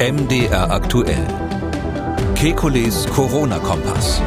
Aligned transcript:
MDR 0.00 0.72
aktuell. 0.72 1.24
Kekules 2.34 3.06
Corona-Kompass. 3.14 4.20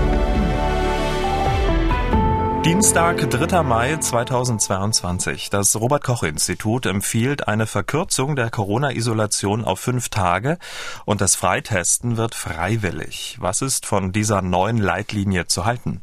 Dienstag, 2.63 3.29
3. 3.29 3.63
Mai 3.63 3.97
2022. 3.97 5.49
Das 5.49 5.75
Robert 5.75 6.03
Koch 6.03 6.23
Institut 6.23 6.85
empfiehlt 6.85 7.47
eine 7.47 7.65
Verkürzung 7.65 8.35
der 8.35 8.49
Corona-Isolation 8.49 9.65
auf 9.65 9.79
fünf 9.79 10.09
Tage 10.09 10.57
und 11.05 11.19
das 11.21 11.35
Freitesten 11.35 12.17
wird 12.17 12.33
freiwillig. 12.33 13.37
Was 13.39 13.61
ist 13.61 13.85
von 13.85 14.11
dieser 14.11 14.41
neuen 14.41 14.77
Leitlinie 14.77 15.47
zu 15.47 15.65
halten? 15.65 16.01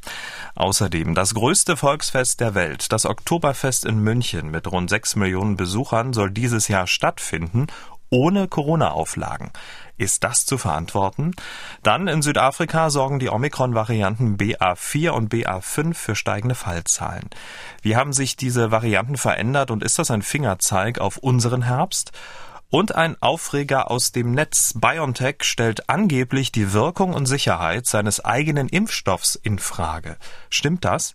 Außerdem 0.54 1.14
das 1.14 1.34
größte 1.34 1.76
Volksfest 1.76 2.40
der 2.40 2.54
Welt, 2.54 2.92
das 2.92 3.06
Oktoberfest 3.06 3.84
in 3.84 3.98
München 3.98 4.50
mit 4.50 4.70
rund 4.70 4.88
sechs 4.88 5.16
Millionen 5.16 5.56
Besuchern 5.56 6.12
soll 6.12 6.30
dieses 6.30 6.68
Jahr 6.68 6.86
stattfinden 6.86 7.66
ohne 8.14 8.46
Corona-Auflagen. 8.46 9.50
Ist 9.96 10.22
das 10.22 10.46
zu 10.46 10.56
verantworten? 10.56 11.32
Dann 11.82 12.06
in 12.06 12.22
Südafrika 12.22 12.88
sorgen 12.88 13.18
die 13.18 13.28
Omikron-Varianten 13.28 14.36
BA4 14.36 15.10
und 15.10 15.32
BA5 15.32 15.94
für 15.94 16.14
steigende 16.14 16.54
Fallzahlen. 16.54 17.28
Wie 17.82 17.96
haben 17.96 18.12
sich 18.12 18.36
diese 18.36 18.70
Varianten 18.70 19.16
verändert 19.16 19.72
und 19.72 19.82
ist 19.82 19.98
das 19.98 20.12
ein 20.12 20.22
Fingerzeig 20.22 21.00
auf 21.00 21.16
unseren 21.16 21.62
Herbst? 21.62 22.12
Und 22.70 22.94
ein 22.94 23.20
Aufreger 23.20 23.90
aus 23.90 24.10
dem 24.10 24.32
Netz. 24.32 24.74
BioNTech 24.74 25.42
stellt 25.42 25.88
angeblich 25.88 26.50
die 26.50 26.72
Wirkung 26.72 27.14
und 27.14 27.26
Sicherheit 27.26 27.86
seines 27.86 28.24
eigenen 28.24 28.68
Impfstoffs 28.68 29.36
in 29.36 29.58
Frage. 29.58 30.16
Stimmt 30.50 30.84
das? 30.84 31.14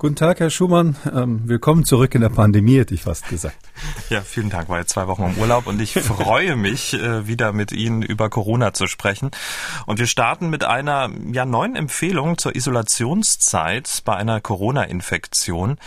Guten 0.00 0.14
Tag, 0.14 0.38
Herr 0.38 0.48
Schumann. 0.50 0.94
Ähm, 1.12 1.40
willkommen 1.46 1.84
zurück 1.84 2.14
in 2.14 2.20
der 2.20 2.28
Pandemie, 2.28 2.78
hätte 2.78 2.94
ich 2.94 3.02
fast 3.02 3.28
gesagt. 3.28 3.56
Ja, 4.10 4.22
vielen 4.22 4.48
Dank. 4.48 4.68
War 4.68 4.78
jetzt 4.78 4.90
zwei 4.90 5.08
Wochen 5.08 5.24
im 5.24 5.38
Urlaub 5.38 5.66
und 5.66 5.80
ich 5.80 5.92
freue 5.94 6.56
mich, 6.56 6.94
äh, 6.94 7.26
wieder 7.26 7.52
mit 7.52 7.72
Ihnen 7.72 8.02
über 8.02 8.30
Corona 8.30 8.72
zu 8.72 8.86
sprechen. 8.86 9.32
Und 9.86 9.98
wir 9.98 10.06
starten 10.06 10.50
mit 10.50 10.62
einer 10.64 11.10
ja, 11.32 11.44
neuen 11.44 11.74
Empfehlung 11.74 12.38
zur 12.38 12.54
Isolationszeit 12.54 14.02
bei 14.04 14.14
einer 14.14 14.40
Corona-Infektion. 14.40 15.78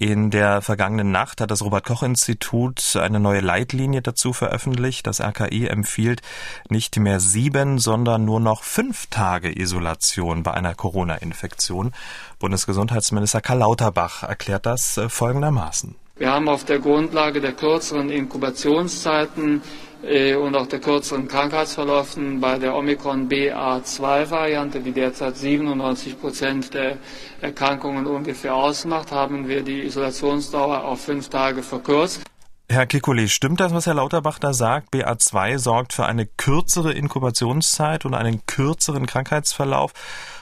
In 0.00 0.30
der 0.30 0.62
vergangenen 0.62 1.10
Nacht 1.10 1.40
hat 1.40 1.50
das 1.50 1.60
Robert-Koch-Institut 1.60 2.94
eine 2.94 3.18
neue 3.18 3.40
Leitlinie 3.40 4.00
dazu 4.00 4.32
veröffentlicht. 4.32 5.08
Das 5.08 5.20
RKI 5.20 5.66
empfiehlt 5.66 6.22
nicht 6.68 6.96
mehr 7.00 7.18
sieben, 7.18 7.80
sondern 7.80 8.24
nur 8.24 8.38
noch 8.38 8.62
fünf 8.62 9.08
Tage 9.08 9.50
Isolation 9.60 10.44
bei 10.44 10.54
einer 10.54 10.76
Corona-Infektion. 10.76 11.94
Bundesgesundheitsminister 12.38 13.40
Karl 13.40 13.58
Lauterbach 13.58 14.22
erklärt 14.22 14.66
das 14.66 14.98
äh, 14.98 15.08
folgendermaßen. 15.08 15.96
Wir 16.16 16.30
haben 16.30 16.48
auf 16.48 16.64
der 16.64 16.78
Grundlage 16.78 17.40
der 17.40 17.54
kürzeren 17.54 18.10
Inkubationszeiten 18.10 19.62
und 20.02 20.54
auch 20.54 20.66
der 20.66 20.80
kürzeren 20.80 21.26
Krankheitsverläufen 21.26 22.40
bei 22.40 22.58
der 22.58 22.76
Omikron 22.76 23.28
BA2-Variante, 23.28 24.80
die 24.80 24.92
derzeit 24.92 25.36
97 25.36 26.20
Prozent 26.20 26.72
der 26.72 26.98
Erkrankungen 27.40 28.06
ungefähr 28.06 28.54
ausmacht, 28.54 29.10
haben 29.10 29.48
wir 29.48 29.62
die 29.62 29.82
Isolationsdauer 29.82 30.84
auf 30.84 31.00
fünf 31.00 31.28
Tage 31.30 31.62
verkürzt. 31.64 32.22
Herr 32.70 32.86
Kikuli, 32.86 33.28
stimmt 33.28 33.60
das, 33.60 33.72
was 33.72 33.86
Herr 33.86 33.94
Lauterbach 33.94 34.38
da 34.38 34.52
sagt? 34.52 34.92
BA2 34.92 35.58
sorgt 35.58 35.94
für 35.94 36.04
eine 36.04 36.26
kürzere 36.26 36.92
Inkubationszeit 36.92 38.04
und 38.04 38.14
einen 38.14 38.44
kürzeren 38.46 39.06
Krankheitsverlauf, 39.06 39.94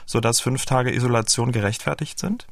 sodass 0.05 0.41
fünf 0.41 0.65
Tage 0.65 0.93
Isolation 0.93 1.53
gerechtfertigt 1.53 2.19
sind? 2.19 2.45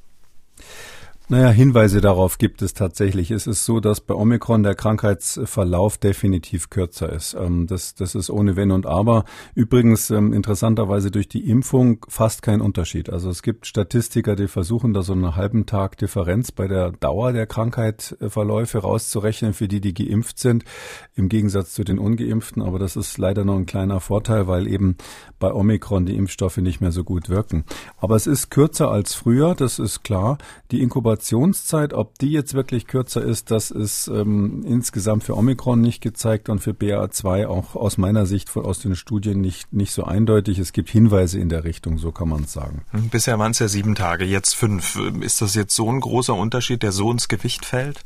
Naja, 1.27 1.49
Hinweise 1.49 2.01
darauf 2.01 2.37
gibt 2.37 2.61
es 2.61 2.75
tatsächlich. 2.75 3.31
Es 3.31 3.47
ist 3.47 3.65
so, 3.65 3.79
dass 3.79 3.99
bei 3.99 4.13
Omikron 4.13 4.61
der 4.61 4.75
Krankheitsverlauf 4.75 5.97
definitiv 5.97 6.69
kürzer 6.69 7.11
ist. 7.11 7.33
Ähm, 7.33 7.65
das, 7.65 7.95
das 7.95 8.13
ist 8.13 8.29
ohne 8.29 8.55
Wenn 8.55 8.69
und 8.69 8.85
Aber. 8.85 9.25
Übrigens 9.55 10.11
ähm, 10.11 10.33
interessanterweise 10.33 11.09
durch 11.09 11.27
die 11.27 11.49
Impfung 11.49 12.05
fast 12.09 12.43
kein 12.43 12.61
Unterschied. 12.61 13.09
Also 13.09 13.31
es 13.31 13.41
gibt 13.41 13.65
Statistiker, 13.65 14.35
die 14.35 14.47
versuchen 14.47 14.93
da 14.93 15.01
so 15.01 15.13
einen 15.13 15.35
halben 15.35 15.65
Tag 15.65 15.97
Differenz 15.97 16.51
bei 16.51 16.67
der 16.67 16.91
Dauer 16.91 17.33
der 17.33 17.47
Krankheitverläufe 17.47 18.77
rauszurechnen 18.77 19.53
für 19.53 19.67
die, 19.67 19.81
die 19.81 19.95
geimpft 19.95 20.37
sind, 20.37 20.63
im 21.15 21.27
Gegensatz 21.27 21.73
zu 21.73 21.83
den 21.83 21.97
Ungeimpften. 21.97 22.61
Aber 22.61 22.77
das 22.77 22.95
ist 22.95 23.17
leider 23.17 23.43
noch 23.45 23.55
ein 23.55 23.65
kleiner 23.65 23.99
Vorteil, 23.99 24.45
weil 24.45 24.67
eben 24.67 24.95
bei 25.39 25.51
Omikron 25.51 26.05
die 26.05 26.17
Impfstoffe 26.17 26.57
nicht 26.57 26.81
mehr 26.81 26.91
so 26.91 27.03
gut 27.03 27.29
wirken. 27.29 27.63
Aber 27.97 28.15
es 28.15 28.27
ist 28.27 28.51
kürzer 28.51 28.91
als 28.91 29.15
früher, 29.15 29.55
das 29.55 29.79
ist 29.79 30.03
klar. 30.03 30.37
Die 30.69 30.83
Inkubation 30.83 31.14
Inkubationszeit, 31.15 31.93
ob 31.93 32.17
die 32.19 32.31
jetzt 32.31 32.53
wirklich 32.53 32.87
kürzer 32.87 33.23
ist, 33.23 33.51
das 33.51 33.71
ist 33.71 34.07
ähm, 34.07 34.63
insgesamt 34.67 35.23
für 35.23 35.35
Omikron 35.35 35.79
nicht 35.81 36.01
gezeigt 36.01 36.49
und 36.49 36.59
für 36.59 36.71
BA2 36.71 37.47
auch 37.47 37.75
aus 37.75 37.97
meiner 37.97 38.25
Sicht 38.25 38.49
von, 38.49 38.65
aus 38.65 38.79
den 38.79 38.95
Studien 38.95 39.41
nicht, 39.41 39.71
nicht 39.71 39.93
so 39.93 40.03
eindeutig. 40.03 40.59
Es 40.59 40.73
gibt 40.73 40.89
Hinweise 40.89 41.39
in 41.39 41.49
der 41.49 41.63
Richtung, 41.63 41.97
so 41.97 42.11
kann 42.11 42.29
man 42.29 42.43
es 42.43 42.53
sagen. 42.53 42.83
Hm, 42.91 43.09
bisher 43.09 43.39
waren 43.39 43.51
es 43.51 43.59
ja 43.59 43.67
sieben 43.67 43.95
Tage, 43.95 44.25
jetzt 44.25 44.55
fünf. 44.55 44.99
Ist 45.21 45.41
das 45.41 45.55
jetzt 45.55 45.75
so 45.75 45.89
ein 45.89 46.01
großer 46.01 46.35
Unterschied, 46.35 46.83
der 46.83 46.91
so 46.91 47.11
ins 47.11 47.27
Gewicht 47.27 47.65
fällt? 47.65 48.03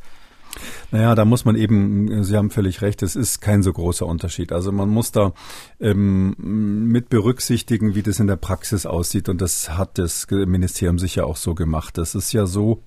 Naja, 0.92 1.16
da 1.16 1.26
muss 1.26 1.46
man 1.46 1.56
eben, 1.56 2.24
Sie 2.24 2.36
haben 2.36 2.50
völlig 2.50 2.82
recht, 2.82 3.04
es 3.04 3.16
ist 3.16 3.42
kein 3.42 3.64
so 3.64 3.72
großer 3.72 4.06
Unterschied. 4.06 4.52
Also 4.52 4.72
man 4.72 4.90
muss 4.90 5.12
da 5.12 5.34
ähm, 5.80 6.36
mit 6.38 7.10
berücksichtigen, 7.10 7.96
wie 7.96 8.04
das 8.04 8.20
in 8.20 8.28
der 8.28 8.36
Praxis 8.36 8.86
aussieht. 8.86 9.30
Und 9.30 9.42
das 9.42 9.78
hat 9.78 9.98
das 9.98 10.28
Ministerium 10.30 11.00
sicher 11.00 11.26
auch 11.26 11.38
so 11.38 11.56
gemacht. 11.56 11.98
Das 11.98 12.16
ist 12.16 12.34
ja 12.34 12.46
so, 12.46 12.82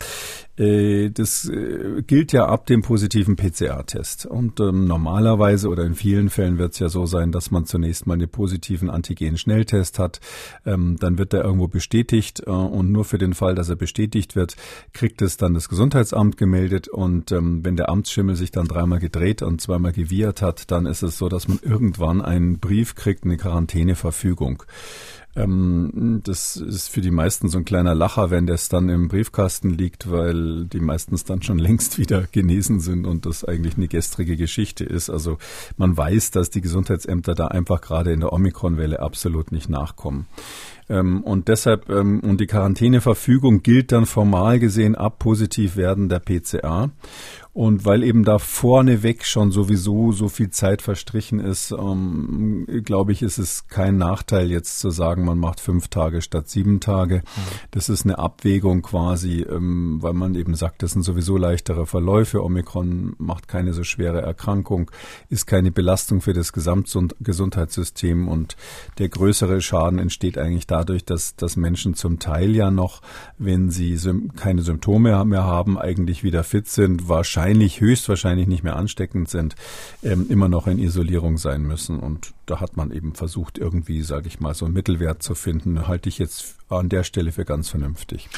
das 0.57 1.49
äh, 1.49 2.03
gilt 2.07 2.33
ja 2.33 2.47
ab 2.47 2.67
dem 2.67 2.83
positiven 2.83 3.37
PCR-Test. 3.37 4.27
Und 4.27 4.61
ähm, 4.61 4.87
normalerweise 4.87 5.69
oder 5.69 5.85
in 5.85 5.95
vielen 5.95 6.29
Fällen 6.29 6.59
wird 6.59 6.75
es 6.75 6.79
ja 6.79 6.91
so 6.91 7.07
sein, 7.07 7.33
dass 7.33 7.51
man 7.51 7.65
zunächst 7.65 8.07
mal 8.07 8.15
einen 8.15 8.29
positiven 8.29 8.91
Antigen-Schnelltest 8.91 9.99
hat. 9.99 10.21
Ähm, 10.67 10.97
dann 11.01 11.17
wird 11.17 11.33
er 11.33 11.43
irgendwo 11.45 11.69
bestätigt 11.69 12.43
äh, 12.47 12.51
und 12.51 12.93
nur 12.93 13.07
für 13.07 13.17
den 13.17 13.33
Fall, 13.33 13.55
dass 13.55 13.71
er 13.71 13.77
bestätigt 13.77 14.37
wird, 14.37 14.57
kriegt 14.93 15.23
es 15.23 15.39
dann 15.39 15.55
das 15.55 15.71
Gesundheitsamt 15.71 16.37
gemeldet. 16.37 16.87
Und 16.87 17.33
ähm, 17.33 17.65
wenn 17.65 17.77
der 17.77 17.89
Amtsschimmel 17.89 18.37
sich 18.37 18.51
dann 18.51 18.69
dreimal 18.69 18.99
gedreht 18.99 19.41
und 19.41 19.63
zweimal 19.63 19.93
gewiehert 19.93 20.43
hat, 20.43 20.71
dann 20.71 20.85
ist 20.85 21.03
es 21.03 21.17
so, 21.17 21.31
dass 21.31 21.49
man 21.49 21.61
irgendwann 21.63 22.21
einen 22.21 22.59
Brief 22.59 22.95
kriegt, 22.95 23.25
eine 23.25 23.39
Quarantäneverfügung. 23.39 24.65
Ähm, 25.35 26.21
das 26.25 26.57
ist 26.57 26.89
für 26.89 27.01
die 27.01 27.11
meisten 27.11 27.49
so 27.49 27.59
ein 27.59 27.65
kleiner 27.65 27.95
Lacher, 27.95 28.31
wenn 28.31 28.47
das 28.47 28.69
dann 28.69 28.89
im 28.89 29.09
Briefkasten 29.09 29.71
liegt, 29.71 30.11
weil 30.11 30.67
die 30.67 30.81
meistens 30.81 31.25
dann 31.25 31.43
schon 31.43 31.59
längst 31.59 31.99
wieder 31.99 32.25
genesen 32.31 32.81
sind 32.81 33.07
und 33.07 33.25
das 33.25 33.45
eigentlich 33.45 33.77
eine 33.77 33.89
gestrige 33.89 34.37
Geschichte 34.37 34.85
ist. 34.85 35.09
Also 35.09 35.39
man 35.77 35.97
weiß, 35.97 36.33
dass 36.33 36.51
die 36.51 36.61
Gesundheitsämter 36.61 37.35
da 37.35 37.49
einfach 37.49 37.81
gerade 37.81 38.13
in 38.13 38.21
der 38.21 38.33
Omikron-Welle 38.33 39.01
absolut 39.01 39.53
nicht 39.53 39.71
nachkommen. 39.71 40.27
Ähm, 40.89 41.23
und 41.23 41.49
deshalb, 41.49 41.89
ähm, 41.89 42.21
und 42.21 42.41
die 42.41 42.47
Quarantäneverfügung 42.47 43.63
gilt 43.63 43.93
dann 43.93 44.05
formal 44.05 44.59
gesehen 44.59 44.95
ab 44.95 45.19
positiv 45.19 45.77
werden 45.77 46.11
der 46.11 46.21
PCA. 46.21 46.91
Und 47.55 47.85
weil 47.85 48.03
eben 48.03 48.25
da 48.25 48.39
vorneweg 48.39 49.27
schon 49.27 49.53
sowieso 49.53 50.11
so 50.11 50.29
viel 50.29 50.49
Zeit 50.49 50.81
verstrichen 50.81 51.39
ist, 51.39 51.71
ähm, 51.71 52.67
glaube 52.83 53.13
ich, 53.13 53.21
ist 53.21 53.37
es 53.37 53.69
kein 53.69 53.99
Nachteil 53.99 54.51
jetzt 54.51 54.81
zu 54.81 54.89
sagen, 54.89 55.27
man 55.27 55.37
macht 55.37 55.61
fünf 55.61 55.89
Tage 55.89 56.23
statt 56.23 56.49
sieben 56.49 56.81
Tage. 56.81 57.17
Mhm. 57.17 57.23
Das 57.71 57.91
ist 57.91 58.07
eine 58.07 58.19
Abwägung 58.19 58.81
quasi, 58.81 59.43
ähm, 59.43 59.99
weil 60.01 60.15
man 60.15 60.35
eben 60.35 60.55
sagt, 60.55 60.83
das 60.83 60.93
sind 60.93 61.03
sowieso 61.03 61.37
leichtere 61.37 61.85
Verläufe. 61.85 62.43
Omikron 62.43 63.17
macht 63.19 63.49
keine 63.49 63.75
so 63.75 63.85
schwere 63.85 64.23
Erkrankung, 64.23 64.91
ist 65.29 65.47
keine 65.47 65.71
Belastung 65.71 66.23
für 66.23 66.33
das 66.33 66.55
Gesamtgesundheitssystem 66.55 68.29
und 68.29 68.57
der 68.97 69.11
größere 69.11 69.61
Schaden 69.61 69.99
entsteht 69.99 70.39
eigentlich 70.39 70.67
dadurch, 70.67 71.05
dass, 71.05 71.37
dass 71.37 71.57
Menschen 71.57 71.93
zum 71.97 72.19
Teil 72.19 72.57
ja 72.57 72.71
noch, 72.71 73.03
wenn 73.37 73.69
sie 73.69 73.99
keine 74.37 74.63
Symptome 74.63 75.23
mehr 75.27 75.45
haben, 75.45 75.77
eigentlich 75.77 76.25
wieder 76.25 76.45
fit 76.45 76.67
sind, 76.67 77.11
wahrscheinlich 77.11 77.42
wahrscheinlich, 77.43 77.81
höchstwahrscheinlich 77.81 78.47
nicht 78.47 78.63
mehr 78.63 78.77
ansteckend 78.77 79.29
sind, 79.29 79.57
ähm, 80.05 80.27
immer 80.29 80.49
noch 80.49 80.69
in 80.69 80.79
Isolierung 80.79 81.39
sein 81.39 81.63
müssen. 81.63 81.99
Und 81.99 82.35
da 82.47 82.61
hat 82.61 82.77
man 82.77 82.93
eben 82.93 83.15
versucht, 83.15 83.59
irgendwie, 83.59 84.03
sage 84.03 84.29
ich 84.29 84.39
mal, 84.39 84.55
so 84.55 84.65
einen 84.65 84.75
Mittelwert 84.75 85.25
zu 85.25 85.35
finden. 85.35 85.89
Halte 85.89 86.09
ich 86.09 86.19
jetzt 86.19 86.55
an 86.69 86.89
der 86.89 87.03
Stelle 87.03 87.33
für 87.33 87.45
ganz 87.45 87.69
vernünftig. 87.69 88.29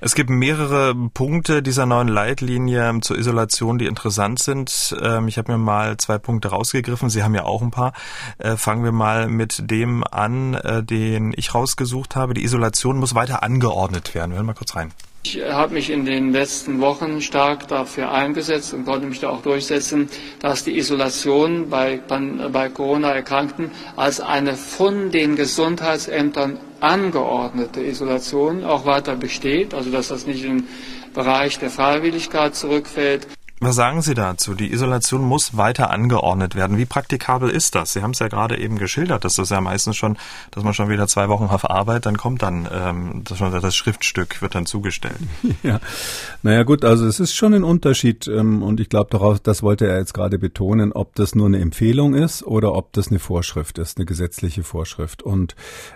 Es 0.00 0.14
gibt 0.14 0.28
mehrere 0.28 0.94
Punkte 1.14 1.62
dieser 1.62 1.86
neuen 1.86 2.08
Leitlinie 2.08 2.98
zur 3.00 3.16
Isolation, 3.16 3.78
die 3.78 3.86
interessant 3.86 4.38
sind. 4.38 4.94
Ähm, 5.00 5.28
ich 5.28 5.38
habe 5.38 5.52
mir 5.52 5.58
mal 5.58 5.96
zwei 5.96 6.18
Punkte 6.18 6.48
rausgegriffen. 6.48 7.08
Sie 7.08 7.22
haben 7.22 7.34
ja 7.34 7.44
auch 7.44 7.62
ein 7.62 7.70
paar. 7.70 7.94
Äh, 8.36 8.56
fangen 8.56 8.84
wir 8.84 8.92
mal 8.92 9.28
mit 9.28 9.70
dem 9.70 10.04
an, 10.04 10.54
äh, 10.54 10.82
den 10.82 11.32
ich 11.34 11.54
rausgesucht 11.54 12.16
habe. 12.16 12.34
Die 12.34 12.44
Isolation 12.44 12.98
muss 12.98 13.14
weiter 13.14 13.42
angeordnet 13.42 14.14
werden. 14.14 14.32
Wir 14.32 14.36
hören 14.36 14.46
mal 14.46 14.54
kurz 14.54 14.76
rein. 14.76 14.92
Ich 15.24 15.40
habe 15.40 15.74
mich 15.74 15.88
in 15.88 16.04
den 16.04 16.32
letzten 16.32 16.80
Wochen 16.80 17.20
stark 17.20 17.68
dafür 17.68 18.10
eingesetzt 18.10 18.74
und 18.74 18.84
konnte 18.84 19.06
mich 19.06 19.20
da 19.20 19.30
auch 19.30 19.40
durchsetzen, 19.42 20.08
dass 20.40 20.64
die 20.64 20.76
Isolation 20.76 21.70
bei, 21.70 22.00
bei 22.52 22.68
Corona-Erkrankten 22.68 23.70
als 23.96 24.20
eine 24.20 24.54
von 24.54 25.12
den 25.12 25.36
Gesundheitsämtern 25.36 26.58
angeordnete 26.80 27.80
Isolation 27.82 28.64
auch 28.64 28.84
weiter 28.84 29.14
besteht, 29.14 29.74
also 29.74 29.90
dass 29.90 30.08
das 30.08 30.26
nicht 30.26 30.44
im 30.44 30.64
Bereich 31.14 31.58
der 31.60 31.70
Freiwilligkeit 31.70 32.56
zurückfällt. 32.56 33.28
Was 33.62 33.76
sagen 33.76 34.02
Sie 34.02 34.14
dazu? 34.14 34.54
Die 34.54 34.72
Isolation 34.72 35.22
muss 35.22 35.56
weiter 35.56 35.92
angeordnet 35.92 36.56
werden. 36.56 36.78
Wie 36.78 36.84
praktikabel 36.84 37.48
ist 37.48 37.76
das? 37.76 37.92
Sie 37.92 38.02
haben 38.02 38.10
es 38.10 38.18
ja 38.18 38.26
gerade 38.26 38.58
eben 38.58 38.76
geschildert, 38.76 39.24
dass 39.24 39.36
das 39.36 39.50
ja 39.50 39.60
meistens 39.60 39.96
schon, 39.96 40.18
dass 40.50 40.64
man 40.64 40.74
schon 40.74 40.88
wieder 40.88 41.06
zwei 41.06 41.28
Wochen 41.28 41.44
auf 41.44 41.70
Arbeit, 41.70 42.04
dann 42.04 42.16
kommt 42.16 42.42
dann 42.42 42.68
ähm, 42.72 43.22
das, 43.22 43.38
das 43.38 43.76
Schriftstück 43.76 44.42
wird 44.42 44.56
dann 44.56 44.66
zugestellt. 44.66 45.14
Ja, 45.62 45.78
naja 46.42 46.64
gut, 46.64 46.84
also 46.84 47.06
es 47.06 47.20
ist 47.20 47.34
schon 47.34 47.54
ein 47.54 47.62
Unterschied 47.62 48.26
ähm, 48.26 48.64
und 48.64 48.80
ich 48.80 48.88
glaube 48.88 49.10
darauf, 49.10 49.38
das 49.38 49.62
wollte 49.62 49.86
er 49.86 49.98
jetzt 49.98 50.12
gerade 50.12 50.38
betonen, 50.38 50.92
ob 50.92 51.14
das 51.14 51.36
nur 51.36 51.46
eine 51.46 51.60
Empfehlung 51.60 52.14
ist 52.14 52.42
oder 52.42 52.72
ob 52.72 52.92
das 52.94 53.08
eine 53.08 53.20
Vorschrift 53.20 53.78
ist, 53.78 53.98
eine 53.98 54.06
gesetzliche 54.06 54.64
Vorschrift. 54.64 55.22
Und 55.22 55.54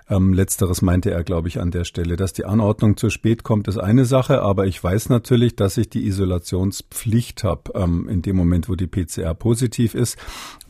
ähm, 0.08 0.32
letzteres 0.34 0.82
meinte 0.82 1.10
er, 1.10 1.24
glaube 1.24 1.48
ich, 1.48 1.58
an 1.58 1.72
der 1.72 1.84
Stelle, 1.84 2.16
dass 2.16 2.32
die 2.32 2.44
Anordnung 2.44 2.96
zu 2.96 3.10
spät 3.10 3.42
kommt, 3.42 3.66
ist 3.66 3.78
eine 3.78 4.04
Sache, 4.04 4.42
aber 4.42 4.66
ich 4.66 4.82
weiß 4.82 5.08
natürlich, 5.08 5.56
dass 5.56 5.78
ich 5.78 5.88
die 5.88 6.06
Isolationspflicht 6.06 7.42
habe 7.42 7.56
habe, 7.56 7.79
ähm, 7.79 8.08
in 8.08 8.23
dem 8.23 8.37
Moment, 8.37 8.69
wo 8.69 8.75
die 8.75 8.87
PCR 8.87 9.35
positiv 9.35 9.94
ist. 9.94 10.19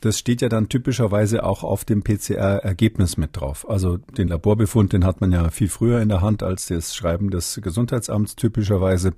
Das 0.01 0.19
steht 0.19 0.43
ja 0.43 0.49
dann 0.49 0.69
typischerweise 0.69 1.45
auch 1.45 1.65
auf 1.65 1.85
dem 1.85 2.03
PCR-Ergebnis 2.03 3.17
mit 3.17 3.37
drauf. 3.37 3.69
Also 3.69 3.97
den 3.97 4.29
Laborbefund, 4.29 4.93
den 4.93 5.05
hat 5.05 5.21
man 5.21 5.33
ja 5.33 5.51
viel 5.51 5.69
früher 5.69 6.01
in 6.01 6.09
der 6.09 6.21
Hand 6.21 6.43
als 6.43 6.67
das 6.67 6.95
Schreiben 6.95 7.31
des 7.31 7.61
Gesundheitsamts 7.63 8.37
typischerweise. 8.37 9.13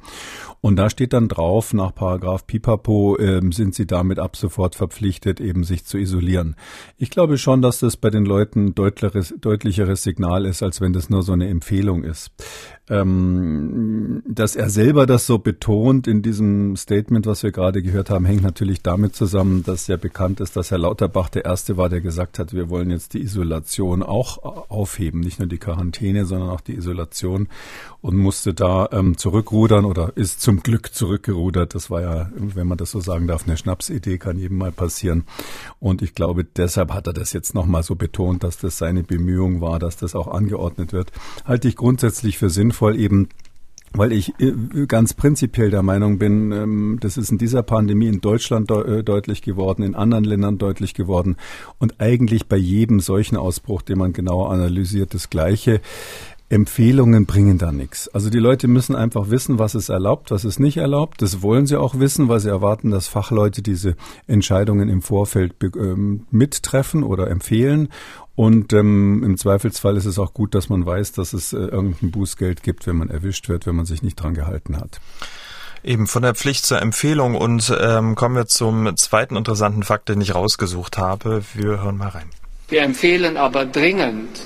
Und 0.61 0.77
da 0.77 0.91
steht 0.91 1.13
dann 1.13 1.29
drauf, 1.29 1.75
nach 1.75 1.95
Paragraph 1.95 2.47
Pipapo 2.47 3.17
äh, 3.17 3.41
sind 3.53 3.75
sie 3.75 3.87
damit 3.87 4.19
ab 4.19 4.37
sofort 4.37 4.75
verpflichtet, 4.75 5.41
eben 5.41 5.65
sich 5.65 5.85
zu 5.85 5.99
isolieren. 5.99 6.57
Ich 6.97 7.11
glaube 7.11 7.39
schon, 7.39 7.63
dass 7.63 7.81
das 7.81 7.97
bei 7.97 8.11
den 8.11 8.25
Leuten 8.25 8.75
deutlicheres, 8.75 9.35
deutlicheres 9.41 10.03
Signal 10.03 10.47
ist, 10.47 10.63
als 10.63 10.81
wenn 10.81 10.93
das 10.93 11.11
nur 11.11 11.23
so 11.23 11.33
eine 11.33 11.49
Empfehlung 11.49 12.05
ist 12.05 12.33
ähm, 12.91 14.23
dass 14.27 14.57
er 14.57 14.71
selber 14.71 15.07
das 15.07 15.27
so 15.27 15.39
betont 15.39 16.07
in 16.07 16.23
diesem 16.23 16.77
Statement, 16.77 17.27
was 17.27 17.43
wir 17.43 17.53
gerade 17.53 17.83
gehört 17.83 18.11
haben, 18.11 18.25
hängt 18.25 18.43
natürlich 18.43 18.83
damit 18.83 19.15
zusammen, 19.15 19.63
dass 19.63 19.87
ja 19.87 19.97
bekannt 19.97 20.41
ist, 20.41 20.57
dass 20.57 20.71
Herr 20.71 20.79
Lauterbach 20.79 21.29
der 21.29 21.45
Erste 21.45 21.77
war, 21.77 21.89
der 21.89 22.01
gesagt 22.01 22.39
hat, 22.39 22.53
wir 22.53 22.71
wollen 22.71 22.91
jetzt 22.91 23.15
die 23.15 23.23
Isolation 23.23 24.03
auch 24.03 24.39
aufheben, 24.71 25.21
nicht 25.21 25.39
nur 25.39 25.49
die 25.49 25.59
Quarantäne, 25.59 26.25
sondern 26.25 26.51
auch 26.51 26.61
die 26.61 26.75
Isolation 26.75 27.49
und 28.01 28.17
musste 28.17 28.55
da 28.55 28.89
ähm, 28.93 29.17
zurückrudern 29.17 29.85
oder 29.85 30.13
ist 30.17 30.41
zum 30.41 30.63
Glück 30.63 30.95
zurückgerudert. 30.95 31.75
Das 31.75 31.91
war 31.91 32.01
ja, 32.01 32.31
wenn 32.35 32.67
man 32.67 32.79
das 32.79 32.93
so 32.93 33.01
sagen 33.01 33.27
darf, 33.27 33.47
eine 33.47 33.57
Schnapsidee, 33.57 34.19
kann 34.19 34.39
jedem 34.39 34.59
mal 34.59 34.73
passieren. 34.73 35.25
Und 35.81 36.01
ich 36.01 36.15
glaube, 36.15 36.45
deshalb 36.45 36.93
hat 36.93 37.07
er 37.09 37.13
das 37.13 37.33
jetzt 37.33 37.55
nochmal 37.55 37.83
so 37.83 37.97
betont, 37.97 38.45
dass 38.45 38.59
das 38.59 38.79
seine 38.79 39.03
Bemühung 39.03 39.61
war, 39.61 39.79
dass 39.79 39.97
das 39.97 40.15
auch 40.15 40.29
angeordnet 40.29 40.93
wird. 40.93 41.13
Halte 41.45 41.69
ich 41.69 41.77
grundsätzlich 41.77 42.39
für 42.39 42.51
sinnvoll, 42.51 42.78
eben 42.81 43.29
weil 43.93 44.13
ich 44.13 44.39
äh, 44.41 44.53
ganz 44.87 45.15
prinzipiell 45.15 45.71
der 45.71 45.83
Meinung 45.83 46.19
bin, 46.19 46.53
ähm, 46.53 46.99
das 47.01 47.17
ist 47.17 47.31
in 47.31 47.39
dieser 47.39 47.63
Pandemie 47.63 48.07
in 48.07 48.21
Deutschland 48.21 48.71
äh, 48.71 49.03
deutlich 49.03 49.43
geworden, 49.43 49.83
in 49.83 49.95
anderen 49.95 50.25
Ländern 50.25 50.59
deutlich 50.59 50.95
geworden 50.95 51.37
und 51.79 52.01
eigentlich 52.01 52.47
bei 52.47 52.57
jedem 52.57 53.01
solchen 53.01 53.37
Ausbruch, 53.37 53.83
den 53.83 53.99
man 53.99 54.13
genauer 54.13 54.51
analysiert, 54.51 55.15
das 55.15 55.31
Gleiche. 55.31 55.81
Empfehlungen 56.51 57.27
bringen 57.27 57.59
da 57.59 57.73
nichts. 57.73 58.09
Also 58.09 58.31
die 58.31 58.39
Leute 58.39 58.69
müssen 58.69 58.97
einfach 58.97 59.29
wissen, 59.29 59.59
was 59.59 59.75
ist 59.75 59.91
erlaubt, 59.91 60.31
was 60.31 60.47
ist 60.47 60.59
nicht 60.59 60.79
erlaubt. 60.79 61.21
Das 61.21 61.43
wollen 61.43 61.67
sie 61.67 61.77
auch 61.77 61.99
wissen, 61.99 62.29
weil 62.29 62.41
sie 62.41 62.49
erwarten, 62.49 62.91
dass 62.91 63.07
Fachleute 63.07 63.61
diese 63.61 63.97
Entscheidungen 64.27 64.89
im 64.89 65.03
Vorfeld 65.03 65.57
ähm, 65.63 66.27
mittreffen 66.31 67.03
oder 67.03 67.29
empfehlen. 67.29 67.91
Und 68.39 68.73
ähm, 68.73 69.25
im 69.25 69.37
Zweifelsfall 69.37 69.97
ist 69.97 70.05
es 70.05 70.17
auch 70.17 70.33
gut, 70.33 70.55
dass 70.55 70.69
man 70.69 70.87
weiß, 70.87 71.11
dass 71.11 71.33
es 71.33 71.53
äh, 71.53 71.57
irgendein 71.57 72.13
Bußgeld 72.13 72.63
gibt, 72.63 72.87
wenn 72.87 72.95
man 72.95 73.11
erwischt 73.11 73.49
wird, 73.49 73.67
wenn 73.67 73.75
man 73.75 73.85
sich 73.85 74.05
nicht 74.05 74.15
dran 74.15 74.35
gehalten 74.35 74.77
hat. 74.77 75.01
Eben 75.83 76.07
von 76.07 76.23
der 76.23 76.37
Pflicht 76.37 76.65
zur 76.65 76.81
Empfehlung 76.81 77.35
und 77.35 77.77
ähm, 77.81 78.15
kommen 78.15 78.37
wir 78.37 78.47
zum 78.47 78.97
zweiten 78.97 79.35
interessanten 79.35 79.83
Fakt, 79.83 80.09
den 80.09 80.21
ich 80.21 80.37
rausgesucht 80.37 80.99
habe. 80.99 81.43
Wir 81.55 81.83
hören 81.83 81.97
mal 81.97 82.11
rein. 82.11 82.31
Wir 82.69 82.83
empfehlen 82.83 83.37
aber 83.37 83.67
dringend, 83.67 84.39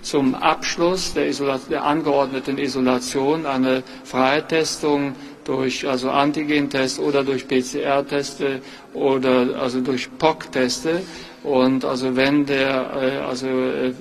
zum 0.00 0.34
Abschluss 0.34 1.12
der, 1.12 1.30
der 1.68 1.84
angeordneten 1.84 2.56
Isolation 2.56 3.44
eine 3.44 3.82
Freitestung 4.04 5.14
durch 5.44 5.86
also 5.86 6.10
Antigentest 6.10 6.98
oder 6.98 7.22
durch 7.22 7.46
PCR-Teste 7.46 8.62
oder 8.94 9.60
also 9.60 9.80
durch 9.80 10.08
POC-Teste. 10.16 11.02
Und 11.46 11.84
also 11.84 12.16
wenn 12.16 12.44
der 12.44 12.90
äh, 13.00 13.18
also 13.24 13.46
äh, 13.46 13.92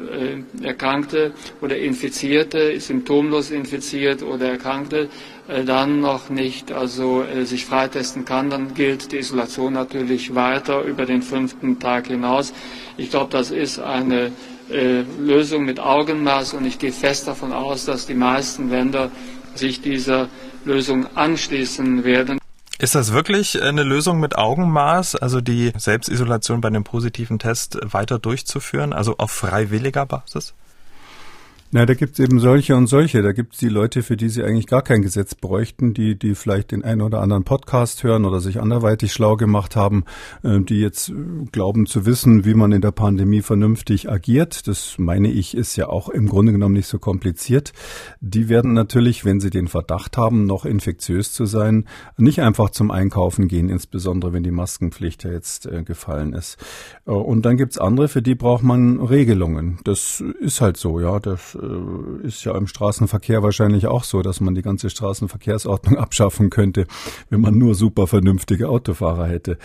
Erkrankte 0.63 1.31
oder 1.61 1.77
Infizierte 1.77 2.79
symptomlos 2.79 3.51
infiziert 3.51 4.23
oder 4.23 4.49
Erkrankte 4.49 5.09
äh, 5.47 5.63
dann 5.63 5.99
noch 5.99 6.31
nicht 6.31 6.71
also 6.71 7.21
äh, 7.21 7.45
sich 7.45 7.65
freitesten 7.67 8.25
kann, 8.25 8.49
dann 8.49 8.73
gilt 8.73 9.11
die 9.11 9.17
Isolation 9.17 9.73
natürlich 9.73 10.33
weiter 10.33 10.81
über 10.85 11.05
den 11.05 11.21
fünften 11.21 11.77
Tag 11.77 12.07
hinaus. 12.07 12.51
Ich 12.97 13.11
glaube, 13.11 13.29
das 13.31 13.51
ist 13.51 13.77
eine 13.77 14.31
äh, 14.71 15.03
Lösung 15.19 15.65
mit 15.65 15.79
Augenmaß 15.79 16.55
und 16.55 16.65
ich 16.65 16.79
gehe 16.79 16.91
fest 16.91 17.27
davon 17.27 17.53
aus, 17.53 17.85
dass 17.85 18.07
die 18.07 18.15
meisten 18.15 18.71
Länder 18.71 19.11
sich 19.53 19.81
dieser 19.81 20.29
Lösung 20.65 21.05
anschließen 21.13 22.03
werden. 22.03 22.39
Ist 22.77 22.93
das 22.93 23.13
wirklich 23.13 23.61
eine 23.61 23.83
Lösung 23.83 24.19
mit 24.19 24.37
Augenmaß, 24.37 25.15
also 25.15 25.39
die 25.39 25.71
Selbstisolation 25.77 26.59
bei 26.59 26.67
einem 26.67 26.83
positiven 26.83 27.39
Test 27.39 27.77
weiter 27.81 28.19
durchzuführen, 28.19 28.91
also 28.91 29.15
auf 29.17 29.31
freiwilliger 29.31 30.05
Basis? 30.05 30.53
Na, 31.71 31.85
da 31.85 31.95
gibt's 31.95 32.19
eben 32.19 32.39
solche 32.39 32.75
und 32.75 32.85
solche. 32.87 33.23
Da 33.23 33.31
gibt's 33.31 33.57
die 33.57 33.69
Leute, 33.69 34.03
für 34.03 34.15
die 34.15 34.29
sie 34.29 34.43
eigentlich 34.43 34.67
gar 34.67 34.83
kein 34.83 35.01
Gesetz 35.01 35.33
bräuchten, 35.33 35.95
die, 35.95 36.17
die 36.17 36.35
vielleicht 36.35 36.71
den 36.71 36.83
einen 36.83 37.01
oder 37.01 37.21
anderen 37.21 37.43
Podcast 37.43 38.03
hören 38.03 38.23
oder 38.23 38.39
sich 38.39 38.61
anderweitig 38.61 39.11
schlau 39.11 39.35
gemacht 39.35 39.75
haben, 39.75 40.05
äh, 40.43 40.59
die 40.59 40.79
jetzt 40.79 41.11
glauben 41.51 41.87
zu 41.87 42.05
wissen, 42.05 42.45
wie 42.45 42.53
man 42.53 42.71
in 42.71 42.81
der 42.81 42.91
Pandemie 42.91 43.41
vernünftig 43.41 44.09
agiert. 44.09 44.67
Das 44.67 44.97
meine 44.99 45.29
ich, 45.29 45.57
ist 45.57 45.75
ja 45.75 45.89
auch 45.89 46.07
im 46.07 46.27
Grunde 46.27 46.51
genommen 46.51 46.75
nicht 46.75 46.87
so 46.87 46.99
kompliziert. 46.99 47.73
Die 48.21 48.47
werden 48.47 48.73
natürlich, 48.73 49.25
wenn 49.25 49.39
sie 49.39 49.49
den 49.49 49.67
Verdacht 49.67 50.17
haben, 50.17 50.45
noch 50.45 50.65
infektiös 50.65 51.33
zu 51.33 51.45
sein, 51.45 51.85
nicht 52.15 52.41
einfach 52.41 52.69
zum 52.69 52.91
Einkaufen 52.91 53.47
gehen, 53.47 53.69
insbesondere 53.69 54.33
wenn 54.33 54.43
die 54.43 54.51
Maskenpflicht 54.51 55.23
ja 55.23 55.31
jetzt 55.31 55.65
äh, 55.65 55.83
gefallen 55.83 56.33
ist. 56.33 56.57
Äh, 57.07 57.11
und 57.11 57.43
dann 57.43 57.57
gibt's 57.57 57.79
andere, 57.79 58.07
für 58.07 58.21
die 58.21 58.35
braucht 58.35 58.63
man 58.63 59.01
Regelungen. 59.01 59.79
Das 59.83 60.23
ist 60.39 60.61
halt 60.61 60.77
so, 60.77 60.99
ja. 60.99 61.19
Das 61.19 61.54
äh, 61.55 62.27
ist 62.27 62.43
ja 62.43 62.57
im 62.57 62.67
Straßenverkehr 62.67 63.43
wahrscheinlich 63.43 63.87
auch 63.87 64.03
so, 64.03 64.21
dass 64.21 64.41
man 64.41 64.55
die 64.55 64.61
ganze 64.61 64.89
Straßenverkehrsordnung 64.89 65.97
abschaffen 65.97 66.49
könnte, 66.49 66.85
wenn 67.29 67.41
man 67.41 67.57
nur 67.57 67.75
super 67.75 68.07
vernünftige 68.07 68.69
Autofahrer 68.69 69.27
hätte. 69.27 69.57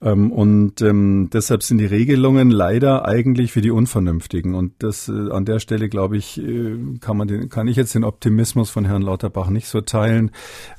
Ähm, 0.00 0.32
und 0.32 0.82
ähm, 0.82 1.30
deshalb 1.32 1.62
sind 1.62 1.78
die 1.78 1.86
Regelungen 1.86 2.50
leider 2.50 3.06
eigentlich 3.06 3.52
für 3.52 3.60
die 3.60 3.70
Unvernünftigen. 3.70 4.54
Und 4.54 4.74
das 4.80 5.08
äh, 5.08 5.30
an 5.30 5.44
der 5.44 5.58
Stelle, 5.58 5.88
glaube 5.88 6.16
ich, 6.16 6.38
äh, 6.38 6.76
kann 7.00 7.16
man 7.16 7.28
den, 7.28 7.48
kann 7.48 7.68
ich 7.68 7.76
jetzt 7.76 7.94
den 7.94 8.04
Optimismus 8.04 8.70
von 8.70 8.84
Herrn 8.84 9.02
Lauterbach 9.02 9.48
nicht 9.48 9.68
so 9.68 9.80
teilen, 9.80 10.30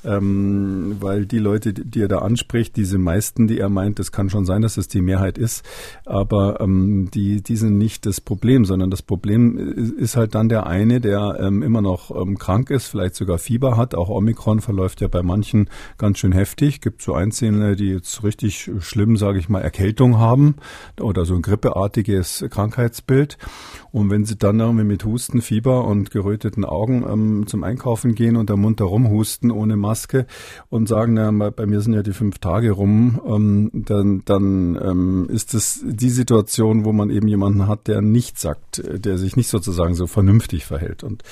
ähm, 0.04 0.98
weil 1.00 1.26
die 1.26 1.40
Leute, 1.40 1.74
die 1.74 2.02
er 2.02 2.08
da 2.08 2.20
anspricht, 2.20 2.76
diese 2.76 2.98
meisten, 2.98 3.48
die 3.48 3.60
er 3.60 3.70
meint, 3.70 4.00
das 4.00 4.12
kann 4.12 4.30
schon 4.30 4.46
sein, 4.46 4.62
dass 4.62 4.78
es 4.78 4.88
die 4.88 5.02
Mehrheit 5.02 5.38
ist, 5.38 5.66
aber 6.06 6.62
ähm, 6.62 7.10
die, 7.14 7.42
die 7.42 7.56
sind 7.56 7.78
nicht 7.78 8.06
das 8.06 8.22
Problem, 8.22 8.66
sondern 8.66 8.90
das 8.90 9.02
Problem 9.02 9.58
ist 9.98 10.16
halt 10.16 10.36
dann 10.36 10.50
der 10.50 10.59
eine, 10.68 11.02
der 11.02 11.38
ähm, 11.40 11.64
immer 11.64 11.82
noch 11.82 12.12
ähm, 12.16 12.38
krank 12.38 12.70
ist, 12.70 12.88
vielleicht 12.88 13.16
sogar 13.16 13.38
Fieber 13.38 13.78
hat. 13.78 13.96
Auch 13.96 14.10
Omikron 14.10 14.62
verläuft 14.62 15.02
ja 15.02 15.08
bei 15.08 15.24
manchen 15.24 15.70
ganz 15.98 16.20
schön 16.20 16.32
heftig. 16.32 16.82
Gibt 16.82 17.02
so 17.02 17.14
Einzelne, 17.14 17.76
die 17.76 17.90
jetzt 17.90 18.24
richtig 18.24 18.72
schlimm, 18.80 19.18
sage 19.18 19.40
ich 19.40 19.50
mal, 19.50 19.62
Erkältung 19.62 20.20
haben 20.20 20.56
oder 21.00 21.26
so 21.26 21.36
ein 21.36 21.42
grippeartiges 21.42 22.46
Krankheitsbild. 22.50 23.38
Und 23.92 24.10
wenn 24.10 24.26
sie 24.26 24.38
dann 24.38 24.60
irgendwie 24.60 24.86
mit 24.86 25.04
Husten, 25.06 25.42
Fieber 25.42 25.86
und 25.86 26.12
geröteten 26.12 26.66
Augen 26.66 27.06
ähm, 27.10 27.48
zum 27.48 27.64
Einkaufen 27.64 28.14
gehen 28.16 28.36
und 28.36 28.50
der 28.50 28.58
Mund 28.58 28.80
herum 28.80 29.10
husten 29.10 29.52
ohne 29.52 29.78
Maske 29.78 30.26
und 30.70 30.88
sagen, 30.88 31.14
na, 31.14 31.32
bei 31.50 31.66
mir 31.66 31.82
sind 31.82 31.94
ja 31.94 32.04
die 32.04 32.14
fünf 32.14 32.40
Tage 32.40 32.72
rum, 32.72 33.20
ähm, 33.26 33.72
dann, 33.74 34.22
dann 34.26 34.80
ähm, 34.82 35.28
ist 35.30 35.54
es 35.54 35.84
die 35.86 36.10
Situation, 36.10 36.86
wo 36.86 36.94
man 36.94 37.10
eben 37.10 37.28
jemanden 37.28 37.68
hat, 37.68 37.88
der 37.88 38.02
nicht 38.02 38.38
sagt, 38.40 38.84
der 38.86 39.18
sich 39.18 39.36
nicht 39.36 39.50
sozusagen 39.50 39.96
so 39.96 40.08
vernünftig 40.08 40.49
vernünftig 40.50 40.66
verhält. 40.66 41.04
Und 41.04 41.24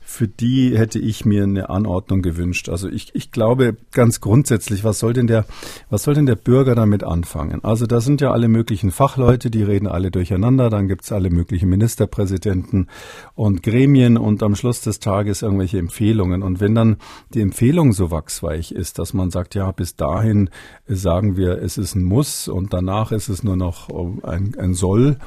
für 0.00 0.28
die 0.28 0.78
hätte 0.78 0.98
ich 1.00 1.24
mir 1.24 1.42
eine 1.42 1.68
Anordnung 1.68 2.22
gewünscht. 2.22 2.68
Also 2.68 2.88
ich, 2.88 3.14
ich 3.14 3.32
glaube 3.32 3.76
ganz 3.92 4.20
grundsätzlich, 4.20 4.84
was 4.84 5.00
soll 5.00 5.12
denn 5.12 5.26
der, 5.26 5.44
was 5.90 6.04
soll 6.04 6.14
denn 6.14 6.26
der 6.26 6.36
Bürger 6.36 6.74
damit 6.74 7.02
anfangen? 7.02 7.64
Also 7.64 7.86
da 7.86 8.00
sind 8.00 8.20
ja 8.20 8.30
alle 8.30 8.48
möglichen 8.48 8.92
Fachleute, 8.92 9.50
die 9.50 9.64
reden 9.64 9.88
alle 9.88 10.10
durcheinander, 10.10 10.70
dann 10.70 10.86
gibt's 10.86 11.10
alle 11.10 11.28
möglichen 11.30 11.68
Ministerpräsidenten 11.68 12.86
und 13.34 13.62
Gremien 13.62 14.16
und 14.16 14.42
am 14.42 14.54
Schluss 14.54 14.80
des 14.80 15.00
Tages 15.00 15.42
irgendwelche 15.42 15.78
Empfehlungen. 15.78 16.42
Und 16.42 16.60
wenn 16.60 16.74
dann 16.74 16.96
die 17.34 17.40
Empfehlung 17.40 17.92
so 17.92 18.10
wachsweich 18.12 18.70
ist, 18.70 19.00
dass 19.00 19.12
man 19.12 19.30
sagt, 19.30 19.56
ja, 19.56 19.72
bis 19.72 19.96
dahin 19.96 20.50
sagen 20.86 21.36
wir, 21.36 21.60
es 21.60 21.78
ist 21.78 21.96
ein 21.96 22.04
Muss 22.04 22.46
und 22.46 22.72
danach 22.72 23.10
ist 23.10 23.28
es 23.28 23.42
nur 23.42 23.56
noch 23.56 23.88
ein, 24.22 24.54
ein 24.56 24.74
Soll, 24.74 25.18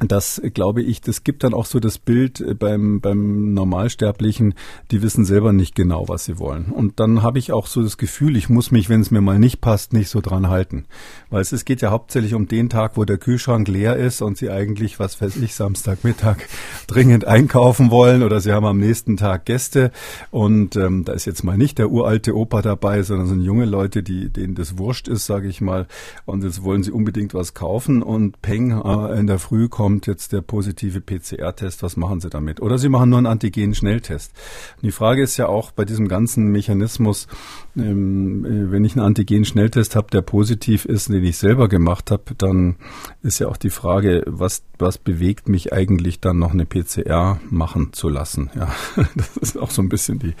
das 0.00 0.40
glaube 0.54 0.82
ich, 0.82 1.00
das 1.00 1.24
gibt 1.24 1.42
dann 1.42 1.54
auch 1.54 1.66
so 1.66 1.80
das 1.80 1.98
Bild 1.98 2.40
äh, 2.40 2.54
beim, 2.54 3.00
beim 3.00 3.52
Normalsterblichen, 3.52 4.54
die 4.92 5.02
wissen 5.02 5.24
selber 5.24 5.52
nicht 5.52 5.74
genau, 5.74 6.08
was 6.08 6.24
sie 6.24 6.38
wollen. 6.38 6.66
Und 6.66 7.00
dann 7.00 7.22
habe 7.22 7.40
ich 7.40 7.52
auch 7.52 7.66
so 7.66 7.82
das 7.82 7.98
Gefühl, 7.98 8.36
ich 8.36 8.48
muss 8.48 8.70
mich, 8.70 8.88
wenn 8.88 9.00
es 9.00 9.10
mir 9.10 9.20
mal 9.20 9.40
nicht 9.40 9.60
passt, 9.60 9.92
nicht 9.92 10.08
so 10.08 10.20
dran 10.20 10.48
halten. 10.48 10.84
Weil 11.30 11.40
es, 11.40 11.50
es 11.50 11.64
geht 11.64 11.82
ja 11.82 11.90
hauptsächlich 11.90 12.34
um 12.34 12.46
den 12.46 12.68
Tag, 12.68 12.96
wo 12.96 13.04
der 13.04 13.18
Kühlschrank 13.18 13.66
leer 13.66 13.96
ist 13.96 14.22
und 14.22 14.38
sie 14.38 14.50
eigentlich, 14.50 15.00
was 15.00 15.20
weiß 15.20 15.36
ich, 15.36 15.54
Samstagmittag 15.56 16.36
dringend 16.86 17.26
einkaufen 17.26 17.90
wollen 17.90 18.22
oder 18.22 18.40
sie 18.40 18.52
haben 18.52 18.66
am 18.66 18.78
nächsten 18.78 19.16
Tag 19.16 19.46
Gäste 19.46 19.90
und 20.30 20.76
ähm, 20.76 21.04
da 21.04 21.12
ist 21.12 21.24
jetzt 21.24 21.42
mal 21.42 21.58
nicht 21.58 21.78
der 21.78 21.90
uralte 21.90 22.36
Opa 22.36 22.62
dabei, 22.62 23.02
sondern 23.02 23.26
sind 23.26 23.42
junge 23.42 23.64
Leute, 23.64 24.04
die 24.04 24.28
denen 24.28 24.54
das 24.54 24.78
wurscht 24.78 25.08
ist, 25.08 25.26
sage 25.26 25.48
ich 25.48 25.60
mal, 25.60 25.88
und 26.24 26.44
jetzt 26.44 26.62
wollen 26.62 26.84
sie 26.84 26.92
unbedingt 26.92 27.34
was 27.34 27.54
kaufen 27.54 28.02
und 28.02 28.40
Peng 28.42 28.70
äh, 28.70 29.18
in 29.18 29.26
der 29.26 29.40
Früh 29.40 29.68
kommt 29.68 29.87
kommt 29.88 30.06
jetzt 30.06 30.34
der 30.34 30.42
positive 30.42 31.00
PCR-Test, 31.00 31.82
was 31.82 31.96
machen 31.96 32.20
Sie 32.20 32.28
damit? 32.28 32.60
Oder 32.60 32.76
Sie 32.76 32.90
machen 32.90 33.08
nur 33.08 33.16
einen 33.16 33.26
Antigen-Schnelltest. 33.26 34.34
Die 34.82 34.90
Frage 34.90 35.22
ist 35.22 35.38
ja 35.38 35.46
auch 35.46 35.70
bei 35.70 35.86
diesem 35.86 36.08
ganzen 36.08 36.48
Mechanismus, 36.48 37.26
ähm, 37.74 38.44
äh, 38.44 38.70
wenn 38.70 38.84
ich 38.84 38.96
einen 38.96 39.06
Antigen-Schnelltest 39.06 39.96
habe, 39.96 40.08
der 40.10 40.20
positiv 40.20 40.84
ist, 40.84 41.08
den 41.08 41.24
ich 41.24 41.38
selber 41.38 41.68
gemacht 41.68 42.10
habe, 42.10 42.34
dann 42.36 42.76
ist 43.22 43.38
ja 43.38 43.48
auch 43.48 43.56
die 43.56 43.70
Frage, 43.70 44.24
was, 44.26 44.62
was 44.78 44.98
bewegt 44.98 45.48
mich 45.48 45.72
eigentlich 45.72 46.20
dann 46.20 46.38
noch 46.38 46.52
eine 46.52 46.66
PCR 46.66 47.40
machen 47.48 47.94
zu 47.94 48.10
lassen? 48.10 48.50
Ja, 48.54 48.70
das 49.16 49.38
ist 49.38 49.56
auch 49.56 49.70
so 49.70 49.80
ein 49.80 49.88
bisschen 49.88 50.18
die, 50.18 50.34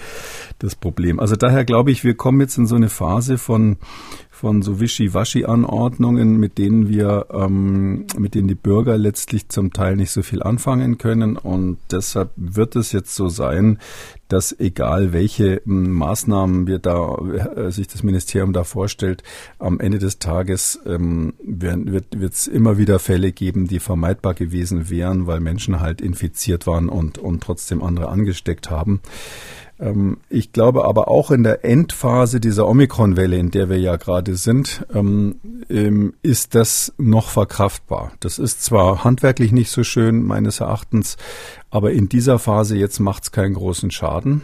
das 0.58 0.74
Problem. 0.74 1.20
Also 1.20 1.36
daher 1.36 1.64
glaube 1.64 1.90
ich, 1.90 2.04
wir 2.04 2.14
kommen 2.14 2.42
jetzt 2.42 2.58
in 2.58 2.66
so 2.66 2.76
eine 2.76 2.90
Phase 2.90 3.38
von 3.38 3.78
von 4.38 4.62
so 4.62 4.78
Wischiwaschi-Anordnungen, 4.78 6.38
mit 6.38 6.58
denen 6.58 6.88
wir, 6.88 7.26
ähm, 7.32 8.06
mit 8.16 8.36
denen 8.36 8.46
die 8.46 8.54
Bürger 8.54 8.96
letztlich 8.96 9.48
zum 9.48 9.72
Teil 9.72 9.96
nicht 9.96 10.12
so 10.12 10.22
viel 10.22 10.44
anfangen 10.44 10.96
können. 10.96 11.36
Und 11.36 11.78
deshalb 11.90 12.30
wird 12.36 12.76
es 12.76 12.92
jetzt 12.92 13.16
so 13.16 13.28
sein, 13.28 13.78
dass 14.28 14.58
egal 14.60 15.12
welche 15.12 15.60
hm, 15.64 15.90
Maßnahmen 15.90 16.68
wir 16.68 16.78
da, 16.78 17.16
äh, 17.16 17.72
sich 17.72 17.88
das 17.88 18.04
Ministerium 18.04 18.52
da 18.52 18.62
vorstellt, 18.62 19.24
am 19.58 19.80
Ende 19.80 19.98
des 19.98 20.20
Tages 20.20 20.78
ähm, 20.86 21.34
wird 21.40 22.14
es 22.14 22.46
immer 22.46 22.78
wieder 22.78 23.00
Fälle 23.00 23.32
geben, 23.32 23.66
die 23.66 23.80
vermeidbar 23.80 24.34
gewesen 24.34 24.88
wären, 24.88 25.26
weil 25.26 25.40
Menschen 25.40 25.80
halt 25.80 26.00
infiziert 26.00 26.68
waren 26.68 26.88
und, 26.88 27.18
und 27.18 27.42
trotzdem 27.42 27.82
andere 27.82 28.08
angesteckt 28.08 28.70
haben. 28.70 29.00
Ähm, 29.80 30.18
ich 30.28 30.52
glaube 30.52 30.84
aber 30.84 31.08
auch 31.08 31.30
in 31.30 31.42
der 31.42 31.64
Endphase 31.64 32.40
dieser 32.40 32.66
Omikron-Welle, 32.66 33.36
in 33.36 33.50
der 33.50 33.68
wir 33.68 33.78
ja 33.78 33.96
gerade 33.96 34.36
sind, 34.36 34.86
ähm, 34.94 35.36
ähm, 35.68 36.14
ist 36.22 36.54
das 36.54 36.92
noch 36.98 37.28
verkraftbar. 37.28 38.12
Das 38.20 38.38
ist 38.38 38.62
zwar 38.62 39.04
handwerklich 39.04 39.52
nicht 39.52 39.70
so 39.70 39.84
schön, 39.84 40.22
meines 40.22 40.60
Erachtens, 40.60 41.16
aber 41.70 41.92
in 41.92 42.08
dieser 42.08 42.38
Phase 42.38 42.76
jetzt 42.76 42.98
macht 42.98 43.24
es 43.24 43.32
keinen 43.32 43.54
großen 43.54 43.90
Schaden. 43.90 44.42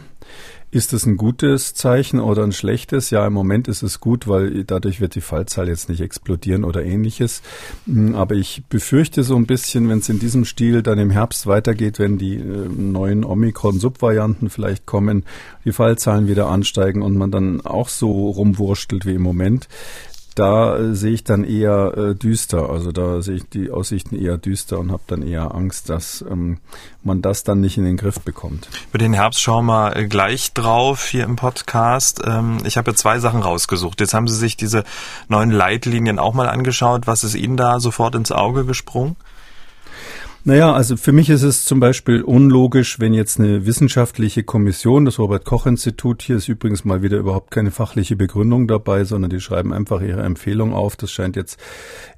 Ist 0.71 0.91
es 0.91 1.05
ein 1.05 1.15
gutes 1.15 1.73
Zeichen 1.73 2.19
oder 2.19 2.43
ein 2.43 2.51
schlechtes? 2.51 3.09
Ja, 3.09 3.25
im 3.25 3.33
Moment 3.33 3.67
ist 3.67 3.81
es 3.81 3.99
gut, 3.99 4.27
weil 4.27 4.65
dadurch 4.65 4.99
wird 4.99 5.15
die 5.15 5.21
Fallzahl 5.21 5.69
jetzt 5.69 5.87
nicht 5.87 6.01
explodieren 6.01 6.65
oder 6.65 6.83
ähnliches. 6.83 7.41
Hm, 7.85 8.15
aber 8.15 8.35
ich 8.35 8.63
befürchte 8.67 9.23
so 9.23 9.35
ein 9.37 9.45
bisschen, 9.45 9.87
wenn 9.87 9.99
es 9.99 10.09
in 10.09 10.19
diesem 10.19 10.43
Stil 10.43 10.83
dann 10.83 10.99
im 10.99 11.11
Herbst 11.11 11.47
weitergeht, 11.47 11.99
wenn 11.99 12.17
die 12.17 12.35
äh, 12.35 12.67
neuen 12.67 13.23
Omikron-Subvarianten 13.23 14.49
vielleicht 14.49 14.85
kommen, 14.85 15.23
die 15.63 15.71
Fallzahlen 15.71 16.27
wieder 16.27 16.47
ansteigen 16.47 17.01
und 17.01 17.15
man 17.15 17.31
dann 17.31 17.61
auch 17.61 17.87
so 17.87 18.29
rumwurschtelt 18.29 19.05
wie 19.05 19.15
im 19.15 19.21
Moment, 19.21 19.69
da 20.35 20.77
äh, 20.77 20.93
sehe 20.93 21.13
ich 21.13 21.23
dann 21.23 21.43
eher 21.43 21.97
äh, 21.97 22.15
düster. 22.15 22.69
Also 22.69 22.91
da 22.91 23.21
sehe 23.21 23.35
ich 23.35 23.49
die 23.49 23.71
Aussichten 23.71 24.15
eher 24.15 24.37
düster 24.37 24.79
und 24.79 24.91
habe 24.91 25.03
dann 25.07 25.21
eher 25.21 25.55
Angst, 25.55 25.89
dass 25.89 26.23
ähm, 26.29 26.59
man 27.03 27.21
das 27.21 27.43
dann 27.43 27.61
nicht 27.61 27.77
in 27.77 27.85
den 27.85 27.97
Griff 27.97 28.19
bekommt. 28.19 28.67
Für 28.91 28.97
den 28.97 29.13
Herbst 29.13 29.41
schauen 29.41 29.65
wir 29.65 29.95
äh, 29.95 30.07
gleich 30.07 30.53
drauf 30.53 31.05
hier 31.07 31.23
im 31.23 31.37
Podcast. 31.37 32.21
Ähm, 32.25 32.57
ich 32.65 32.77
habe 32.77 32.93
zwei 32.95 33.19
Sachen 33.19 33.41
rausgesucht. 33.41 34.01
Jetzt 34.01 34.13
haben 34.13 34.27
Sie 34.27 34.35
sich 34.35 34.57
diese 34.57 34.83
neuen 35.29 35.51
Leitlinien 35.51 36.19
auch 36.19 36.33
mal 36.33 36.49
angeschaut. 36.49 37.07
Was 37.07 37.23
ist 37.23 37.35
Ihnen 37.35 37.57
da 37.57 37.79
sofort 37.79 38.15
ins 38.15 38.31
Auge 38.31 38.65
gesprungen? 38.65 39.15
Naja, 40.47 40.73
also 40.73 40.95
für 40.95 41.11
mich 41.11 41.31
ist 41.31 41.41
es 41.41 41.65
zum 41.65 41.79
Beispiel 41.79 42.21
unlogisch, 42.21 42.99
wenn 42.99 43.15
jetzt 43.15 43.39
eine 43.39 43.65
wissenschaftliche 43.65 44.43
Kommission, 44.43 45.03
das 45.03 45.17
Robert-Koch-Institut, 45.17 46.21
hier 46.21 46.35
ist 46.35 46.47
übrigens 46.47 46.85
mal 46.85 47.01
wieder 47.01 47.17
überhaupt 47.17 47.49
keine 47.49 47.71
fachliche 47.71 48.15
Begründung 48.15 48.67
dabei, 48.67 49.05
sondern 49.05 49.31
die 49.31 49.39
schreiben 49.39 49.73
einfach 49.73 50.01
ihre 50.01 50.21
Empfehlung 50.21 50.71
auf. 50.71 50.97
Das 50.97 51.11
scheint 51.11 51.35
jetzt 51.35 51.59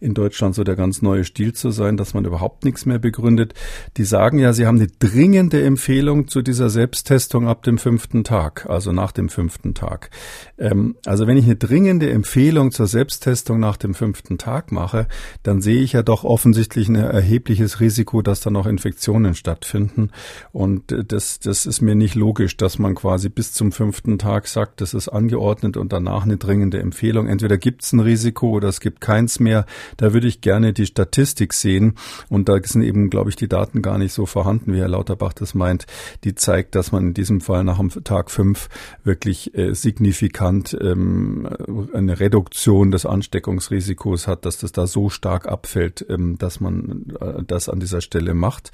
in 0.02 0.14
Deutschland 0.14 0.56
so 0.56 0.66
der 0.66 0.76
ganz 0.76 1.02
neue 1.02 1.24
Stil 1.24 1.54
zu 1.54 1.72
sein, 1.72 1.96
dass 1.96 2.14
man 2.14 2.26
überhaupt 2.26 2.66
nichts 2.66 2.86
mehr 2.86 3.00
begründet. 3.00 3.54
Die 3.96 4.04
sagen 4.04 4.40
ja, 4.40 4.52
sie 4.52 4.68
haben 4.68 4.80
eine 4.80 4.88
dringende 4.88 5.64
Empfehlung 5.64 6.28
zu 6.28 6.42
dieser 6.42 6.70
Selbsttestung 6.70 7.48
ab 7.48 7.64
dem 7.64 7.78
fünften 7.78 8.26
Tag, 8.26 8.66
also 8.70 8.92
nach 8.92 9.14
dem 9.14 9.30
fünften 9.30 9.74
Tag. 9.74 10.10
Ähm, 10.58 10.98
also 11.06 11.28
wenn 11.28 11.38
ich 11.38 11.46
eine 11.46 11.56
dringende 11.56 12.12
Empfehlung 12.12 12.72
zur 12.72 12.88
Selbsttestung 12.88 13.62
nach 13.62 13.78
dem 13.78 13.94
fünften 13.94 14.38
Tag 14.38 14.74
mache, 14.74 15.08
dann 15.44 15.62
sehe 15.62 15.82
ich 15.82 15.94
ja 15.94 16.04
doch 16.04 16.26
offensichtlich 16.26 16.90
ein 16.90 16.96
erhebliches 16.96 17.80
Risiko 17.80 18.17
Risiko, 18.18 18.22
dass 18.22 18.42
da 18.42 18.50
noch 18.50 18.66
Infektionen 18.66 19.36
stattfinden. 19.36 20.12
Und 20.52 20.92
äh, 20.92 21.04
das, 21.04 21.40
das 21.40 21.66
ist 21.66 21.82
mir 21.82 21.96
nicht 21.96 22.16
logisch, 22.16 22.58
dass 22.58 22.80
man 22.80 22.96
quasi 22.96 23.30
bis 23.30 23.54
zum 23.54 23.72
fünften 23.72 24.18
Tag 24.18 24.48
sagt, 24.48 24.82
das 24.82 24.94
ist 24.94 25.10
angeordnet 25.10 25.78
und 25.78 25.94
danach 25.94 26.24
eine 26.24 26.38
dringende 26.38 26.80
Empfehlung. 26.80 27.28
Entweder 27.28 27.58
gibt 27.58 27.84
es 27.84 27.94
ein 27.94 28.00
Risiko 28.00 28.52
oder 28.52 28.68
es 28.70 28.80
gibt 28.80 29.02
keins 29.02 29.40
mehr. 29.40 29.66
Da 29.98 30.14
würde 30.14 30.28
ich 30.28 30.42
gerne 30.42 30.74
die 30.74 30.86
Statistik 30.86 31.54
sehen. 31.54 31.94
Und 32.30 32.50
da 32.50 32.58
sind 32.64 32.84
eben, 32.84 33.10
glaube 33.10 33.30
ich, 33.30 33.36
die 33.36 33.48
Daten 33.48 33.82
gar 33.82 33.98
nicht 33.98 34.14
so 34.14 34.26
vorhanden, 34.26 34.74
wie 34.74 34.80
Herr 34.80 34.90
Lauterbach 34.90 35.34
das 35.34 35.54
meint. 35.54 35.86
Die 36.24 36.36
zeigt, 36.36 36.76
dass 36.76 36.92
man 36.92 37.08
in 37.08 37.14
diesem 37.14 37.42
Fall 37.42 37.64
nach 37.64 37.78
dem 37.78 37.90
Tag 38.04 38.32
fünf 38.32 38.70
wirklich 39.04 39.56
äh, 39.56 39.74
signifikant 39.74 40.78
ähm, 40.80 41.48
eine 41.94 42.20
Reduktion 42.20 42.92
des 42.92 43.06
Ansteckungsrisikos 43.06 44.28
hat, 44.28 44.46
dass 44.46 44.58
das 44.58 44.72
da 44.72 44.88
so 44.88 45.10
stark 45.10 45.48
abfällt, 45.48 46.06
ähm, 46.10 46.38
dass 46.38 46.60
man 46.60 47.06
äh, 47.20 47.44
das 47.46 47.70
an 47.70 47.80
dieser 47.80 48.02
Stelle 48.08 48.34
macht. 48.34 48.72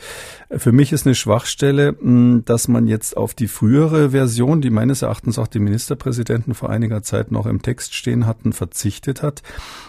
Für 0.56 0.72
mich 0.72 0.94
ist 0.94 1.06
eine 1.06 1.16
Schwachstelle, 1.16 1.96
hm, 2.00 2.44
dass 2.46 2.68
man 2.68 2.88
jetzt 2.88 3.18
auf 3.18 3.34
die 3.34 3.48
frühere 3.48 4.12
Version, 4.12 4.62
die 4.62 4.70
meines 4.70 5.02
Erachtens 5.02 5.40
auch 5.40 5.48
die 5.48 5.60
Ministerpräsidenten 5.60 6.54
vor 6.54 6.70
einiger 6.70 7.02
Zeit 7.02 7.32
noch 7.32 7.46
im 7.46 7.62
Text 7.62 7.96
stehen 7.96 8.26
hatten, 8.28 8.54
verzichtet 8.54 9.24
hat. 9.24 9.42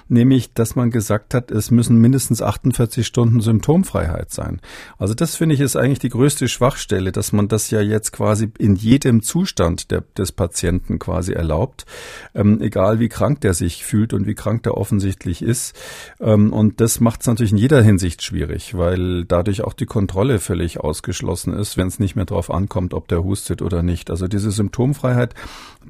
Nämlich, 0.09 0.53
dass 0.53 0.77
man 0.77 0.91
gesagt 0.91 1.35
hat, 1.35 1.51
es 1.51 1.71
müssen 1.71 1.99
mindestens 1.99 2.43
48 2.43 3.07
Stunden 3.07 3.41
Symptomfreiheit 3.41 4.33
sein. 4.33 4.61
Also 4.99 5.15
das 5.15 5.37
finde 5.37 5.55
ich 5.55 5.61
ist 5.61 5.77
eigentlich 5.77 5.99
die 5.99 6.09
größte 6.09 6.49
Schwachstelle, 6.49 7.13
dass 7.13 7.33
man 7.33 7.49
das 7.49 7.71
ja 7.71 7.81
jetzt 7.81 8.13
quasi 8.13 8.51
in 8.59 8.75
jedem 8.75 9.23
Zustand 9.23 9.91
der, 9.91 10.03
des 10.17 10.33
Patienten 10.33 10.99
quasi 10.99 11.33
erlaubt, 11.33 11.87
ähm, 12.35 12.61
egal 12.61 13.01
wie 13.01 13.09
krank 13.09 13.41
der 13.43 13.55
sich 13.55 13.85
fühlt 13.85 14.13
und 14.13 14.27
wie 14.27 14.35
krank 14.35 14.63
der 14.63 14.77
offensichtlich 14.77 15.43
ist. 15.43 15.75
Ähm, 16.21 16.53
und 16.53 16.81
das 16.81 17.01
macht 17.01 17.21
es 17.21 17.27
natürlich 17.27 17.53
in 17.53 17.59
jeder 17.59 17.83
Hinsicht 17.83 18.23
schwierig, 18.23 18.77
weil 18.77 19.25
dadurch 19.35 19.63
auch 19.63 19.73
die 19.73 19.87
Kontrolle 19.87 20.39
völlig 20.39 20.79
ausgeschlossen 20.79 21.55
ist, 21.55 21.77
wenn 21.77 21.89
es 21.89 21.99
nicht 21.99 22.15
mehr 22.15 22.25
darauf 22.25 22.53
ankommt, 22.53 22.95
ob 22.95 23.09
der 23.09 23.25
hustet 23.25 23.63
oder 23.63 23.83
nicht. 23.83 24.09
Also 24.09 24.29
diese 24.29 24.53
Symptomfreiheit, 24.53 25.35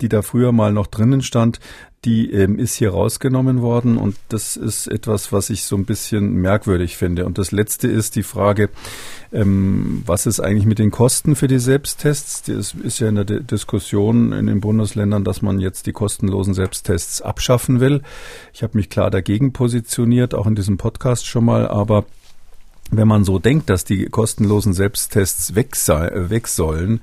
die 0.00 0.08
da 0.08 0.22
früher 0.22 0.50
mal 0.50 0.72
noch 0.72 0.86
drinnen 0.86 1.20
stand, 1.20 1.60
die 2.06 2.30
ähm, 2.30 2.58
ist 2.58 2.74
hier 2.74 2.90
rausgenommen 2.90 3.60
worden 3.60 3.98
und 3.98 4.16
das 4.30 4.56
ist 4.56 4.86
etwas, 4.86 5.30
was 5.30 5.50
ich 5.50 5.64
so 5.64 5.76
ein 5.76 5.84
bisschen 5.84 6.34
merkwürdig 6.34 6.96
finde. 6.96 7.26
Und 7.26 7.36
das 7.36 7.52
Letzte 7.52 7.88
ist 7.88 8.16
die 8.16 8.22
Frage, 8.22 8.70
ähm, 9.30 10.02
was 10.06 10.24
ist 10.24 10.40
eigentlich 10.40 10.66
mit 10.66 10.78
den 10.78 10.90
Kosten 10.90 11.36
für 11.36 11.48
die 11.48 11.58
Selbsttests? 11.58 12.44
Das 12.44 12.72
ist 12.72 12.98
ja 12.98 13.08
in 13.08 13.16
der 13.16 13.24
Diskussion 13.24 14.32
in 14.32 14.46
den 14.46 14.60
Bundesländern, 14.60 15.24
dass 15.24 15.42
man 15.42 15.60
jetzt 15.60 15.86
die 15.86 15.92
kostenlosen 15.92 16.54
Selbsttests 16.54 17.20
abschaffen 17.20 17.80
will. 17.80 18.02
Ich 18.54 18.62
habe 18.62 18.76
mich 18.78 18.88
klar 18.88 19.10
dagegen 19.10 19.52
positioniert, 19.52 20.34
auch 20.34 20.46
in 20.46 20.54
diesem 20.54 20.78
Podcast 20.78 21.26
schon 21.26 21.44
mal, 21.44 21.68
aber 21.68 22.06
wenn 22.96 23.08
man 23.08 23.24
so 23.24 23.38
denkt, 23.38 23.70
dass 23.70 23.84
die 23.84 24.06
kostenlosen 24.06 24.72
Selbsttests 24.72 25.54
weg, 25.54 25.76
sei, 25.76 26.10
weg 26.14 26.48
sollen, 26.48 27.00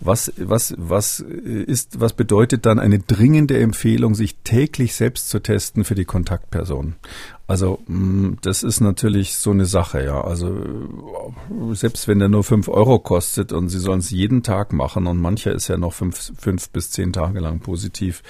was, 0.00 0.32
was, 0.36 0.74
was 0.76 1.20
ist, 1.20 2.00
was 2.00 2.12
bedeutet 2.12 2.66
dann 2.66 2.78
eine 2.78 2.98
dringende 2.98 3.58
Empfehlung, 3.58 4.14
sich 4.14 4.36
täglich 4.44 4.94
selbst 4.94 5.30
zu 5.30 5.40
testen 5.40 5.84
für 5.84 5.94
die 5.94 6.04
Kontaktperson? 6.04 6.94
Also 7.46 7.80
mm, 7.86 8.34
das 8.40 8.62
ist 8.62 8.80
natürlich 8.80 9.36
so 9.36 9.50
eine 9.50 9.66
Sache, 9.66 10.04
ja. 10.04 10.20
Also 10.22 10.56
selbst 11.72 12.08
wenn 12.08 12.18
der 12.18 12.28
nur 12.28 12.44
fünf 12.44 12.68
Euro 12.68 12.98
kostet 12.98 13.52
und 13.52 13.68
Sie 13.68 13.78
sollen 13.78 13.98
es 14.00 14.10
jeden 14.10 14.42
Tag 14.42 14.72
machen 14.72 15.06
und 15.06 15.18
mancher 15.18 15.52
ist 15.52 15.68
ja 15.68 15.76
noch 15.76 15.92
fünf, 15.92 16.32
fünf 16.38 16.70
bis 16.70 16.90
zehn 16.90 17.12
Tage 17.12 17.40
lang 17.40 17.60
positiv, 17.60 18.22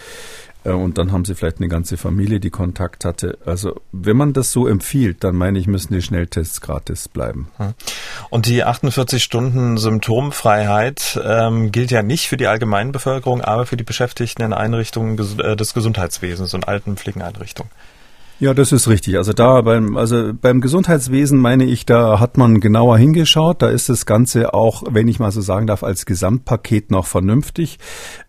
äh, 0.53 0.53
und 0.73 0.99
dann 0.99 1.12
haben 1.12 1.25
sie 1.25 1.35
vielleicht 1.35 1.59
eine 1.59 1.68
ganze 1.68 1.97
Familie, 1.97 2.40
die 2.40 2.50
Kontakt 2.50 3.04
hatte. 3.04 3.38
Also 3.44 3.80
wenn 3.92 4.16
man 4.16 4.33
das 4.33 4.50
so 4.50 4.66
empfiehlt, 4.66 5.23
dann 5.23 5.37
meine 5.37 5.59
ich, 5.59 5.66
müssen 5.66 5.92
die 5.92 6.02
Schnelltests 6.02 6.61
gratis 6.61 7.09
bleiben. 7.09 7.49
Hm. 7.59 7.75
Und 8.30 8.47
die 8.47 8.64
48 8.64 9.23
Stunden 9.23 9.76
Symptomfreiheit 9.76 11.21
ähm, 11.23 11.71
gilt 11.71 11.90
ja 11.90 12.02
nicht 12.02 12.28
für 12.28 12.37
die 12.37 12.47
Allgemeinbevölkerung, 12.47 13.42
aber 13.42 13.66
für 13.66 13.76
die 13.76 13.85
Beschäftigten 13.85 14.42
in 14.42 14.52
Einrichtungen 14.52 15.18
äh, 15.38 15.56
des 15.56 15.75
Gesundheitswesens 15.75 16.54
und 16.54 16.66
Altenpflegeneinrichtungen. 16.66 17.71
Ja, 18.41 18.53
das 18.53 18.73
ist 18.73 18.88
richtig. 18.88 19.17
Also 19.17 19.33
da 19.33 19.61
beim, 19.61 19.97
also 19.97 20.33
beim 20.35 20.61
Gesundheitswesen 20.61 21.38
meine 21.38 21.64
ich, 21.64 21.87
da 21.87 22.19
hat 22.19 22.37
man 22.37 22.59
genauer 22.59 22.99
hingeschaut. 22.99 23.62
Da 23.62 23.69
ist 23.69 23.88
das 23.88 24.07
Ganze 24.07 24.55
auch, 24.55 24.83
wenn 24.91 25.07
ich 25.07 25.21
mal 25.21 25.31
so 25.31 25.41
sagen 25.41 25.69
darf, 25.69 25.85
als 25.85 26.05
Gesamtpaket 26.05 26.91
noch 26.91 27.07
vernünftig. 27.07 27.79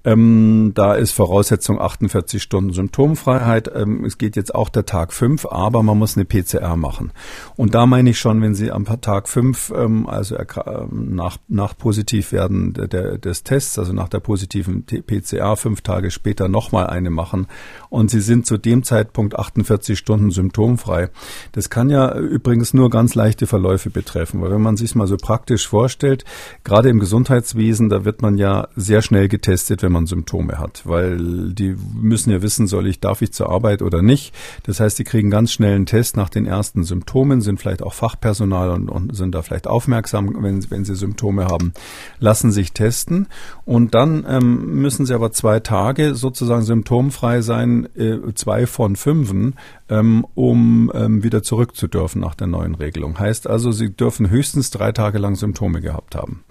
Ähm, 0.04 0.74
da 0.76 0.94
ist 0.94 1.12
Voraussetzung 1.12 1.82
48 1.82 2.42
Stunden 2.42 2.72
Symptomfreiheit. 2.72 3.72
Ähm, 3.74 4.06
es 4.06 4.20
geht 4.20 4.36
jetzt 4.36 4.54
auch 4.54 4.70
der 4.70 4.86
Tag 4.86 5.12
5, 5.12 5.48
aber 5.48 5.82
man 5.82 5.98
muss 5.98 6.16
eine 6.16 6.26
PCR 6.26 6.76
machen. 6.76 7.12
Und 7.56 7.74
da 7.74 7.88
meine 7.88 8.12
ich 8.12 8.20
schon, 8.20 8.40
wenn 8.44 8.54
Sie 8.54 8.72
am 8.72 8.86
Tag 8.86 9.28
5, 9.28 9.74
ähm, 9.76 10.08
also 10.08 10.38
ähm, 10.38 11.16
nach, 11.16 11.38
nach 11.48 11.76
positiv 11.76 12.32
werden 12.32 12.74
der, 12.74 13.18
des 13.18 13.42
Tests, 13.42 13.80
also 13.80 13.92
nach 13.92 14.10
der 14.10 14.20
positiven 14.20 14.86
PCR, 14.86 15.56
fünf 15.56 15.82
Tage 15.82 16.12
später 16.12 16.48
nochmal 16.48 16.88
eine 16.88 17.10
machen 17.10 17.48
und 17.90 18.12
Sie 18.12 18.22
sind 18.22 18.46
zu 18.46 18.58
dem 18.58 18.84
Zeitpunkt 18.84 19.36
48 19.36 19.95
Stunden 19.96 20.32
symptomfrei. 20.32 21.10
Das 21.52 21.70
kann 21.70 21.90
ja 21.90 22.18
übrigens 22.18 22.74
nur 22.74 22.90
ganz 22.90 23.16
leichte 23.16 23.48
Verläufe 23.48 23.90
betreffen, 23.90 24.42
weil 24.42 24.52
wenn 24.52 24.62
man 24.62 24.78
sich 24.78 24.96
mal 24.96 25.08
so 25.08 25.18
praktisch 25.18 25.68
vorstellt, 25.68 26.26
gerade 26.64 26.90
im 26.90 27.00
Gesundheitswesen, 27.00 27.90
da 27.90 28.06
wird 28.06 28.22
man 28.22 28.38
ja 28.38 28.68
sehr 28.76 29.02
schnell 29.02 29.28
getestet, 29.28 29.82
wenn 29.84 29.92
man 29.92 30.06
Symptome 30.06 30.58
hat, 30.60 30.82
weil 30.86 31.54
die 31.54 31.76
müssen 31.94 32.32
ja 32.32 32.42
wissen, 32.42 32.68
soll 32.68 32.88
ich, 32.88 33.00
darf 33.00 33.22
ich 33.22 33.32
zur 33.34 33.50
Arbeit 33.50 33.82
oder 33.82 34.02
nicht. 34.02 34.34
Das 34.64 34.80
heißt, 34.80 34.98
die 35.00 35.04
kriegen 35.04 35.30
ganz 35.30 35.52
schnell 35.52 35.76
einen 35.76 35.86
Test 35.86 36.18
nach 36.18 36.30
den 36.30 36.46
ersten 36.46 36.84
Symptomen, 36.84 37.42
sind 37.42 37.60
vielleicht 37.60 37.84
auch 37.84 37.94
Fachpersonal 37.94 38.70
und, 38.70 38.90
und 38.90 39.16
sind 39.16 39.36
da 39.36 39.42
vielleicht 39.42 39.68
aufmerksam, 39.68 40.36
wenn, 40.42 40.70
wenn 40.70 40.86
sie 40.86 40.96
Symptome 40.96 41.46
haben, 41.46 41.74
lassen 42.20 42.52
sich 42.52 42.74
testen 42.74 43.28
und 43.66 43.94
dann 43.96 44.26
ähm, 44.28 44.82
müssen 44.82 45.06
sie 45.06 45.14
aber 45.14 45.32
zwei 45.32 45.60
Tage 45.60 46.16
sozusagen 46.16 46.64
symptomfrei 46.64 47.42
sein, 47.42 47.88
äh, 47.96 48.18
zwei 48.36 48.68
von 48.68 48.96
fünfen, 48.96 49.56
ähm, 49.90 50.26
um 50.36 50.92
ähm, 50.94 51.24
wieder 51.24 51.44
zurück 51.44 51.76
zu 51.76 51.88
dürfen 51.88 52.22
nach 52.22 52.36
der 52.36 52.48
neuen 52.48 52.76
Regelung. 52.76 53.20
Heißt 53.20 53.48
also, 53.48 53.72
sie 53.72 53.96
dürfen 53.96 54.30
höchstens 54.30 54.72
drei 54.72 54.92
Tage 54.92 55.18
lang 55.18 55.36
Symptome 55.36 55.82
gehabt 55.82 56.16
haben. 56.16 56.44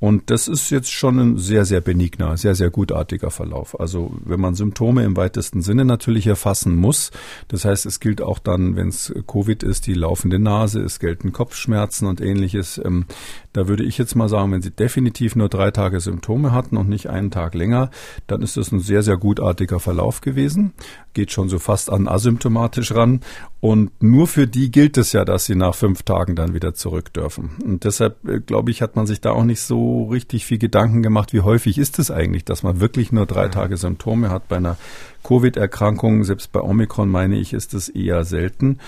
Und 0.00 0.30
das 0.30 0.46
ist 0.46 0.70
jetzt 0.70 0.92
schon 0.92 1.18
ein 1.18 1.38
sehr, 1.38 1.64
sehr 1.64 1.80
benigner, 1.80 2.36
sehr, 2.36 2.54
sehr 2.54 2.70
gutartiger 2.70 3.30
Verlauf. 3.30 3.78
Also 3.78 4.12
wenn 4.24 4.40
man 4.40 4.54
Symptome 4.54 5.02
im 5.02 5.16
weitesten 5.16 5.60
Sinne 5.60 5.84
natürlich 5.84 6.26
erfassen 6.28 6.76
muss, 6.76 7.10
das 7.48 7.64
heißt, 7.64 7.84
es 7.84 7.98
gilt 7.98 8.22
auch 8.22 8.38
dann, 8.38 8.76
wenn 8.76 8.88
es 8.88 9.12
Covid 9.26 9.64
ist, 9.64 9.88
die 9.88 9.94
laufende 9.94 10.38
Nase, 10.38 10.80
es 10.80 11.00
gelten 11.00 11.32
Kopfschmerzen 11.32 12.06
und 12.06 12.20
ähnliches. 12.20 12.80
Ähm, 12.84 13.06
da 13.52 13.66
würde 13.66 13.82
ich 13.82 13.98
jetzt 13.98 14.14
mal 14.14 14.28
sagen, 14.28 14.52
wenn 14.52 14.62
Sie 14.62 14.70
definitiv 14.70 15.34
nur 15.34 15.48
drei 15.48 15.72
Tage 15.72 15.98
Symptome 15.98 16.52
hatten 16.52 16.76
und 16.76 16.88
nicht 16.88 17.08
einen 17.08 17.32
Tag 17.32 17.54
länger, 17.54 17.90
dann 18.28 18.42
ist 18.42 18.56
das 18.56 18.70
ein 18.70 18.80
sehr, 18.80 19.02
sehr 19.02 19.16
gutartiger 19.16 19.80
Verlauf 19.80 20.20
gewesen. 20.20 20.74
Geht 21.12 21.32
schon 21.32 21.48
so 21.48 21.58
fast 21.58 21.90
an 21.90 22.06
asymptomatisch 22.06 22.94
ran. 22.94 23.20
Und 23.60 23.90
nur 24.00 24.28
für 24.28 24.46
die 24.46 24.70
gilt 24.70 24.96
es 24.96 25.12
ja, 25.12 25.24
dass 25.24 25.46
sie 25.46 25.56
nach 25.56 25.74
fünf 25.74 26.04
Tagen 26.04 26.36
dann 26.36 26.54
wieder 26.54 26.74
zurück 26.74 27.12
dürfen. 27.12 27.50
Und 27.64 27.82
deshalb, 27.82 28.24
äh, 28.28 28.38
glaube 28.38 28.70
ich, 28.70 28.80
hat 28.80 28.94
man 28.94 29.08
sich 29.08 29.20
da 29.20 29.32
auch 29.32 29.42
nicht 29.42 29.60
so 29.60 29.87
richtig 30.10 30.46
viel 30.46 30.58
Gedanken 30.58 31.02
gemacht, 31.02 31.32
wie 31.32 31.40
häufig 31.40 31.78
ist 31.78 31.98
es 31.98 32.10
eigentlich, 32.10 32.44
dass 32.44 32.62
man 32.62 32.80
wirklich 32.80 33.12
nur 33.12 33.26
drei 33.26 33.48
Tage 33.48 33.76
Symptome 33.76 34.30
hat. 34.30 34.48
Bei 34.48 34.56
einer 34.56 34.76
Covid-Erkrankung, 35.24 36.24
selbst 36.24 36.52
bei 36.52 36.60
Omikron 36.60 37.08
meine 37.08 37.36
ich, 37.36 37.52
ist 37.52 37.74
es 37.74 37.88
eher 37.88 38.24
selten. 38.24 38.78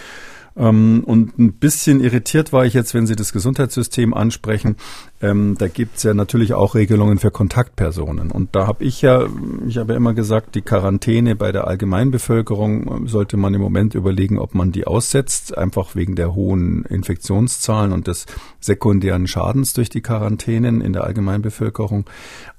Ähm, 0.56 1.02
und 1.04 1.38
ein 1.38 1.52
bisschen 1.54 2.00
irritiert 2.00 2.52
war 2.52 2.64
ich 2.64 2.74
jetzt, 2.74 2.94
wenn 2.94 3.06
Sie 3.06 3.16
das 3.16 3.32
Gesundheitssystem 3.32 4.14
ansprechen. 4.14 4.76
Ähm, 5.22 5.56
da 5.58 5.68
gibt's 5.68 6.02
ja 6.02 6.14
natürlich 6.14 6.54
auch 6.54 6.74
Regelungen 6.74 7.18
für 7.18 7.30
Kontaktpersonen. 7.30 8.30
Und 8.30 8.56
da 8.56 8.66
habe 8.66 8.84
ich 8.84 9.02
ja, 9.02 9.26
ich 9.66 9.78
habe 9.78 9.92
ja 9.92 9.96
immer 9.96 10.14
gesagt, 10.14 10.54
die 10.54 10.62
Quarantäne 10.62 11.36
bei 11.36 11.52
der 11.52 11.66
Allgemeinbevölkerung 11.66 12.90
ähm, 12.90 13.08
sollte 13.08 13.36
man 13.36 13.54
im 13.54 13.60
Moment 13.60 13.94
überlegen, 13.94 14.38
ob 14.38 14.54
man 14.54 14.72
die 14.72 14.86
aussetzt, 14.86 15.56
einfach 15.56 15.94
wegen 15.94 16.16
der 16.16 16.34
hohen 16.34 16.84
Infektionszahlen 16.84 17.92
und 17.92 18.06
des 18.06 18.26
sekundären 18.60 19.26
Schadens 19.26 19.72
durch 19.72 19.90
die 19.90 20.00
Quarantänen 20.00 20.80
in 20.80 20.92
der 20.92 21.04
Allgemeinbevölkerung. 21.04 22.06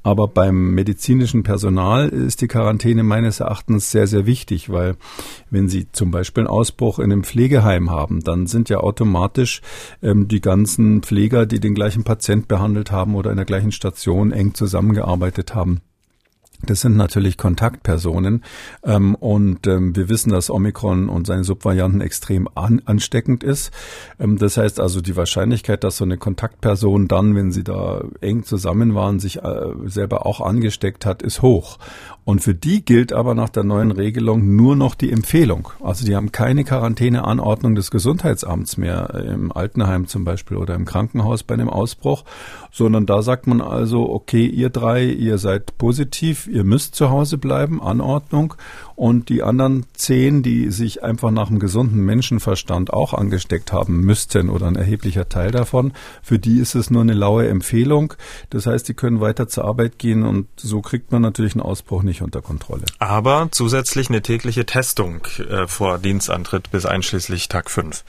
Aber 0.03 0.27
beim 0.27 0.71
medizinischen 0.71 1.43
Personal 1.43 2.09
ist 2.09 2.41
die 2.41 2.47
Quarantäne 2.47 3.03
meines 3.03 3.39
Erachtens 3.39 3.91
sehr, 3.91 4.07
sehr 4.07 4.25
wichtig, 4.25 4.69
weil 4.69 4.95
wenn 5.49 5.69
Sie 5.69 5.91
zum 5.91 6.09
Beispiel 6.09 6.41
einen 6.41 6.49
Ausbruch 6.49 6.97
in 6.97 7.11
einem 7.11 7.23
Pflegeheim 7.23 7.91
haben, 7.91 8.21
dann 8.21 8.47
sind 8.47 8.69
ja 8.69 8.77
automatisch 8.77 9.61
ähm, 10.01 10.27
die 10.27 10.41
ganzen 10.41 11.03
Pfleger, 11.03 11.45
die 11.45 11.59
den 11.59 11.75
gleichen 11.75 12.03
Patient 12.03 12.47
behandelt 12.47 12.91
haben 12.91 13.15
oder 13.15 13.29
in 13.29 13.37
der 13.37 13.45
gleichen 13.45 13.71
Station 13.71 14.31
eng 14.31 14.55
zusammengearbeitet 14.55 15.53
haben, 15.53 15.81
das 16.65 16.81
sind 16.81 16.95
natürlich 16.95 17.37
Kontaktpersonen 17.37 18.43
ähm, 18.83 19.15
und 19.15 19.67
ähm, 19.67 19.95
wir 19.95 20.09
wissen, 20.09 20.31
dass 20.31 20.49
Omikron 20.49 21.09
und 21.09 21.27
seine 21.27 21.43
Subvarianten 21.43 22.01
extrem 22.01 22.47
an, 22.55 22.81
ansteckend 22.85 23.43
ist. 23.43 23.71
Ähm, 24.19 24.37
das 24.37 24.57
heißt 24.57 24.79
also, 24.79 25.01
die 25.01 25.15
Wahrscheinlichkeit, 25.15 25.83
dass 25.83 25.97
so 25.97 26.05
eine 26.05 26.17
Kontaktperson 26.17 27.07
dann, 27.07 27.35
wenn 27.35 27.51
sie 27.51 27.63
da 27.63 28.03
eng 28.21 28.43
zusammen 28.43 28.95
waren, 28.95 29.19
sich 29.19 29.43
äh, 29.43 29.71
selber 29.85 30.25
auch 30.25 30.41
angesteckt 30.41 31.05
hat, 31.05 31.21
ist 31.21 31.41
hoch. 31.41 31.77
Und 32.23 32.41
für 32.41 32.53
die 32.53 32.85
gilt 32.85 33.13
aber 33.13 33.33
nach 33.33 33.49
der 33.49 33.63
neuen 33.63 33.91
Regelung 33.91 34.55
nur 34.55 34.75
noch 34.75 34.93
die 34.93 35.11
Empfehlung. 35.11 35.69
Also 35.81 36.05
die 36.05 36.15
haben 36.15 36.31
keine 36.31 36.63
Quarantäneanordnung 36.63 37.73
des 37.73 37.89
Gesundheitsamts 37.89 38.77
mehr 38.77 39.11
äh, 39.15 39.33
im 39.33 39.51
Altenheim 39.51 40.07
zum 40.07 40.23
Beispiel 40.23 40.57
oder 40.57 40.75
im 40.75 40.85
Krankenhaus 40.85 41.41
bei 41.43 41.55
einem 41.55 41.69
Ausbruch, 41.69 42.23
sondern 42.71 43.07
da 43.07 43.23
sagt 43.23 43.47
man 43.47 43.59
also, 43.59 44.07
okay, 44.07 44.45
ihr 44.45 44.69
drei, 44.69 45.05
ihr 45.05 45.39
seid 45.39 45.77
positiv, 45.79 46.47
ihr 46.51 46.63
müsst 46.63 46.95
zu 46.95 47.09
Hause 47.09 47.37
bleiben, 47.37 47.81
Anordnung. 47.81 48.53
Und 48.95 49.29
die 49.29 49.41
anderen 49.41 49.85
zehn, 49.93 50.43
die 50.43 50.69
sich 50.69 51.01
einfach 51.01 51.31
nach 51.31 51.47
dem 51.47 51.59
gesunden 51.59 52.05
Menschenverstand 52.05 52.93
auch 52.93 53.13
angesteckt 53.13 53.71
haben 53.71 54.01
müssten 54.01 54.49
oder 54.49 54.67
ein 54.67 54.75
erheblicher 54.75 55.27
Teil 55.27 55.49
davon, 55.49 55.93
für 56.21 56.37
die 56.37 56.59
ist 56.59 56.75
es 56.75 56.91
nur 56.91 57.01
eine 57.01 57.13
laue 57.13 57.47
Empfehlung. 57.47 58.13
Das 58.51 58.67
heißt, 58.67 58.87
die 58.87 58.93
können 58.93 59.21
weiter 59.21 59.47
zur 59.47 59.65
Arbeit 59.65 59.97
gehen 59.97 60.23
und 60.23 60.47
so 60.57 60.81
kriegt 60.81 61.11
man 61.11 61.21
natürlich 61.21 61.53
einen 61.53 61.63
Ausbruch 61.63 62.03
nicht 62.03 62.21
unter 62.21 62.41
Kontrolle. 62.41 62.83
Aber 62.99 63.47
zusätzlich 63.51 64.09
eine 64.09 64.21
tägliche 64.21 64.65
Testung 64.65 65.25
äh, 65.49 65.67
vor 65.67 65.97
Dienstantritt 65.97 66.69
bis 66.69 66.85
einschließlich 66.85 67.47
Tag 67.47 67.71
5. 67.71 68.03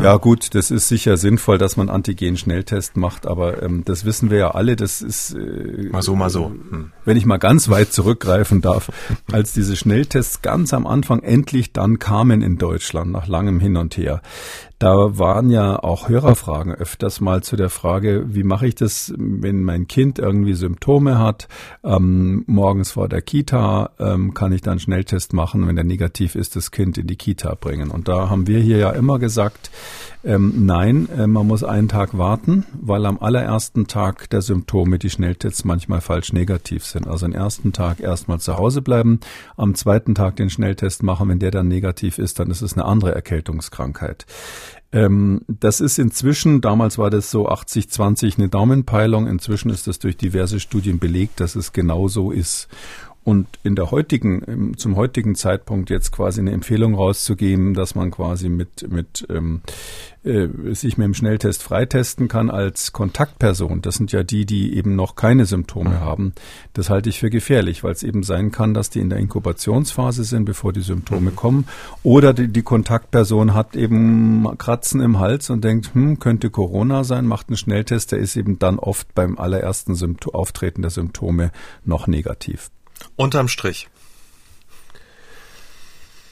Ja. 0.00 0.16
gut, 0.16 0.54
das 0.54 0.70
ist 0.70 0.88
sicher 0.88 1.16
sinnvoll, 1.16 1.58
dass 1.58 1.76
man 1.76 1.88
Antigen-Schnelltest 1.88 2.96
macht, 2.96 3.26
aber 3.26 3.62
ähm, 3.62 3.82
das 3.84 4.04
wissen 4.04 4.30
wir 4.30 4.38
ja 4.38 4.50
alle. 4.52 4.76
Das 4.76 5.02
ist 5.02 5.34
äh, 5.34 5.88
mal 5.90 6.02
so, 6.02 6.14
mal 6.14 6.30
so. 6.30 6.46
Hm. 6.46 6.92
Wenn 7.04 7.16
ich 7.16 7.26
mal 7.26 7.38
ganz 7.38 7.68
weit 7.68 7.92
zurückgreifen 7.92 8.60
darf, 8.60 8.90
als 9.30 9.52
diese 9.52 9.76
Schnelltests 9.76 10.42
ganz 10.42 10.72
am 10.72 10.86
Anfang 10.86 11.22
endlich 11.22 11.72
dann 11.72 11.98
kamen 11.98 12.42
in 12.42 12.58
Deutschland 12.58 13.12
nach 13.12 13.26
langem 13.26 13.60
Hin 13.60 13.76
und 13.76 13.96
Her, 13.96 14.22
da 14.82 15.16
waren 15.16 15.48
ja 15.48 15.80
auch 15.80 16.08
Hörerfragen 16.08 16.74
öfters 16.74 17.20
mal 17.20 17.44
zu 17.44 17.54
der 17.54 17.70
Frage, 17.70 18.24
wie 18.34 18.42
mache 18.42 18.66
ich 18.66 18.74
das, 18.74 19.14
wenn 19.16 19.62
mein 19.62 19.86
Kind 19.86 20.18
irgendwie 20.18 20.54
Symptome 20.54 21.20
hat, 21.20 21.46
ähm, 21.84 22.42
morgens 22.48 22.90
vor 22.90 23.08
der 23.08 23.22
Kita, 23.22 23.90
ähm, 24.00 24.34
kann 24.34 24.50
ich 24.50 24.60
dann 24.60 24.80
Schnelltest 24.80 25.34
machen, 25.34 25.68
wenn 25.68 25.76
der 25.76 25.84
negativ 25.84 26.34
ist, 26.34 26.56
das 26.56 26.72
Kind 26.72 26.98
in 26.98 27.06
die 27.06 27.14
Kita 27.14 27.54
bringen. 27.54 27.92
Und 27.92 28.08
da 28.08 28.28
haben 28.28 28.48
wir 28.48 28.58
hier 28.58 28.78
ja 28.78 28.90
immer 28.90 29.20
gesagt, 29.20 29.70
ähm, 30.24 30.66
nein, 30.66 31.08
äh, 31.16 31.26
man 31.26 31.46
muss 31.46 31.64
einen 31.64 31.88
Tag 31.88 32.16
warten, 32.16 32.64
weil 32.80 33.06
am 33.06 33.18
allerersten 33.18 33.86
Tag 33.86 34.30
der 34.30 34.42
Symptome 34.42 34.98
die 34.98 35.10
Schnelltests 35.10 35.64
manchmal 35.64 36.00
falsch 36.00 36.32
negativ 36.32 36.84
sind. 36.84 37.08
Also 37.08 37.26
am 37.26 37.32
ersten 37.32 37.72
Tag 37.72 38.00
erstmal 38.00 38.38
zu 38.38 38.56
Hause 38.56 38.82
bleiben, 38.82 39.20
am 39.56 39.74
zweiten 39.74 40.14
Tag 40.14 40.36
den 40.36 40.50
Schnelltest 40.50 41.02
machen. 41.02 41.28
Wenn 41.28 41.38
der 41.38 41.50
dann 41.50 41.68
negativ 41.68 42.18
ist, 42.18 42.38
dann 42.38 42.50
ist 42.50 42.62
es 42.62 42.74
eine 42.74 42.84
andere 42.84 43.14
Erkältungskrankheit. 43.14 44.26
Ähm, 44.92 45.40
das 45.48 45.80
ist 45.80 45.98
inzwischen, 45.98 46.60
damals 46.60 46.98
war 46.98 47.10
das 47.10 47.30
so 47.30 47.48
80-20 47.48 48.38
eine 48.38 48.48
Daumenpeilung, 48.48 49.26
inzwischen 49.26 49.70
ist 49.70 49.86
das 49.86 49.98
durch 49.98 50.16
diverse 50.16 50.60
Studien 50.60 50.98
belegt, 50.98 51.40
dass 51.40 51.56
es 51.56 51.72
genau 51.72 52.08
so 52.08 52.30
ist. 52.30 52.68
Und 53.24 53.46
in 53.62 53.76
der 53.76 53.90
heutigen, 53.90 54.74
zum 54.76 54.96
heutigen 54.96 55.34
Zeitpunkt 55.34 55.90
jetzt 55.90 56.10
quasi 56.10 56.40
eine 56.40 56.50
Empfehlung 56.50 56.94
rauszugeben, 56.94 57.74
dass 57.74 57.94
man 57.94 58.10
quasi 58.10 58.48
mit, 58.48 58.90
mit 58.90 59.24
ähm, 59.30 59.62
äh, 60.24 60.48
sich 60.74 60.98
mit 60.98 61.04
dem 61.04 61.14
Schnelltest 61.14 61.62
freitesten 61.62 62.26
kann 62.28 62.50
als 62.50 62.92
Kontaktperson. 62.92 63.80
Das 63.80 63.94
sind 63.94 64.10
ja 64.10 64.24
die, 64.24 64.44
die 64.44 64.76
eben 64.76 64.96
noch 64.96 65.14
keine 65.14 65.46
Symptome 65.46 65.90
mhm. 65.90 66.00
haben. 66.00 66.32
Das 66.74 66.90
halte 66.90 67.08
ich 67.08 67.20
für 67.20 67.30
gefährlich, 67.30 67.84
weil 67.84 67.92
es 67.92 68.02
eben 68.02 68.24
sein 68.24 68.50
kann, 68.50 68.74
dass 68.74 68.90
die 68.90 69.00
in 69.00 69.10
der 69.10 69.18
Inkubationsphase 69.18 70.24
sind, 70.24 70.44
bevor 70.44 70.72
die 70.72 70.80
Symptome 70.80 71.30
mhm. 71.30 71.36
kommen. 71.36 71.68
Oder 72.02 72.34
die, 72.34 72.48
die 72.48 72.62
Kontaktperson 72.62 73.54
hat 73.54 73.76
eben 73.76 74.46
Kratzen 74.58 75.00
im 75.00 75.20
Hals 75.20 75.48
und 75.50 75.62
denkt, 75.62 75.94
hm, 75.94 76.18
könnte 76.18 76.50
Corona 76.50 77.04
sein, 77.04 77.26
macht 77.26 77.48
einen 77.48 77.56
Schnelltest, 77.56 78.10
der 78.12 78.18
ist 78.18 78.36
eben 78.36 78.58
dann 78.58 78.78
oft 78.80 79.14
beim 79.14 79.38
allerersten 79.38 79.94
Symptom 79.94 80.34
Auftreten 80.34 80.82
der 80.82 80.90
Symptome 80.90 81.50
noch 81.84 82.06
negativ. 82.06 82.70
Unterm 83.16 83.48
Strich. 83.48 83.88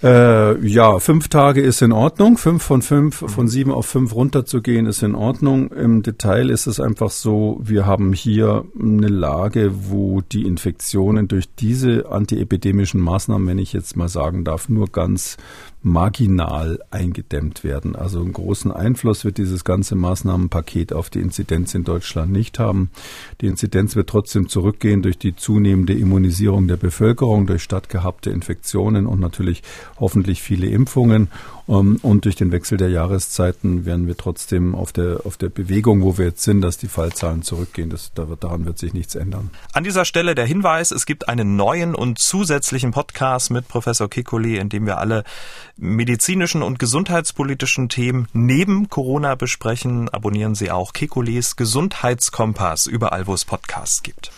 Äh, 0.03 0.67
ja, 0.67 0.99
fünf 0.99 1.29
Tage 1.29 1.61
ist 1.61 1.83
in 1.83 1.93
Ordnung. 1.93 2.39
Fünf 2.39 2.63
von 2.63 2.81
fünf, 2.81 3.17
von 3.17 3.49
sieben 3.49 3.71
auf 3.71 3.85
fünf 3.85 4.15
runterzugehen, 4.15 4.87
ist 4.87 5.03
in 5.03 5.15
Ordnung. 5.15 5.71
Im 5.73 6.03
Detail 6.03 6.49
ist 6.49 6.67
es 6.67 6.81
einfach 6.81 7.11
so, 7.11 7.61
wir 7.63 7.85
haben 7.85 8.15
hier 8.15 8.65
eine 8.81 9.09
Lage, 9.09 9.73
wo 9.91 10.23
die 10.23 10.47
Infektionen 10.47 11.29
durch 11.29 11.55
diese 11.55 12.11
antiepidemischen 12.11 13.01
Maßnahmen, 13.01 13.47
wenn 13.47 13.59
ich 13.59 13.75
jetzt 13.75 13.95
mal 13.95 14.09
sagen 14.09 14.43
darf, 14.43 14.71
nur 14.71 14.89
ganz 14.89 15.37
marginal 15.83 16.81
eingedämmt 16.91 17.65
werden. 17.65 17.97
Also 17.97 18.21
einen 18.21 18.33
großen 18.33 18.71
Einfluss 18.71 19.25
wird 19.25 19.39
dieses 19.39 19.65
ganze 19.65 19.95
Maßnahmenpaket 19.95 20.93
auf 20.93 21.09
die 21.09 21.21
Inzidenz 21.21 21.75
in 21.75 21.85
Deutschland 21.85 22.31
nicht 22.33 22.59
haben. 22.59 22.91
Die 23.41 23.47
Inzidenz 23.47 23.97
wird 23.97 24.09
trotzdem 24.09 24.49
zurückgehen 24.49 25.01
durch 25.03 25.19
die 25.19 25.35
zunehmende 25.35 25.95
Immunisierung 25.95 26.69
der 26.69 26.77
Bevölkerung, 26.77 27.47
durch 27.47 27.63
stattgehabte 27.63 28.31
Infektionen 28.31 29.07
und 29.07 29.21
natürlich 29.21 29.63
hoffentlich 29.99 30.43
viele 30.43 30.67
Impfungen. 30.67 31.29
Ähm, 31.71 31.99
und 32.03 32.25
durch 32.25 32.35
den 32.35 32.53
Wechsel 32.53 32.77
der 32.77 32.91
Jahreszeiten 32.91 33.85
werden 33.85 34.07
wir 34.07 34.17
trotzdem 34.17 34.75
auf 34.75 34.93
der, 34.93 35.21
auf 35.25 35.37
der 35.37 35.49
Bewegung, 35.49 36.03
wo 36.03 36.19
wir 36.19 36.27
jetzt 36.27 36.43
sind, 36.43 36.61
dass 36.61 36.77
die 36.77 36.89
Fallzahlen 36.89 37.43
zurückgehen. 37.43 37.91
Das, 37.91 38.13
daran 38.13 38.67
wird 38.67 38.79
sich 38.79 38.93
nichts 38.93 39.15
ändern. 39.15 39.51
An 39.73 39.85
dieser 39.85 40.05
Stelle 40.05 40.35
der 40.35 40.47
Hinweis, 40.47 40.91
es 40.91 41.07
gibt 41.07 41.29
einen 41.29 41.57
neuen 41.57 41.95
und 41.95 42.19
zusätzlichen 42.19 42.91
Podcast 42.91 43.51
mit 43.51 43.69
Professor 43.69 44.11
Kikuli, 44.11 44.57
in 44.57 44.69
dem 44.69 44.85
wir 44.87 44.99
alle 44.99 45.25
medizinischen 45.77 46.63
und 46.63 46.79
gesundheitspolitischen 46.79 47.89
Themen 47.89 48.27
neben 48.33 48.89
Corona 48.89 49.37
besprechen. 49.37 50.09
Abonnieren 50.09 50.55
Sie 50.55 50.71
auch 50.71 50.93
Kikulis 50.93 51.57
Gesundheitskompass 51.57 52.87
überall, 52.87 53.27
wo 53.27 53.35
es 53.35 53.45
Podcasts 53.45 54.03
gibt. 54.03 54.33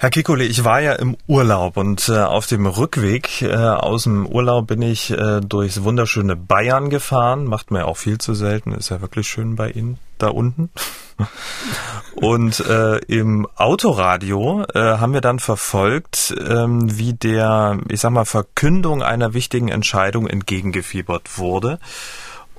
Herr 0.00 0.10
Kikuli, 0.10 0.44
ich 0.44 0.62
war 0.62 0.80
ja 0.80 0.92
im 0.92 1.16
Urlaub 1.26 1.76
und 1.76 2.08
äh, 2.08 2.20
auf 2.20 2.46
dem 2.46 2.66
Rückweg 2.66 3.42
äh, 3.42 3.56
aus 3.56 4.04
dem 4.04 4.28
Urlaub 4.28 4.68
bin 4.68 4.80
ich 4.80 5.10
äh, 5.10 5.40
durchs 5.40 5.82
wunderschöne 5.82 6.36
Bayern 6.36 6.88
gefahren. 6.88 7.46
Macht 7.46 7.72
mir 7.72 7.84
auch 7.84 7.96
viel 7.96 8.18
zu 8.18 8.32
selten, 8.34 8.70
ist 8.70 8.90
ja 8.90 9.00
wirklich 9.00 9.26
schön 9.26 9.56
bei 9.56 9.70
Ihnen 9.70 9.98
da 10.18 10.28
unten. 10.28 10.70
und 12.14 12.60
äh, 12.60 12.98
im 13.06 13.48
Autoradio 13.56 14.62
äh, 14.72 14.78
haben 14.78 15.14
wir 15.14 15.20
dann 15.20 15.40
verfolgt, 15.40 16.32
ähm, 16.48 16.96
wie 16.96 17.14
der, 17.14 17.80
ich 17.88 17.98
sag 18.00 18.12
mal, 18.12 18.24
Verkündung 18.24 19.02
einer 19.02 19.34
wichtigen 19.34 19.66
Entscheidung 19.66 20.28
entgegengefiebert 20.28 21.38
wurde. 21.38 21.80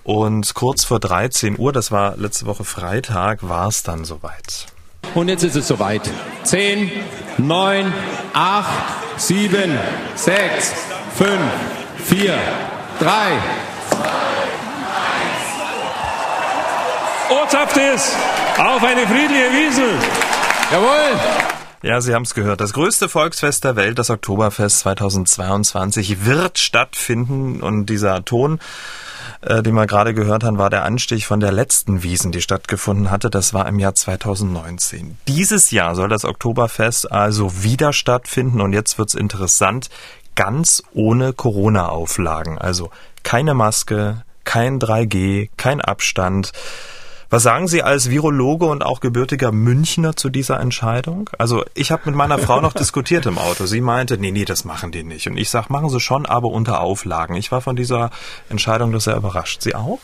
Und 0.04 0.54
kurz 0.56 0.84
vor 0.84 1.00
13 1.00 1.58
Uhr, 1.58 1.72
das 1.72 1.90
war 1.90 2.18
letzte 2.18 2.48
Woche 2.48 2.66
Freitag, 2.66 3.48
war 3.48 3.70
es 3.70 3.82
dann 3.84 4.04
soweit. 4.04 4.66
Und 5.16 5.28
jetzt 5.28 5.44
ist 5.44 5.56
es 5.56 5.68
soweit. 5.68 6.10
10, 6.44 6.92
9, 7.38 7.94
8, 8.34 8.68
7, 9.18 9.80
6, 10.16 10.74
5, 11.18 11.30
4, 12.06 12.40
3. 13.00 13.08
Ortshaft 17.30 17.78
ist 17.78 18.16
auf 18.58 18.84
eine 18.84 19.08
friedliche 19.08 19.52
Wiesel. 19.52 19.94
Jawohl. 20.72 21.20
Ja, 21.82 22.02
Sie 22.02 22.14
haben 22.14 22.24
es 22.24 22.34
gehört. 22.34 22.60
Das 22.60 22.74
größte 22.74 23.08
Volksfest 23.08 23.64
der 23.64 23.76
Welt, 23.76 24.00
das 24.00 24.10
Oktoberfest 24.10 24.80
2022, 24.80 26.26
wird 26.26 26.60
stattfinden. 26.60 27.62
Und 27.62 27.86
dieser 27.86 28.26
Ton 28.26 28.60
äh, 29.42 29.64
den 29.64 29.74
wir 29.74 29.88
gerade 29.88 30.14
gehört 30.14 30.44
haben, 30.44 30.58
war 30.58 30.70
der 30.70 30.84
Anstich 30.84 31.26
von 31.26 31.40
der 31.40 31.52
letzten 31.52 32.04
Wiesen, 32.04 32.32
die 32.32 32.42
stattgefunden 32.42 33.10
hatte. 33.12 33.30
Das 33.30 33.54
war 33.54 33.68
im 33.68 33.80
Jahr 33.80 33.96
2019. 33.96 35.18
Dieses 35.28 35.72
Jahr 35.72 35.96
soll 35.96 36.10
das 36.10 36.26
Oktoberfest 36.26 37.12
also 37.12 37.64
wieder 37.64 37.94
stattfinden 37.94 38.62
und 38.62 38.74
jetzt 38.74 38.98
wird's 38.98 39.14
interessant, 39.14 39.90
ganz 40.36 40.84
ohne 40.94 41.34
Corona-Auflagen. 41.34 42.58
Also 42.58 42.92
keine 43.24 43.54
Maske, 43.54 44.24
kein 44.44 44.80
3G, 44.80 45.50
kein 45.58 45.82
Abstand. 45.82 46.52
Was 47.32 47.44
sagen 47.44 47.68
Sie 47.68 47.84
als 47.84 48.10
Virologe 48.10 48.66
und 48.66 48.84
auch 48.84 49.02
gebürtiger 49.02 49.52
Münchner 49.52 50.16
zu 50.16 50.30
dieser 50.30 50.60
Entscheidung? 50.60 51.30
Also 51.38 51.64
ich 51.76 51.92
habe 51.92 52.04
mit 52.06 52.16
meiner 52.16 52.40
Frau 52.40 52.60
noch 52.60 52.74
diskutiert 52.80 53.28
im 53.28 53.38
Auto. 53.38 53.68
Sie 53.68 53.82
meinte, 53.82 54.18
nee, 54.18 54.32
nee, 54.32 54.46
das 54.46 54.66
machen 54.66 54.92
die 54.92 55.04
nicht. 55.04 55.28
Und 55.28 55.38
ich 55.38 55.52
sag, 55.52 55.70
machen 55.70 55.90
sie 55.90 56.00
schon, 56.00 56.26
aber 56.26 56.48
unter 56.48 56.82
Auflagen. 56.82 57.36
Ich 57.36 57.52
war 57.52 57.62
von 57.62 57.76
dieser 57.76 58.10
Entscheidung 58.50 59.00
sehr 59.00 59.16
überrascht. 59.16 59.62
Sie 59.62 59.76
auch? 59.76 60.00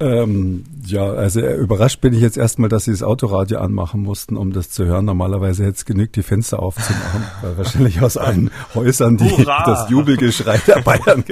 Ähm, 0.00 0.64
ja, 0.86 1.10
also 1.10 1.40
äh, 1.40 1.56
überrascht 1.56 2.00
bin 2.00 2.14
ich 2.14 2.22
jetzt 2.22 2.38
erstmal, 2.38 2.70
dass 2.70 2.86
sie 2.86 2.90
das 2.90 3.02
Autoradio 3.02 3.58
anmachen 3.58 4.00
mussten, 4.00 4.38
um 4.38 4.50
das 4.52 4.70
zu 4.70 4.86
hören. 4.86 5.04
Normalerweise 5.04 5.64
hätte 5.64 5.76
es 5.76 5.84
genügt, 5.84 6.16
die 6.16 6.22
Fenster 6.22 6.62
aufzumachen, 6.62 7.24
weil 7.42 7.58
wahrscheinlich 7.58 8.00
aus 8.00 8.16
allen 8.16 8.50
Häusern 8.74 9.18
die, 9.18 9.44
das 9.44 9.90
Jubelgeschrei 9.90 10.58
der 10.66 10.80
Bayern 10.84 11.22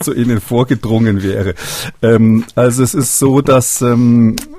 zu 0.00 0.14
ihnen 0.14 0.40
vorgedrungen 0.40 1.22
wäre. 1.22 1.54
Ähm, 2.00 2.44
also 2.54 2.82
es 2.82 2.94
ist 2.94 3.18
so, 3.18 3.42
dass 3.42 3.82
ähm, 3.82 4.36
äh, 4.36 4.57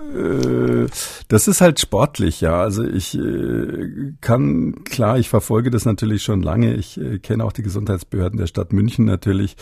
das 1.27 1.47
ist 1.47 1.61
halt 1.61 1.79
sportlich, 1.79 2.41
ja. 2.41 2.61
Also 2.61 2.83
ich 2.83 3.17
äh, 3.17 4.13
kann, 4.21 4.83
klar, 4.83 5.19
ich 5.19 5.29
verfolge 5.29 5.69
das 5.69 5.85
natürlich 5.85 6.23
schon 6.23 6.41
lange. 6.41 6.73
Ich 6.75 6.99
äh, 6.99 7.19
kenne 7.19 7.43
auch 7.43 7.51
die 7.51 7.61
Gesundheitsbehörden 7.61 8.39
der 8.39 8.47
Stadt 8.47 8.73
München 8.73 9.05
natürlich 9.05 9.55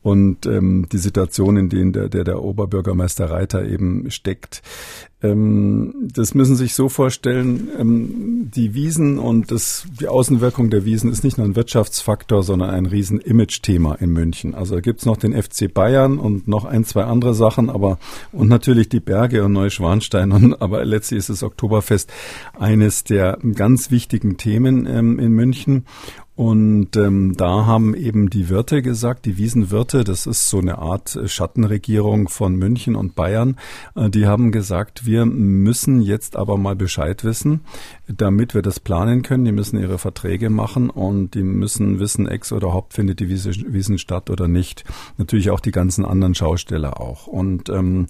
und 0.00 0.46
ähm, 0.46 0.86
die 0.90 0.98
Situation, 0.98 1.56
in 1.56 1.68
denen 1.68 1.92
der, 1.92 2.08
der, 2.08 2.24
der 2.24 2.42
Oberbürgermeister 2.42 3.30
Reiter 3.30 3.64
eben 3.64 4.10
steckt. 4.10 4.62
Ähm, 5.22 5.94
das 6.12 6.34
müssen 6.34 6.56
Sie 6.56 6.64
sich 6.64 6.74
so 6.74 6.88
vorstellen, 6.88 7.68
ähm, 7.78 8.31
die 8.50 8.74
Wiesen 8.74 9.18
und 9.18 9.50
das, 9.50 9.86
die 10.00 10.08
Außenwirkung 10.08 10.70
der 10.70 10.84
Wiesen 10.84 11.10
ist 11.10 11.22
nicht 11.22 11.38
nur 11.38 11.46
ein 11.46 11.56
Wirtschaftsfaktor, 11.56 12.42
sondern 12.42 12.70
ein 12.70 12.86
riesen 12.86 13.20
Image-Thema 13.20 13.94
in 13.94 14.10
München. 14.10 14.54
Also 14.54 14.74
da 14.74 14.80
gibt's 14.80 15.06
noch 15.06 15.16
den 15.16 15.40
FC 15.40 15.72
Bayern 15.72 16.18
und 16.18 16.48
noch 16.48 16.64
ein, 16.64 16.84
zwei 16.84 17.04
andere 17.04 17.34
Sachen, 17.34 17.70
aber 17.70 17.98
und 18.32 18.48
natürlich 18.48 18.88
die 18.88 19.00
Berge 19.00 19.44
und 19.44 19.52
Neuschwanstein. 19.52 20.32
Und, 20.32 20.54
aber 20.60 20.84
letztlich 20.84 21.18
ist 21.18 21.30
das 21.30 21.42
Oktoberfest 21.42 22.12
eines 22.58 23.04
der 23.04 23.38
ganz 23.54 23.90
wichtigen 23.90 24.36
Themen 24.36 24.86
ähm, 24.86 25.18
in 25.18 25.32
München. 25.32 25.84
Und 26.42 26.96
ähm, 26.96 27.36
da 27.36 27.66
haben 27.66 27.94
eben 27.94 28.28
die 28.28 28.48
Wirte 28.48 28.82
gesagt, 28.82 29.26
die 29.26 29.38
Wiesenwirte, 29.38 30.02
das 30.02 30.26
ist 30.26 30.48
so 30.48 30.58
eine 30.58 30.78
Art 30.78 31.16
Schattenregierung 31.26 32.28
von 32.28 32.56
München 32.56 32.96
und 32.96 33.14
Bayern, 33.14 33.58
äh, 33.94 34.10
die 34.10 34.26
haben 34.26 34.50
gesagt, 34.50 35.06
wir 35.06 35.24
müssen 35.24 36.02
jetzt 36.02 36.34
aber 36.34 36.56
mal 36.56 36.74
Bescheid 36.74 37.22
wissen, 37.22 37.60
damit 38.08 38.56
wir 38.56 38.62
das 38.62 38.80
planen 38.80 39.22
können. 39.22 39.44
Die 39.44 39.52
müssen 39.52 39.78
ihre 39.78 39.98
Verträge 39.98 40.50
machen 40.50 40.90
und 40.90 41.36
die 41.36 41.44
müssen 41.44 42.00
wissen, 42.00 42.26
Ex 42.26 42.50
oder 42.50 42.72
Haupt 42.72 42.94
findet 42.94 43.20
die 43.20 43.28
Wiese, 43.28 43.52
Wiesen 43.72 43.98
statt 43.98 44.28
oder 44.28 44.48
nicht. 44.48 44.82
Natürlich 45.18 45.50
auch 45.50 45.60
die 45.60 45.70
ganzen 45.70 46.04
anderen 46.04 46.34
Schausteller 46.34 47.00
auch. 47.00 47.28
Und 47.28 47.68
ähm, 47.68 48.08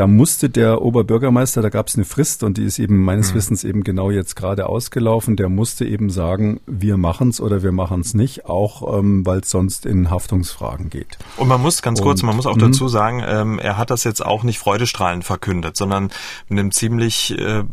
da 0.00 0.06
musste 0.06 0.48
der 0.48 0.80
Oberbürgermeister, 0.80 1.60
da 1.60 1.68
gab 1.68 1.88
es 1.88 1.94
eine 1.94 2.06
Frist 2.06 2.42
und 2.42 2.56
die 2.56 2.64
ist 2.64 2.78
eben 2.78 3.04
meines 3.04 3.32
mhm. 3.32 3.36
Wissens 3.36 3.64
eben 3.64 3.84
genau 3.84 4.10
jetzt 4.10 4.34
gerade 4.34 4.66
ausgelaufen, 4.66 5.36
der 5.36 5.50
musste 5.50 5.84
eben 5.84 6.08
sagen, 6.08 6.58
wir 6.66 6.96
machen's 6.96 7.38
oder 7.38 7.62
wir 7.62 7.70
machen's 7.70 8.14
nicht, 8.14 8.46
auch 8.46 8.98
ähm, 8.98 9.26
weil 9.26 9.40
es 9.40 9.50
sonst 9.50 9.84
in 9.84 10.08
Haftungsfragen 10.08 10.88
geht. 10.88 11.18
Und 11.36 11.48
man 11.48 11.60
muss 11.60 11.82
ganz 11.82 12.00
kurz, 12.00 12.22
und, 12.22 12.28
man 12.28 12.36
muss 12.36 12.46
auch 12.46 12.56
dazu 12.56 12.84
mhm. 12.84 12.88
sagen, 12.88 13.22
ähm, 13.26 13.58
er 13.58 13.76
hat 13.76 13.90
das 13.90 14.04
jetzt 14.04 14.24
auch 14.24 14.42
nicht 14.42 14.58
freudestrahlend 14.58 15.22
verkündet, 15.22 15.76
sondern 15.76 16.04
mit 16.48 16.58
einem 16.58 16.72
ziemlich 16.72 17.38
äh, 17.38 17.64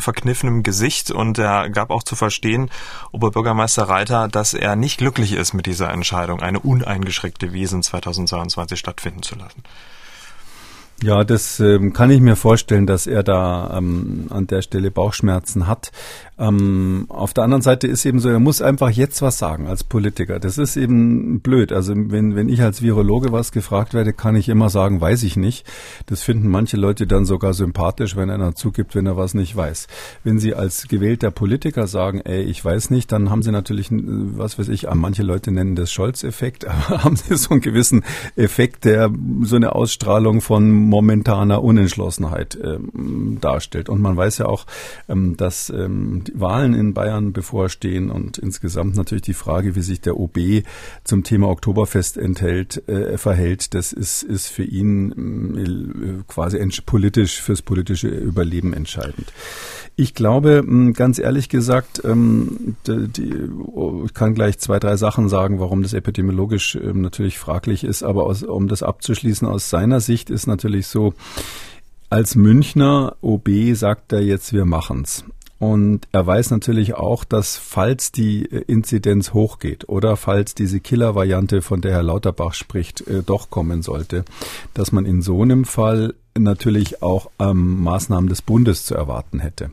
verkniffenem 0.00 0.64
Gesicht 0.64 1.12
und 1.12 1.38
er 1.38 1.70
gab 1.70 1.90
auch 1.90 2.02
zu 2.02 2.16
verstehen, 2.16 2.70
Oberbürgermeister 3.12 3.84
Reiter, 3.84 4.26
dass 4.26 4.52
er 4.52 4.74
nicht 4.74 4.98
glücklich 4.98 5.32
ist 5.32 5.52
mit 5.52 5.66
dieser 5.66 5.92
Entscheidung, 5.92 6.40
eine 6.40 6.58
uneingeschränkte 6.58 7.52
Wiesen 7.52 7.84
2022 7.84 8.76
stattfinden 8.76 9.22
zu 9.22 9.36
lassen. 9.36 9.62
Ja, 11.02 11.22
das 11.22 11.60
ähm, 11.60 11.92
kann 11.92 12.10
ich 12.10 12.20
mir 12.20 12.34
vorstellen, 12.34 12.86
dass 12.86 13.06
er 13.06 13.22
da 13.22 13.76
ähm, 13.78 14.26
an 14.30 14.48
der 14.48 14.62
Stelle 14.62 14.90
Bauchschmerzen 14.90 15.68
hat. 15.68 15.92
Ähm, 16.38 17.06
auf 17.08 17.34
der 17.34 17.44
anderen 17.44 17.62
Seite 17.62 17.88
ist 17.88 18.04
eben 18.04 18.20
so, 18.20 18.28
er 18.28 18.38
muss 18.38 18.62
einfach 18.62 18.90
jetzt 18.90 19.22
was 19.22 19.38
sagen 19.38 19.66
als 19.66 19.82
Politiker. 19.82 20.38
Das 20.38 20.56
ist 20.56 20.76
eben 20.76 21.40
blöd. 21.40 21.72
Also 21.72 21.94
wenn, 21.96 22.36
wenn 22.36 22.48
ich 22.48 22.62
als 22.62 22.80
Virologe 22.80 23.32
was 23.32 23.50
gefragt 23.50 23.92
werde, 23.92 24.12
kann 24.12 24.36
ich 24.36 24.48
immer 24.48 24.70
sagen, 24.70 25.00
weiß 25.00 25.24
ich 25.24 25.36
nicht. 25.36 25.66
Das 26.06 26.22
finden 26.22 26.48
manche 26.48 26.76
Leute 26.76 27.06
dann 27.06 27.24
sogar 27.24 27.54
sympathisch, 27.54 28.16
wenn 28.16 28.30
einer 28.30 28.54
zugibt, 28.54 28.94
wenn 28.94 29.06
er 29.06 29.16
was 29.16 29.34
nicht 29.34 29.56
weiß. 29.56 29.88
Wenn 30.22 30.38
sie 30.38 30.54
als 30.54 30.86
gewählter 30.86 31.30
Politiker 31.32 31.88
sagen, 31.88 32.20
ey, 32.20 32.42
ich 32.42 32.64
weiß 32.64 32.90
nicht, 32.90 33.10
dann 33.10 33.30
haben 33.30 33.42
sie 33.42 33.50
natürlich, 33.50 33.88
was 33.90 34.58
weiß 34.58 34.68
ich, 34.68 34.86
manche 34.94 35.24
Leute 35.24 35.50
nennen 35.50 35.74
das 35.74 35.90
Scholz-Effekt, 35.90 36.64
aber 36.68 37.02
haben 37.04 37.16
sie 37.16 37.36
so 37.36 37.50
einen 37.50 37.60
gewissen 37.60 38.04
Effekt, 38.36 38.84
der 38.84 39.10
so 39.42 39.56
eine 39.56 39.74
Ausstrahlung 39.74 40.40
von 40.40 40.70
momentaner 40.70 41.62
Unentschlossenheit 41.64 42.56
ähm, 42.62 43.38
darstellt. 43.40 43.88
Und 43.88 44.00
man 44.00 44.16
weiß 44.16 44.38
ja 44.38 44.46
auch, 44.46 44.66
ähm, 45.08 45.36
dass 45.36 45.70
ähm, 45.70 46.22
Wahlen 46.34 46.74
in 46.74 46.94
Bayern 46.94 47.32
bevorstehen 47.32 48.10
und 48.10 48.38
insgesamt 48.38 48.96
natürlich 48.96 49.22
die 49.22 49.34
Frage, 49.34 49.74
wie 49.74 49.82
sich 49.82 50.00
der 50.00 50.18
OB 50.18 50.38
zum 51.04 51.24
Thema 51.24 51.48
Oktoberfest 51.48 52.16
enthält, 52.16 52.88
äh, 52.88 53.18
verhält, 53.18 53.74
das 53.74 53.92
ist, 53.92 54.22
ist 54.22 54.48
für 54.48 54.64
ihn 54.64 56.18
äh, 56.18 56.22
quasi 56.26 56.58
politisch, 56.84 57.40
fürs 57.40 57.62
politische 57.62 58.08
Überleben 58.08 58.72
entscheidend. 58.72 59.32
Ich 59.96 60.14
glaube, 60.14 60.64
ganz 60.94 61.18
ehrlich 61.18 61.48
gesagt, 61.48 62.02
ähm, 62.04 62.76
die, 62.86 63.08
die, 63.08 63.34
ich 64.04 64.14
kann 64.14 64.34
gleich 64.34 64.58
zwei, 64.58 64.78
drei 64.78 64.96
Sachen 64.96 65.28
sagen, 65.28 65.58
warum 65.58 65.82
das 65.82 65.92
epidemiologisch 65.92 66.76
ähm, 66.76 67.00
natürlich 67.00 67.38
fraglich 67.38 67.84
ist, 67.84 68.02
aber 68.02 68.24
aus, 68.24 68.42
um 68.42 68.68
das 68.68 68.82
abzuschließen, 68.82 69.48
aus 69.48 69.70
seiner 69.70 70.00
Sicht 70.00 70.30
ist 70.30 70.46
natürlich 70.46 70.86
so, 70.86 71.14
als 72.10 72.36
Münchner 72.36 73.16
OB 73.20 73.48
sagt 73.74 74.12
er 74.12 74.22
jetzt, 74.22 74.52
wir 74.52 74.64
machen's. 74.64 75.24
Und 75.58 76.06
er 76.12 76.24
weiß 76.24 76.52
natürlich 76.52 76.94
auch, 76.94 77.24
dass 77.24 77.56
falls 77.56 78.12
die 78.12 78.44
äh, 78.44 78.62
Inzidenz 78.68 79.32
hochgeht 79.32 79.88
oder 79.88 80.16
falls 80.16 80.54
diese 80.54 80.78
Killer-Variante, 80.78 81.62
von 81.62 81.80
der 81.80 81.92
Herr 81.92 82.02
Lauterbach 82.04 82.54
spricht, 82.54 83.06
äh, 83.08 83.22
doch 83.24 83.50
kommen 83.50 83.82
sollte, 83.82 84.24
dass 84.74 84.92
man 84.92 85.04
in 85.04 85.20
so 85.20 85.42
einem 85.42 85.64
Fall 85.64 86.14
natürlich 86.38 87.02
auch 87.02 87.30
ähm, 87.40 87.82
Maßnahmen 87.82 88.28
des 88.28 88.42
Bundes 88.42 88.84
zu 88.84 88.94
erwarten 88.94 89.40
hätte. 89.40 89.70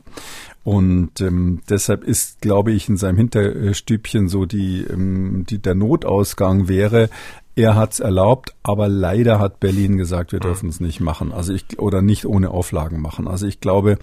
Und 0.64 1.20
ähm, 1.20 1.60
deshalb 1.68 2.02
ist, 2.02 2.40
glaube 2.40 2.72
ich, 2.72 2.88
in 2.88 2.96
seinem 2.96 3.18
Hinterstübchen 3.18 4.28
so 4.28 4.46
die, 4.46 4.82
ähm, 4.82 5.46
die 5.48 5.58
der 5.58 5.76
Notausgang 5.76 6.66
wäre, 6.66 7.08
er 7.56 7.74
hat 7.74 7.94
es 7.94 8.00
erlaubt, 8.00 8.54
aber 8.62 8.86
leider 8.86 9.38
hat 9.38 9.60
Berlin 9.60 9.96
gesagt, 9.96 10.32
wir 10.32 10.40
dürfen 10.40 10.68
es 10.68 10.78
nicht 10.78 11.00
machen. 11.00 11.32
Also 11.32 11.54
ich 11.54 11.78
oder 11.78 12.02
nicht 12.02 12.26
ohne 12.26 12.50
Auflagen 12.50 13.00
machen. 13.00 13.26
Also 13.26 13.46
ich 13.46 13.60
glaube, 13.60 13.96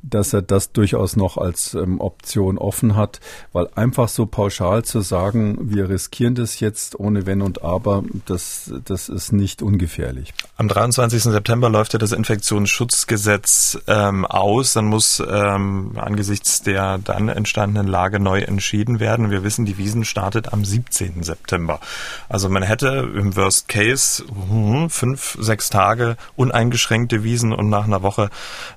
dass 0.00 0.32
er 0.32 0.42
das 0.42 0.70
durchaus 0.70 1.16
noch 1.16 1.36
als 1.36 1.74
ähm, 1.74 2.00
Option 2.00 2.56
offen 2.56 2.94
hat, 2.94 3.18
weil 3.52 3.68
einfach 3.74 4.08
so 4.08 4.26
pauschal 4.26 4.84
zu 4.84 5.00
sagen, 5.00 5.58
wir 5.60 5.88
riskieren 5.88 6.36
das 6.36 6.60
jetzt 6.60 7.00
ohne 7.00 7.26
Wenn 7.26 7.42
und 7.42 7.64
Aber, 7.64 8.04
das, 8.26 8.72
das 8.84 9.08
ist 9.08 9.32
nicht 9.32 9.60
ungefährlich. 9.60 10.32
Am 10.56 10.68
23. 10.68 11.20
September 11.20 11.68
läuft 11.68 11.94
ja 11.94 11.98
das 11.98 12.12
Infektionsschutzgesetz 12.12 13.78
ähm, 13.88 14.24
aus. 14.24 14.74
Dann 14.74 14.84
muss 14.84 15.20
ähm, 15.28 15.94
angesichts 15.96 16.62
der 16.62 16.98
dann 16.98 17.28
entstandenen 17.28 17.88
Lage 17.88 18.20
neu 18.20 18.42
entschieden 18.42 19.00
werden. 19.00 19.32
Wir 19.32 19.42
wissen, 19.42 19.64
die 19.64 19.78
Wiesen 19.78 20.04
startet 20.04 20.52
am 20.52 20.64
17. 20.64 21.24
September. 21.24 21.80
Also 22.28 22.48
man 22.48 22.62
hätte 22.62 22.99
im 23.02 23.36
Worst 23.36 23.68
Case 23.68 24.24
hm, 24.48 24.90
fünf, 24.90 25.36
sechs 25.40 25.70
Tage 25.70 26.16
uneingeschränkte 26.36 27.24
Wiesen 27.24 27.52
und 27.52 27.68
nach 27.68 27.84
einer 27.84 28.02
Woche 28.02 28.30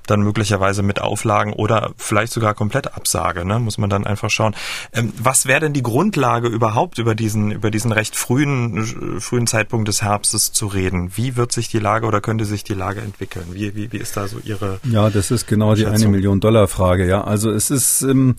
dann 0.06 0.20
möglicherweise 0.20 0.82
mit 0.82 1.00
Auflagen 1.00 1.52
oder 1.52 1.92
vielleicht 1.96 2.32
sogar 2.32 2.54
komplett 2.54 2.94
Absage. 2.94 3.44
Ne? 3.44 3.58
Muss 3.58 3.78
man 3.78 3.90
dann 3.90 4.06
einfach 4.06 4.30
schauen. 4.30 4.54
Ähm, 4.92 5.12
was 5.18 5.46
wäre 5.46 5.60
denn 5.60 5.72
die 5.72 5.82
Grundlage 5.82 6.48
überhaupt 6.48 6.98
über 6.98 7.14
diesen 7.14 7.50
über 7.50 7.70
diesen 7.70 7.92
recht 7.92 8.16
frühen 8.16 9.20
frühen 9.20 9.46
Zeitpunkt 9.46 9.88
des 9.88 10.02
Herbstes 10.02 10.52
zu 10.52 10.66
reden? 10.66 11.12
Wie 11.16 11.36
wird 11.36 11.52
sich 11.52 11.68
die 11.68 11.78
Lage 11.78 12.06
oder 12.06 12.20
könnte 12.20 12.44
sich 12.44 12.64
die 12.64 12.74
Lage 12.74 13.00
entwickeln? 13.00 13.46
Wie 13.52 13.74
wie, 13.74 13.92
wie 13.92 13.98
ist 13.98 14.16
da 14.16 14.28
so 14.28 14.38
Ihre? 14.44 14.80
Ja, 14.84 15.10
das 15.10 15.30
ist 15.30 15.46
genau 15.46 15.74
die 15.74 15.86
eine 15.86 16.08
Million 16.08 16.40
Dollar 16.40 16.68
Frage. 16.68 17.06
Ja, 17.06 17.24
also 17.24 17.50
es 17.50 17.70
ist 17.70 18.02
ähm, 18.02 18.36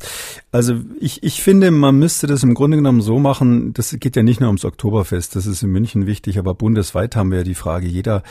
also 0.52 0.76
ich 1.00 1.24
ich 1.24 1.42
finde, 1.42 1.72
man 1.72 1.98
müsste 1.98 2.28
das 2.28 2.44
im 2.44 2.54
Grunde 2.54 2.78
genommen 2.78 3.02
so 3.02 3.20
machen. 3.20 3.74
Das 3.74 3.96
geht 4.00 4.16
ja 4.16 4.24
nicht 4.24 4.40
nur 4.40 4.48
ums 4.48 4.66
Oktoberfest. 4.66 5.36
Das 5.36 5.46
ist 5.46 5.64
im 5.64 5.72
München 5.76 6.08
wichtig, 6.08 6.40
aber 6.40 6.56
bundesweit 6.56 7.16
haben 7.16 7.32
wir 7.32 7.40
ja 7.40 7.44
die 7.44 7.54
Frage, 7.54 7.88
jeder, 7.88 8.24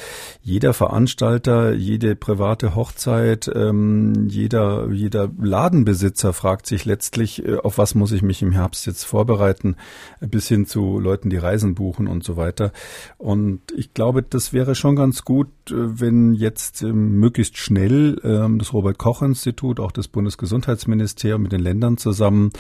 jeder 0.43 0.73
Veranstalter, 0.73 1.73
jede 1.75 2.17
private 2.17 2.75
Hochzeit, 2.75 3.51
ähm, 3.55 4.29
jeder, 4.29 4.91
jeder 4.91 5.31
Ladenbesitzer 5.39 6.33
fragt 6.33 6.67
sich 6.67 6.85
letztlich, 6.85 7.45
äh, 7.45 7.59
auf 7.59 7.79
was 7.79 7.95
muss 7.95 8.13
ich 8.13 8.23
mich 8.23 8.41
im 8.43 8.53
Herbst 8.53 8.87
jetzt 8.87 9.05
vorbereiten, 9.05 9.77
bis 10.21 10.49
hin 10.49 10.67
zu 10.67 10.99
Leuten, 10.99 11.31
die 11.31 11.37
Reisen 11.37 11.75
buchen 11.75 12.09
und 12.09 12.25
so 12.25 12.37
weiter. 12.37 12.73
Und 13.19 13.61
ich 13.77 13.93
glaube, 13.95 14.23
das 14.23 14.53
wäre 14.53 14.75
schon 14.75 14.97
ganz 14.97 15.25
gut, 15.25 15.49
äh, 15.64 15.64
wenn 15.71 16.35
jetzt 16.35 16.83
ähm, 16.83 17.19
möglichst 17.19 17.57
schnell 17.57 18.21
ähm, 18.25 18.59
das 18.59 18.73
Robert-Koch-Institut, 18.73 19.81
auch 19.81 19.93
das 19.93 20.09
Bundesgesundheitsministerium 20.09 21.43
mit 21.43 21.53
den 21.53 21.61
Ländern 21.61 21.97
zusammen 21.97 22.51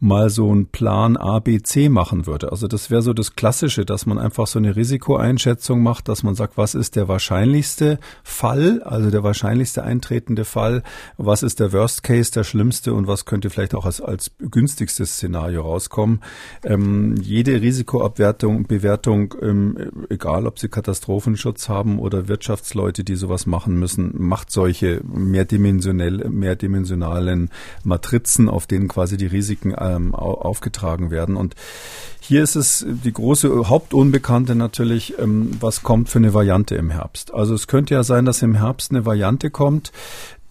mal 0.00 0.30
so 0.30 0.50
einen 0.50 0.66
Plan 0.66 1.16
A, 1.16 1.40
machen 1.88 2.26
würde. 2.26 2.50
Also 2.52 2.66
das 2.68 2.90
wäre 2.90 3.02
so 3.02 3.12
das 3.12 3.36
Klassische, 3.36 3.84
dass 3.84 4.06
man 4.06 4.18
einfach 4.18 4.46
so 4.46 4.58
eine 4.58 4.76
Risikoeinschätzung 4.76 5.82
macht, 5.82 6.08
dass 6.08 6.22
man 6.22 6.34
sagt, 6.34 6.56
was 6.56 6.74
ist 6.74 6.96
der 6.96 7.08
wahrscheinlichste 7.08 7.98
Fall, 8.22 8.82
also 8.82 9.10
der 9.10 9.22
wahrscheinlichste 9.22 9.82
eintretende 9.82 10.44
Fall, 10.44 10.82
was 11.16 11.42
ist 11.42 11.60
der 11.60 11.72
Worst 11.72 12.02
Case, 12.02 12.32
der 12.32 12.44
schlimmste 12.44 12.94
und 12.94 13.06
was 13.06 13.24
könnte 13.24 13.50
vielleicht 13.50 13.74
auch 13.74 13.84
als, 13.84 14.00
als 14.00 14.32
günstigstes 14.38 15.14
Szenario 15.14 15.62
rauskommen. 15.62 16.20
Ähm, 16.62 17.16
jede 17.20 17.60
Risikoabwertung, 17.60 18.66
Bewertung, 18.66 19.34
ähm, 19.42 20.06
egal 20.08 20.46
ob 20.46 20.58
sie 20.58 20.68
Katastrophenschutz 20.68 21.68
haben 21.68 21.98
oder 21.98 22.28
Wirtschaftsleute, 22.44 23.04
die 23.04 23.16
sowas 23.16 23.46
machen 23.46 23.78
müssen, 23.78 24.12
macht 24.18 24.50
solche 24.50 25.00
mehrdimensionell, 25.04 26.28
mehrdimensionalen 26.28 27.48
Matrizen, 27.84 28.50
auf 28.50 28.66
denen 28.66 28.86
quasi 28.86 29.16
die 29.16 29.26
Risiken 29.26 29.74
ähm, 29.78 30.14
aufgetragen 30.14 31.10
werden. 31.10 31.36
Und 31.36 31.54
hier 32.20 32.42
ist 32.42 32.54
es 32.54 32.84
die 32.86 33.14
große 33.14 33.70
Hauptunbekannte 33.70 34.54
natürlich, 34.54 35.18
ähm, 35.18 35.52
was 35.58 35.82
kommt 35.82 36.10
für 36.10 36.18
eine 36.18 36.34
Variante 36.34 36.74
im 36.74 36.90
Herbst. 36.90 37.32
Also 37.32 37.54
es 37.54 37.66
könnte 37.66 37.94
ja 37.94 38.02
sein, 38.02 38.26
dass 38.26 38.42
im 38.42 38.54
Herbst 38.54 38.90
eine 38.90 39.06
Variante 39.06 39.48
kommt, 39.48 39.90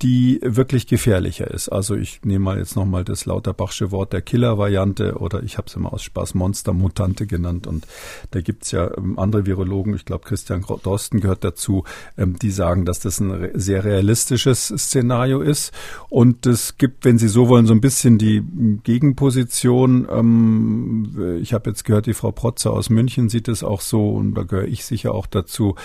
die 0.03 0.41
wirklich 0.43 0.85
gefährlicher 0.85 1.49
ist. 1.49 1.69
Also 1.69 1.95
ich 1.95 2.19
nehme 2.25 2.43
mal 2.43 2.57
jetzt 2.57 2.75
nochmal 2.75 3.05
das 3.05 3.25
Lauterbachsche 3.25 3.91
Wort 3.91 4.11
der 4.11 4.21
Killer-Variante 4.21 5.15
oder 5.17 5.41
ich 5.43 5.57
habe 5.57 5.67
es 5.67 5.75
immer 5.77 5.93
aus 5.93 6.03
Spaß 6.03 6.33
Monster-Mutante 6.33 7.25
genannt 7.25 7.67
und 7.67 7.87
da 8.31 8.41
gibt's 8.41 8.71
ja 8.71 8.91
ähm, 8.97 9.17
andere 9.17 9.45
Virologen, 9.45 9.95
ich 9.95 10.03
glaube 10.03 10.25
Christian 10.25 10.61
Drosten 10.61 11.21
gehört 11.21 11.45
dazu, 11.45 11.85
ähm, 12.17 12.37
die 12.37 12.51
sagen, 12.51 12.83
dass 12.83 12.99
das 12.99 13.21
ein 13.21 13.51
sehr 13.53 13.85
realistisches 13.85 14.67
Szenario 14.67 15.39
ist 15.39 15.71
und 16.09 16.45
es 16.47 16.77
gibt, 16.77 17.05
wenn 17.05 17.17
Sie 17.17 17.29
so 17.29 17.47
wollen, 17.47 17.65
so 17.65 17.73
ein 17.73 17.79
bisschen 17.79 18.17
die 18.17 18.43
Gegenposition. 18.83 20.05
Ähm, 20.11 21.39
ich 21.41 21.53
habe 21.53 21.69
jetzt 21.69 21.85
gehört, 21.85 22.07
die 22.07 22.13
Frau 22.13 22.31
Protzer 22.31 22.71
aus 22.71 22.89
München 22.89 23.29
sieht 23.29 23.47
es 23.47 23.63
auch 23.63 23.79
so 23.79 24.09
und 24.09 24.33
da 24.33 24.43
gehöre 24.43 24.67
ich 24.67 24.83
sicher 24.83 25.13
auch 25.13 25.27
dazu, 25.27 25.75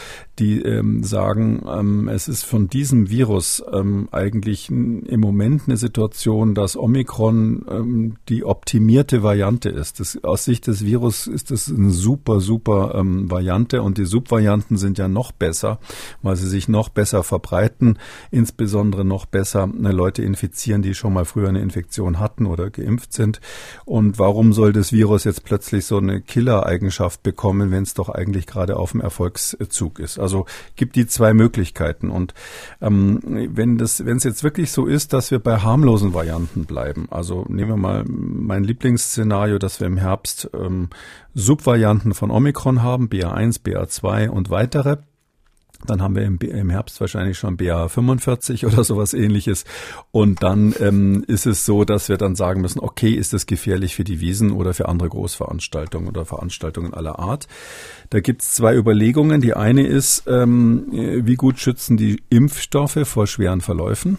die 0.40 0.64
sagen, 1.02 2.08
es 2.08 2.28
ist 2.28 2.44
von 2.44 2.68
diesem 2.68 3.10
Virus 3.10 3.62
eigentlich 4.12 4.70
im 4.70 5.20
Moment 5.20 5.62
eine 5.66 5.76
Situation, 5.76 6.54
dass 6.54 6.76
Omikron 6.76 7.64
ähm, 7.70 8.16
die 8.28 8.44
optimierte 8.44 9.22
Variante 9.22 9.68
ist. 9.68 10.00
Das, 10.00 10.22
aus 10.24 10.44
Sicht 10.44 10.66
des 10.66 10.84
Virus 10.84 11.26
ist 11.26 11.50
das 11.50 11.68
eine 11.68 11.90
super, 11.90 12.40
super 12.40 12.94
ähm, 12.94 13.30
Variante 13.30 13.82
und 13.82 13.98
die 13.98 14.04
Subvarianten 14.04 14.76
sind 14.76 14.98
ja 14.98 15.08
noch 15.08 15.32
besser, 15.32 15.78
weil 16.22 16.36
sie 16.36 16.48
sich 16.48 16.68
noch 16.68 16.88
besser 16.88 17.22
verbreiten, 17.22 17.98
insbesondere 18.30 19.04
noch 19.04 19.26
besser 19.26 19.64
eine 19.64 19.92
Leute 19.92 20.22
infizieren, 20.22 20.82
die 20.82 20.94
schon 20.94 21.12
mal 21.12 21.24
früher 21.24 21.48
eine 21.48 21.60
Infektion 21.60 22.18
hatten 22.18 22.46
oder 22.46 22.70
geimpft 22.70 23.12
sind. 23.12 23.40
Und 23.84 24.18
warum 24.18 24.52
soll 24.52 24.72
das 24.72 24.92
Virus 24.92 25.24
jetzt 25.24 25.44
plötzlich 25.44 25.86
so 25.86 25.98
eine 25.98 26.20
Killer-Eigenschaft 26.20 27.22
bekommen, 27.22 27.70
wenn 27.70 27.82
es 27.82 27.94
doch 27.94 28.08
eigentlich 28.08 28.46
gerade 28.46 28.76
auf 28.76 28.92
dem 28.92 29.00
Erfolgszug 29.00 29.98
ist? 29.98 30.18
Also 30.18 30.46
gibt 30.76 30.96
die 30.96 31.06
zwei 31.06 31.34
Möglichkeiten 31.34 32.10
und 32.10 32.34
ähm, 32.80 33.20
wenn 33.24 33.78
das 33.78 33.97
wenn 34.04 34.16
es 34.16 34.24
jetzt 34.24 34.44
wirklich 34.44 34.70
so 34.72 34.86
ist, 34.86 35.12
dass 35.12 35.30
wir 35.30 35.38
bei 35.38 35.58
harmlosen 35.58 36.14
Varianten 36.14 36.64
bleiben, 36.64 37.06
also 37.10 37.44
nehmen 37.48 37.70
wir 37.70 37.76
mal 37.76 38.04
mein 38.06 38.64
Lieblingsszenario, 38.64 39.58
dass 39.58 39.80
wir 39.80 39.86
im 39.86 39.96
Herbst 39.96 40.50
ähm, 40.54 40.88
Subvarianten 41.34 42.14
von 42.14 42.30
Omikron 42.30 42.82
haben, 42.82 43.08
BA1, 43.08 43.62
BA2 43.62 44.28
und 44.28 44.50
weitere, 44.50 44.98
Dann 45.86 46.02
haben 46.02 46.16
wir 46.16 46.24
im, 46.24 46.38
im 46.38 46.70
Herbst 46.70 47.00
wahrscheinlich 47.00 47.38
schon 47.38 47.56
BA 47.56 47.88
45 47.88 48.66
oder 48.66 48.84
sowas 48.84 49.14
ähnliches. 49.14 49.64
Und 50.10 50.42
dann 50.42 50.74
ähm, 50.80 51.24
ist 51.26 51.46
es 51.46 51.64
so, 51.64 51.84
dass 51.84 52.08
wir 52.08 52.16
dann 52.16 52.34
sagen 52.34 52.60
müssen, 52.60 52.80
okay, 52.80 53.10
ist 53.10 53.32
das 53.32 53.46
gefährlich 53.46 53.94
für 53.94 54.04
die 54.04 54.20
Wiesen 54.20 54.52
oder 54.52 54.74
für 54.74 54.88
andere 54.88 55.08
Großveranstaltungen 55.08 56.08
oder 56.08 56.24
Veranstaltungen 56.24 56.94
aller 56.94 57.18
Art. 57.18 57.46
Da 58.10 58.20
gibt 58.20 58.42
es 58.42 58.52
zwei 58.52 58.74
Überlegungen. 58.74 59.40
Die 59.40 59.54
eine 59.54 59.86
ist, 59.86 60.24
ähm, 60.26 60.86
wie 60.90 61.36
gut 61.36 61.58
schützen 61.58 61.96
die 61.96 62.22
Impfstoffe 62.28 62.98
vor 63.04 63.26
schweren 63.26 63.60
Verläufen? 63.60 64.18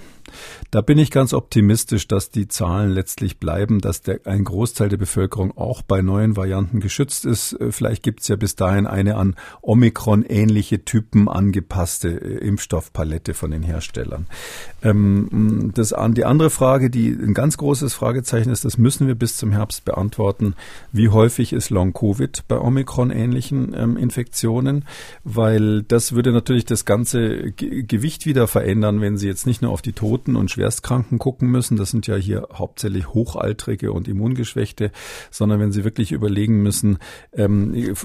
Da 0.71 0.81
bin 0.81 0.97
ich 0.97 1.11
ganz 1.11 1.33
optimistisch, 1.33 2.07
dass 2.07 2.29
die 2.29 2.47
Zahlen 2.47 2.91
letztlich 2.91 3.39
bleiben, 3.39 3.79
dass 3.79 4.01
der, 4.01 4.21
ein 4.25 4.43
Großteil 4.43 4.89
der 4.89 4.97
Bevölkerung 4.97 5.57
auch 5.57 5.81
bei 5.81 6.01
neuen 6.01 6.35
Varianten 6.35 6.79
geschützt 6.79 7.25
ist. 7.25 7.53
Äh, 7.53 7.71
vielleicht 7.71 8.03
gibt 8.03 8.21
es 8.21 8.27
ja 8.27 8.35
bis 8.35 8.55
dahin 8.55 8.87
eine 8.87 9.15
an 9.15 9.35
Omikron 9.61 10.23
ähnliche 10.23 10.85
Typen 10.85 11.27
angepasste 11.27 12.09
äh, 12.09 12.37
Impfstoffpalette 12.47 13.33
von 13.33 13.51
den 13.51 13.63
Herstellern. 13.63 14.27
Ähm, 14.83 15.71
das, 15.73 15.93
die 16.11 16.25
andere 16.25 16.49
Frage, 16.49 16.89
die 16.89 17.09
ein 17.09 17.33
ganz 17.33 17.57
großes 17.57 17.93
Fragezeichen 17.93 18.51
ist, 18.51 18.65
das 18.65 18.77
müssen 18.77 19.07
wir 19.07 19.15
bis 19.15 19.37
zum 19.37 19.51
Herbst 19.51 19.85
beantworten. 19.85 20.55
Wie 20.91 21.09
häufig 21.09 21.53
ist 21.53 21.69
Long-Covid 21.69 22.43
bei 22.47 22.59
Omikron-ähnlichen 22.59 23.73
ähm, 23.75 23.97
Infektionen? 23.97 24.85
Weil 25.23 25.83
das 25.83 26.13
würde 26.13 26.31
natürlich 26.31 26.65
das 26.65 26.85
ganze 26.85 27.51
G 27.51 27.83
Gewicht 27.83 28.25
wieder 28.25 28.47
verändern, 28.47 29.01
wenn 29.01 29.17
Sie 29.17 29.27
jetzt 29.27 29.45
nicht 29.45 29.61
nur 29.61 29.71
auf 29.71 29.81
die 29.81 29.93
Toten 29.93 30.18
und 30.35 30.51
Schwerstkranken 30.51 31.19
gucken 31.19 31.49
müssen. 31.49 31.77
Das 31.77 31.91
sind 31.91 32.07
ja 32.07 32.15
hier 32.15 32.47
hauptsächlich 32.53 33.13
Hochaltrige 33.13 33.91
und 33.91 34.07
Immungeschwächte, 34.07 34.91
sondern 35.31 35.59
wenn 35.59 35.71
Sie 35.71 35.83
wirklich 35.83 36.11
überlegen 36.11 36.61
müssen, 36.61 36.97
ähm, 37.33 37.95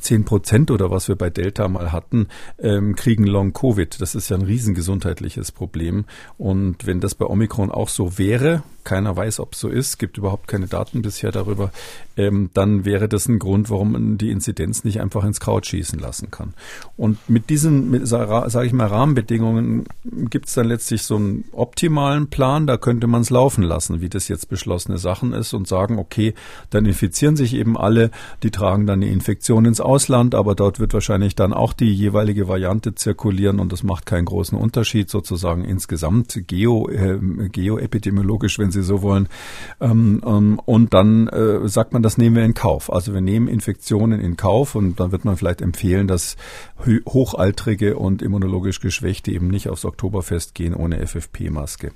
10 0.00 0.24
Prozent 0.24 0.70
oder 0.70 0.90
was 0.90 1.08
wir 1.08 1.16
bei 1.16 1.30
Delta 1.30 1.68
mal 1.68 1.92
hatten, 1.92 2.28
ähm, 2.58 2.96
kriegen 2.96 3.24
Long-Covid. 3.24 4.00
Das 4.00 4.14
ist 4.14 4.28
ja 4.28 4.36
ein 4.36 4.42
riesengesundheitliches 4.42 5.52
Problem. 5.52 6.04
Und 6.36 6.86
wenn 6.86 7.00
das 7.00 7.14
bei 7.14 7.26
Omikron 7.26 7.70
auch 7.70 7.88
so 7.88 8.18
wäre, 8.18 8.62
keiner 8.88 9.14
weiß, 9.14 9.38
ob 9.40 9.52
es 9.52 9.60
so 9.60 9.68
ist, 9.68 9.98
gibt 9.98 10.16
überhaupt 10.16 10.48
keine 10.48 10.66
Daten 10.66 11.02
bisher 11.02 11.30
darüber, 11.30 11.70
ähm, 12.16 12.48
dann 12.54 12.86
wäre 12.86 13.06
das 13.06 13.28
ein 13.28 13.38
Grund, 13.38 13.68
warum 13.68 13.92
man 13.92 14.16
die 14.16 14.30
Inzidenz 14.30 14.82
nicht 14.82 15.00
einfach 15.02 15.24
ins 15.24 15.40
Kraut 15.40 15.66
schießen 15.66 15.98
lassen 15.98 16.30
kann. 16.30 16.54
Und 16.96 17.18
mit 17.28 17.50
diesen, 17.50 18.06
sage 18.06 18.64
ich 18.64 18.72
mal, 18.72 18.86
Rahmenbedingungen 18.86 19.84
gibt 20.30 20.48
es 20.48 20.54
dann 20.54 20.66
letztlich 20.66 21.02
so 21.02 21.16
einen 21.16 21.44
optimalen 21.52 22.28
Plan, 22.28 22.66
da 22.66 22.78
könnte 22.78 23.06
man 23.06 23.20
es 23.20 23.28
laufen 23.28 23.62
lassen, 23.62 24.00
wie 24.00 24.08
das 24.08 24.28
jetzt 24.28 24.48
beschlossene 24.48 24.96
Sachen 24.96 25.34
ist 25.34 25.52
und 25.52 25.68
sagen, 25.68 25.98
okay, 25.98 26.34
dann 26.70 26.86
infizieren 26.86 27.36
sich 27.36 27.54
eben 27.54 27.76
alle, 27.76 28.10
die 28.42 28.50
tragen 28.50 28.86
dann 28.86 29.02
die 29.02 29.12
Infektion 29.12 29.66
ins 29.66 29.82
Ausland, 29.82 30.34
aber 30.34 30.54
dort 30.54 30.80
wird 30.80 30.94
wahrscheinlich 30.94 31.36
dann 31.36 31.52
auch 31.52 31.74
die 31.74 31.92
jeweilige 31.92 32.48
Variante 32.48 32.94
zirkulieren 32.94 33.60
und 33.60 33.70
das 33.70 33.82
macht 33.82 34.06
keinen 34.06 34.24
großen 34.24 34.56
Unterschied 34.56 35.10
sozusagen 35.10 35.64
insgesamt 35.64 36.40
geo, 36.46 36.88
äh, 36.88 37.18
geoepidemiologisch, 37.52 38.58
wenn 38.58 38.70
Sie 38.70 38.77
so 38.82 39.02
wollen. 39.02 39.28
Ähm, 39.80 40.22
ähm, 40.26 40.60
und 40.64 40.94
dann 40.94 41.28
äh, 41.28 41.68
sagt 41.68 41.92
man, 41.92 42.02
das 42.02 42.18
nehmen 42.18 42.36
wir 42.36 42.44
in 42.44 42.54
Kauf. 42.54 42.92
Also 42.92 43.14
wir 43.14 43.20
nehmen 43.20 43.48
Infektionen 43.48 44.20
in 44.20 44.36
Kauf 44.36 44.74
und 44.74 45.00
dann 45.00 45.12
wird 45.12 45.24
man 45.24 45.36
vielleicht 45.36 45.60
empfehlen, 45.60 46.08
dass 46.08 46.36
Hochaltrige 47.06 47.96
und 47.96 48.22
immunologisch 48.22 48.80
Geschwächte 48.80 49.32
eben 49.32 49.48
nicht 49.48 49.68
aufs 49.68 49.84
Oktoberfest 49.84 50.54
gehen 50.54 50.74
ohne 50.74 51.04
FFP-Maske. 51.04 51.90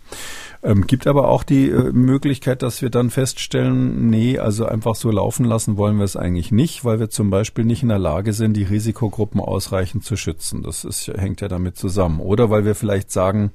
Ähm, 0.62 0.87
gibt 0.87 1.07
aber 1.07 1.29
auch 1.29 1.45
die 1.45 1.71
äh, 1.71 1.92
Möglichkeit, 1.92 2.62
dass 2.62 2.83
wir 2.83 2.90
dann 2.90 3.11
feststellen, 3.11 4.11
nee, 4.11 4.38
also 4.38 4.66
einfach 4.66 4.95
so 4.95 5.11
laufen 5.11 5.45
lassen 5.45 5.77
wollen 5.77 5.99
wir 5.99 6.05
es 6.05 6.16
eigentlich 6.16 6.51
nicht, 6.51 6.85
weil 6.85 7.01
wir 7.01 7.11
zum 7.11 7.31
Beispiel 7.31 7.64
nicht 7.64 7.83
in 7.83 7.88
der 7.88 7.99
Lage 7.99 8.33
sind, 8.33 8.57
die 8.57 8.64
Risikogruppen 8.64 9.40
ausreichend 9.40 10.05
zu 10.05 10.16
schützen. 10.16 10.62
Das 10.62 10.85
ist, 10.85 11.09
hängt 11.09 11.40
ja 11.40 11.49
damit 11.49 11.77
zusammen. 11.77 12.21
Oder 12.21 12.51
weil 12.51 12.64
wir 12.64 12.75
vielleicht 12.75 13.11
sagen, 13.11 13.53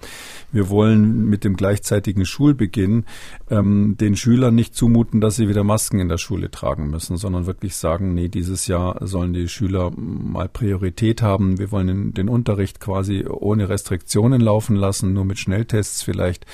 wir 0.52 0.70
wollen 0.70 1.26
mit 1.26 1.44
dem 1.44 1.56
gleichzeitigen 1.56 2.26
Schulbeginn 2.26 3.06
ähm, 3.50 3.96
den 4.00 4.16
Schülern 4.16 4.56
nicht 4.56 4.76
zumuten, 4.76 5.22
dass 5.22 5.36
sie 5.36 5.48
wieder 5.48 5.64
Masken 5.64 6.00
in 6.00 6.10
der 6.10 6.18
Schule 6.18 6.52
tragen 6.52 6.90
müssen, 6.90 7.18
sondern 7.18 7.46
wirklich 7.46 7.76
sagen, 7.76 8.14
nee, 8.14 8.28
dieses 8.28 8.68
Jahr 8.68 9.06
sollen 9.06 9.34
die 9.34 9.48
Schüler 9.48 9.92
mal 9.96 10.50
Priorität 10.50 11.22
haben. 11.22 11.58
Wir 11.58 11.72
wollen 11.72 11.88
den, 11.88 12.14
den 12.14 12.30
Unterricht 12.30 12.80
quasi 12.80 13.26
ohne 13.28 13.70
Restriktionen 13.70 14.42
laufen 14.42 14.76
lassen, 14.76 15.14
nur 15.14 15.26
mit 15.26 15.40
Schnelltests 15.40 16.04
vielleicht. 16.04 16.46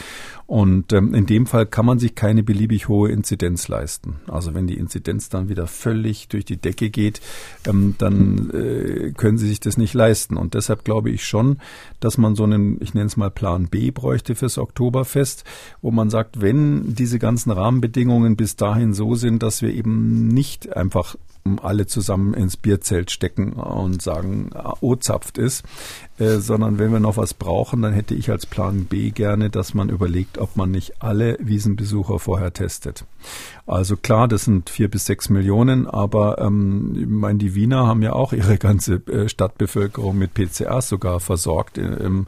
Und 0.45 0.91
ähm, 0.93 1.13
in 1.13 1.25
dem 1.25 1.45
Fall 1.45 1.65
kann 1.65 1.86
man 1.86 1.99
sich 1.99 2.15
keine 2.15 2.43
beliebig 2.43 2.88
hohe 2.88 3.10
Inzidenz 3.10 3.67
leisten. 3.67 4.17
Also 4.27 4.53
wenn 4.53 4.67
die 4.67 4.77
Inzidenz 4.77 5.29
dann 5.29 5.49
wieder 5.49 5.67
völlig 5.67 6.27
durch 6.27 6.45
die 6.45 6.58
Decke 6.58 6.89
geht, 6.89 7.21
ähm, 7.65 7.95
dann 7.97 8.49
äh, 8.51 9.12
können 9.15 9.38
sie 9.38 9.47
sich 9.47 9.60
das 9.60 9.77
nicht 9.77 9.93
leisten. 9.93 10.36
Und 10.36 10.53
deshalb 10.53 10.84
glaube 10.84 11.10
ich 11.10 11.25
schon, 11.25 11.58
dass 11.99 12.17
man 12.17 12.36
so 12.36 12.43
einen, 12.43 12.82
ich 12.82 12.93
nenne 12.93 13.08
es 13.08 13.17
mal 13.17 13.32
Plan 13.32 13.67
B 13.67 13.91
bräuchte 13.91 14.36
fürs 14.36 14.58
Oktoberfest, 14.58 15.43
wo 15.82 15.91
man 15.91 16.10
sagt, 16.10 16.41
wenn 16.41 16.93
diese 16.93 17.19
ganzen 17.19 17.51
Rahmenbedingungen 17.51 18.36
bis 18.36 18.56
dahin 18.56 18.93
so 18.93 19.15
sind, 19.15 19.43
dass 19.43 19.62
wir 19.62 19.73
eben 19.73 20.27
nicht 20.27 20.75
einfach 20.75 21.15
alle 21.62 21.86
zusammen 21.88 22.34
ins 22.34 22.58
Bierzelt 22.58 23.12
stecken 23.12 23.53
und 23.53 24.01
sagen, 24.01 24.51
oh, 24.82 24.95
zapft 24.95 25.38
ist, 25.38 25.63
äh, 26.19 26.38
sondern 26.38 26.79
wenn 26.79 26.91
wir 26.91 26.99
noch 26.99 27.17
was 27.17 27.34
brauchen, 27.34 27.82
dann 27.82 27.93
hätte 27.93 28.15
ich 28.15 28.29
als 28.32 28.45
Plan 28.45 28.86
B 28.86 29.10
gerne, 29.10 29.49
dass 29.49 29.73
man 29.73 29.89
überlegt, 29.89 30.38
ob 30.38 30.56
man 30.56 30.71
nicht 30.71 31.01
alle 31.01 31.38
Wiesenbesucher 31.41 32.19
vorher 32.19 32.53
testet. 32.53 33.06
Also 33.65 33.95
klar, 33.97 34.27
das 34.27 34.45
sind 34.45 34.69
vier 34.69 34.89
bis 34.89 35.06
sechs 35.06 35.29
Millionen, 35.29 35.88
aber 35.88 36.39
ähm, 36.39 36.95
ich 36.99 37.08
meine, 37.08 37.39
die 37.39 37.56
Wiener 37.56 37.88
haben 37.88 38.01
ja 38.01 38.13
auch 38.13 38.34
ihre 38.34 38.58
ganze 38.58 38.95
äh, 39.08 39.27
Stadtbevölkerung 39.27 40.17
mit 40.17 40.34
PCRs 40.34 40.89
sogar 40.89 41.19
versorgt. 41.19 41.77
Ähm, 41.77 42.27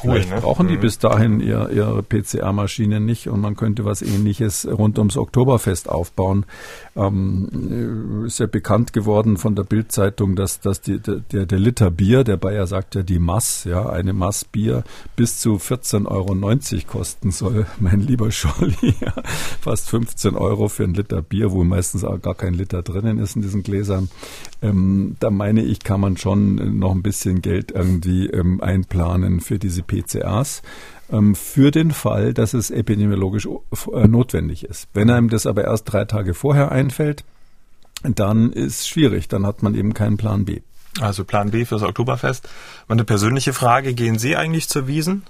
vielleicht 0.00 0.30
ne? 0.30 0.40
brauchen 0.40 0.68
die 0.68 0.76
mhm. 0.76 0.80
bis 0.80 0.98
dahin 0.98 1.40
ihr, 1.40 1.70
ihre 1.70 2.02
PCR-Maschinen 2.02 3.04
nicht 3.04 3.28
und 3.28 3.40
man 3.40 3.56
könnte 3.56 3.84
was 3.84 4.02
ähnliches 4.02 4.66
rund 4.66 4.98
ums 4.98 5.16
Oktoberfest 5.16 5.88
aufbauen. 5.88 6.44
Ähm, 6.96 8.24
ist 8.24 8.38
ja 8.38 8.46
bekannt 8.46 8.92
geworden 8.92 9.36
von 9.36 9.56
der 9.56 9.64
Bildzeitung, 9.64 10.36
dass, 10.36 10.60
dass 10.60 10.80
die, 10.80 11.00
der, 11.00 11.46
der 11.46 11.58
Liter 11.58 11.90
Bier, 11.90 12.22
der 12.22 12.36
Bayer 12.36 12.66
sagt 12.68 12.94
ja 12.94 13.02
die 13.02 13.18
Mass, 13.18 13.64
ja, 13.64 13.88
eine 13.88 14.12
Mass 14.12 14.44
Bier 14.44 14.84
bis 15.16 15.40
zu 15.40 15.56
14,90 15.56 16.06
Euro 16.06 16.82
kosten 16.86 17.32
soll. 17.32 17.66
Mein 17.80 18.00
lieber 18.00 18.30
Scholli, 18.30 18.94
ja, 19.00 19.12
fast 19.60 19.90
15 19.90 20.36
Euro 20.36 20.68
für 20.68 20.84
ein 20.84 20.94
Liter 20.94 21.20
Bier, 21.22 21.50
wo 21.50 21.64
meistens 21.64 22.04
auch 22.04 22.20
gar 22.22 22.34
kein 22.34 22.54
Liter 22.54 22.82
drinnen 22.82 23.18
ist 23.18 23.34
in 23.34 23.42
diesen 23.42 23.64
Gläsern. 23.64 24.08
Ähm, 24.62 25.16
da 25.18 25.30
meine 25.30 25.62
ich, 25.62 25.80
kann 25.80 26.00
man 26.00 26.16
schon 26.16 26.78
noch 26.78 26.92
ein 26.92 27.02
bisschen 27.02 27.42
Geld 27.42 27.72
irgendwie 27.72 28.26
ähm, 28.26 28.60
einplanen 28.60 29.40
für 29.40 29.58
diese 29.58 29.82
PCAs 29.82 30.62
für 31.34 31.70
den 31.70 31.90
Fall, 31.90 32.34
dass 32.34 32.54
es 32.54 32.70
epidemiologisch 32.70 33.46
äh, 33.46 34.08
notwendig 34.08 34.64
ist. 34.64 34.88
Wenn 34.94 35.10
einem 35.10 35.28
das 35.28 35.46
aber 35.46 35.64
erst 35.64 35.92
drei 35.92 36.04
Tage 36.04 36.34
vorher 36.34 36.72
einfällt, 36.72 37.24
dann 38.02 38.52
ist 38.52 38.88
schwierig, 38.88 39.28
dann 39.28 39.46
hat 39.46 39.62
man 39.62 39.74
eben 39.74 39.94
keinen 39.94 40.16
Plan 40.16 40.44
B. 40.44 40.60
Also 41.00 41.24
Plan 41.24 41.50
B 41.50 41.64
fürs 41.64 41.82
Oktoberfest. 41.82 42.48
Meine 42.86 43.04
persönliche 43.04 43.52
Frage, 43.52 43.94
gehen 43.94 44.18
Sie 44.18 44.36
eigentlich 44.36 44.68
zur 44.68 44.86
Wiesen? 44.86 45.24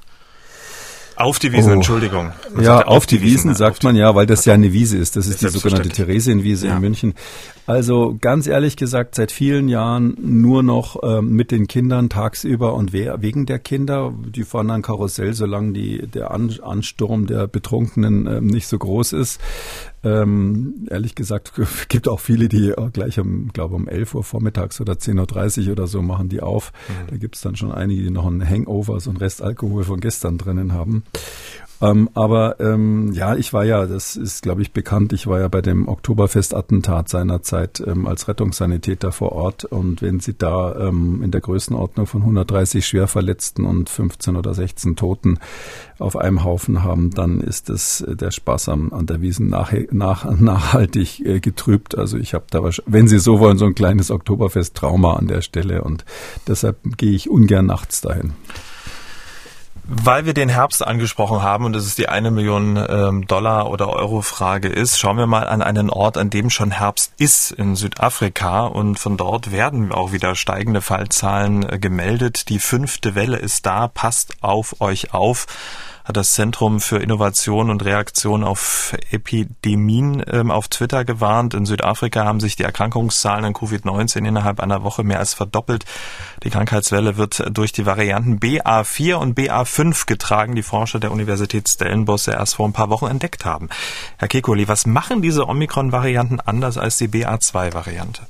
Auf 1.16 1.38
die 1.38 1.53
Wiesen, 1.53 1.72
oh. 1.72 1.74
Entschuldigung. 1.77 2.33
Man 2.53 2.64
ja, 2.64 2.85
auf, 2.87 3.07
die, 3.07 3.18
die 3.18 3.22
Wiesen, 3.22 3.50
Wiesen 3.50 3.55
sagt 3.55 3.85
man 3.85 3.94
ja, 3.94 4.14
weil 4.14 4.27
das 4.27 4.44
ja 4.44 4.55
eine 4.55 4.72
Wiese 4.72 4.98
ist. 4.98 5.16
Das 5.16 5.27
ist 5.27 5.42
die 5.42 5.48
sogenannte 5.48 5.88
Theresienwiese 5.88 6.66
ja. 6.66 6.77
in 6.77 6.81
München. 6.81 7.14
Also 7.66 8.16
ganz 8.20 8.46
ehrlich 8.46 8.77
gesagt, 8.77 9.14
seit 9.14 9.31
vielen 9.33 9.68
Jahren 9.68 10.16
nur 10.20 10.62
noch 10.62 11.03
ähm, 11.03 11.31
mit 11.31 11.50
den 11.50 11.66
Kindern 11.66 12.11
tagsüber 12.11 12.74
und 12.74 12.92
wer, 12.92 13.22
wegen 13.22 13.46
der 13.46 13.59
Kinder. 13.59 14.12
Die 14.27 14.44
fahren 14.44 14.68
dann 14.68 14.83
Karussell, 14.83 15.35
solange 15.35 15.72
die, 15.72 16.07
der 16.07 16.33
Ansturm 16.33 17.27
der 17.27 17.46
Betrunkenen 17.46 18.27
ähm, 18.27 18.46
nicht 18.46 18.66
so 18.66 18.79
groß 18.79 19.12
ist. 19.14 19.40
Ähm, 20.05 20.87
ehrlich 20.90 21.14
gesagt, 21.14 21.53
gibt 21.88 22.09
auch 22.09 22.21
viele, 22.21 22.49
die 22.49 22.75
gleich 22.93 23.19
um, 23.19 23.49
glaube 23.53 23.75
um 23.75 23.88
11 23.88 24.14
Uhr 24.14 24.25
vormittags 24.25 24.81
oder 24.81 24.95
10.30 24.95 25.67
Uhr 25.67 25.73
oder 25.73 25.87
so 25.87 26.03
machen 26.03 26.29
die 26.29 26.40
auf. 26.40 26.73
Mhm. 26.88 27.11
Da 27.11 27.17
gibt 27.17 27.37
es 27.37 27.43
dann 27.43 27.57
schon 27.57 27.73
einige, 27.73 28.03
die 28.03 28.11
noch 28.11 28.27
einen 28.27 28.49
Hangover, 28.49 29.01
so 29.01 29.11
einen 29.11 29.19
Rest 29.19 29.43
Alkohol 29.43 29.85
von 29.85 30.01
gestern 30.01 30.38
drinnen 30.38 30.73
haben. 30.73 31.05
Ähm, 31.85 32.09
aber 32.14 32.61
ähm, 32.61 33.12
ja, 33.12 33.37
ich 33.37 33.53
war 33.53 33.64
ja, 33.64 33.85
das 33.85 34.16
ist, 34.16 34.42
glaube 34.42 34.62
ich, 34.62 34.73
bekannt, 34.73 35.12
ich 35.12 35.27
war 35.27 35.40
ja 35.40 35.49
bei 35.49 35.61
dem 35.61 35.87
Oktoberfest-Attentat 35.87 37.11
seinerzeit 37.11 37.83
ähm, 37.87 38.07
als 38.07 38.27
Rettungssanitäter 38.27 39.12
vor 39.12 39.33
Ort. 39.33 39.64
Und 39.64 40.01
wenn 40.01 40.18
Sie 40.18 40.33
da 40.33 40.75
ähm, 40.77 41.23
in 41.23 41.31
der 41.31 41.42
Größenordnung 41.42 42.07
von 42.07 42.23
130 42.23 42.87
Schwerverletzten 42.87 43.66
und 43.66 43.90
15 43.90 44.37
oder 44.37 44.55
16 44.55 44.97
Toten 44.97 45.38
auf 45.99 46.16
einem 46.16 46.42
Haufen 46.42 46.83
haben, 46.83 47.11
dann 47.11 47.40
ist 47.40 47.68
es 47.68 48.01
äh, 48.01 48.16
der 48.16 48.31
Spaß 48.31 48.70
am, 48.70 48.92
an 48.92 49.05
der 49.05 49.20
Wiesen 49.20 49.49
nach, 49.49 49.73
nach, 49.90 50.25
nachhaltig 50.40 51.20
äh, 51.20 51.40
getrübt. 51.40 51.99
Also 51.99 52.16
ich 52.16 52.33
habe 52.33 52.47
da, 52.49 52.62
wenn 52.87 53.09
Sie 53.09 53.18
so 53.18 53.40
wollen, 53.40 53.59
so 53.59 53.66
ein 53.66 53.75
kleines 53.75 54.11
Oktoberfest-Trauma 54.11 55.16
an 55.16 55.27
der 55.27 55.42
Stelle 55.42 55.85
und 55.85 56.07
deshalb 56.47 56.79
gehe 56.97 57.12
ich 57.12 57.29
ungern 57.29 57.66
nachts 57.66 58.01
dahin. 58.01 58.33
Weil 59.87 60.25
wir 60.25 60.33
den 60.33 60.49
Herbst 60.49 60.87
angesprochen 60.87 61.42
haben 61.42 61.66
und 61.66 61.77
es 61.77 61.87
ist 61.87 61.99
die 61.99 62.09
eine 62.09 62.31
Million 62.31 62.83
ähm, 62.88 63.27
Dollar 63.27 63.68
oder 63.68 63.90
Euro 63.90 64.23
Frage 64.23 64.68
ist, 64.68 64.99
schauen 64.99 65.18
wir 65.18 65.27
mal 65.27 65.47
an 65.47 65.61
einen 65.61 65.90
Ort, 65.90 66.16
an 66.16 66.31
dem 66.31 66.49
schon 66.49 66.70
Herbst 66.70 67.12
ist 67.18 67.51
in 67.51 67.77
Südafrika. 67.77 68.64
Und 68.64 68.99
von 68.99 69.18
dort 69.18 69.53
werden 69.53 69.92
auch 69.92 70.12
wieder 70.12 70.37
steigende 70.37 70.81
Fallzahlen 70.81 71.68
äh, 71.68 71.79
gemeldet. 71.79 72.49
Die 72.49 72.61
fünfte 72.61 73.14
Welle 73.14 73.37
ist 73.37 73.66
da, 73.66 73.88
passt 73.88 74.42
auf 74.42 74.81
euch 74.81 75.12
auf 75.12 75.47
hat 76.05 76.19
das 76.19 76.33
Zentrum 76.35 76.81
für 76.81 76.99
Innovation 76.99 77.71
und 77.71 77.83
Reaktion 77.83 78.45
auf 78.45 78.95
Epidemien 79.11 80.23
ähm, 80.31 80.51
auf 80.51 80.69
Twitter 80.69 81.05
gewarnt. 81.05 81.55
In 81.55 81.64
Südafrika 81.64 82.25
haben 82.25 82.40
sich 82.40 82.57
die 82.57 82.62
Erkrankungszahlen 82.62 83.47
an 83.47 83.55
Covid-19 83.55 84.27
innerhalb 84.27 84.61
einer 84.61 84.85
Woche 84.85 85.03
mehr 85.03 85.19
als 85.19 85.33
verdoppelt. 85.33 85.87
Die 86.43 86.51
Krankheitswelle 86.51 87.17
wird 87.17 87.45
durch 87.57 87.73
die 87.73 87.87
Varianten 87.87 88.38
BA4 88.38 89.14
und 89.14 89.38
BA5 89.38 90.07
getragen, 90.07 90.55
die 90.55 90.62
Forscher 90.62 91.01
der 91.01 91.11
Universität 91.11 91.69
Stellenbosch 91.69 92.29
erst 92.29 92.57
vor 92.57 92.69
ein 92.69 92.75
paar 92.75 92.90
Wochen 92.90 93.07
entdeckt 93.07 93.47
haben. 93.47 93.71
Herr 94.19 94.29
Kekoli, 94.29 94.69
was 94.69 94.87
machen 94.87 95.23
diese 95.23 95.49
Omikron-Varianten 95.49 96.38
anders 96.40 96.77
als 96.77 96.99
die 96.99 97.09
BA2-Variante? 97.09 98.27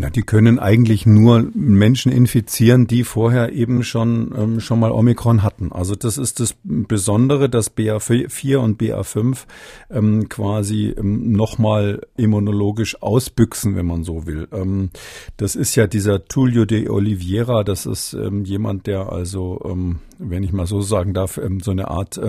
Ja, 0.00 0.08
die 0.08 0.22
können 0.22 0.58
eigentlich 0.58 1.04
nur 1.04 1.50
Menschen 1.52 2.10
infizieren, 2.10 2.86
die 2.86 3.04
vorher 3.04 3.52
eben 3.52 3.82
schon, 3.82 4.34
ähm, 4.34 4.60
schon 4.60 4.80
mal 4.80 4.92
Omikron 4.92 5.42
hatten. 5.42 5.72
Also 5.72 5.94
das 5.94 6.16
ist 6.16 6.40
das 6.40 6.54
Besondere, 6.64 7.50
dass 7.50 7.76
BA4 7.76 8.56
und 8.56 8.80
BA5 8.80 9.44
ähm, 9.90 10.30
quasi 10.30 10.94
ähm, 10.96 11.32
nochmal 11.32 12.00
immunologisch 12.16 13.02
ausbüchsen, 13.02 13.76
wenn 13.76 13.84
man 13.84 14.02
so 14.02 14.26
will. 14.26 14.48
Ähm, 14.52 14.88
das 15.36 15.54
ist 15.54 15.74
ja 15.76 15.86
dieser 15.86 16.24
Tullio 16.24 16.64
de 16.64 16.88
Oliveira, 16.88 17.62
das 17.62 17.84
ist 17.84 18.14
ähm, 18.14 18.44
jemand, 18.44 18.86
der 18.86 19.12
also 19.12 19.60
ähm, 19.68 19.98
wenn 20.18 20.42
ich 20.42 20.52
mal 20.52 20.66
so 20.66 20.80
sagen 20.80 21.12
darf, 21.12 21.36
ähm, 21.36 21.60
so 21.60 21.72
eine 21.72 21.88
Art 21.88 22.20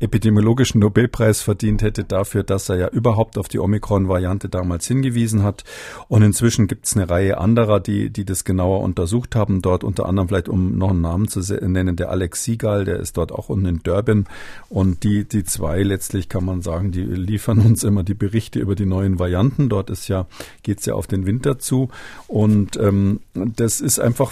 epidemiologischen 0.00 0.80
Nobelpreis 0.80 1.40
verdient 1.42 1.82
hätte 1.82 2.04
dafür, 2.04 2.42
dass 2.42 2.68
er 2.68 2.76
ja 2.76 2.88
überhaupt 2.88 3.38
auf 3.38 3.48
die 3.48 3.58
Omikron-Variante 3.58 4.48
damals 4.48 4.86
hingewiesen 4.86 5.42
hat. 5.42 5.64
Und 6.08 6.22
inzwischen 6.22 6.68
gibt 6.68 6.86
es 6.86 6.94
eine 7.04 7.10
Reihe 7.10 7.38
anderer, 7.38 7.80
die, 7.80 8.10
die 8.10 8.24
das 8.24 8.44
genauer 8.44 8.80
untersucht 8.80 9.36
haben. 9.36 9.62
Dort 9.62 9.84
unter 9.84 10.06
anderem 10.06 10.28
vielleicht, 10.28 10.48
um 10.48 10.76
noch 10.76 10.90
einen 10.90 11.00
Namen 11.00 11.28
zu 11.28 11.40
nennen, 11.40 11.96
der 11.96 12.10
Alex 12.10 12.44
Siegal, 12.44 12.84
der 12.84 12.98
ist 12.98 13.16
dort 13.16 13.32
auch 13.32 13.48
unten 13.48 13.66
in 13.66 13.82
Durban. 13.82 14.26
Und 14.68 15.04
die, 15.04 15.24
die 15.24 15.44
zwei 15.44 15.82
letztlich 15.82 16.28
kann 16.28 16.44
man 16.44 16.62
sagen, 16.62 16.92
die 16.92 17.02
liefern 17.02 17.60
uns 17.60 17.84
immer 17.84 18.02
die 18.02 18.14
Berichte 18.14 18.58
über 18.58 18.74
die 18.74 18.86
neuen 18.86 19.18
Varianten. 19.18 19.68
Dort 19.68 19.90
ist 19.90 20.08
ja, 20.08 20.26
geht's 20.62 20.86
ja 20.86 20.94
auf 20.94 21.06
den 21.06 21.26
Winter 21.26 21.58
zu. 21.58 21.88
Und 22.26 22.76
ähm, 22.76 23.20
das 23.34 23.80
ist 23.80 23.98
einfach 23.98 24.30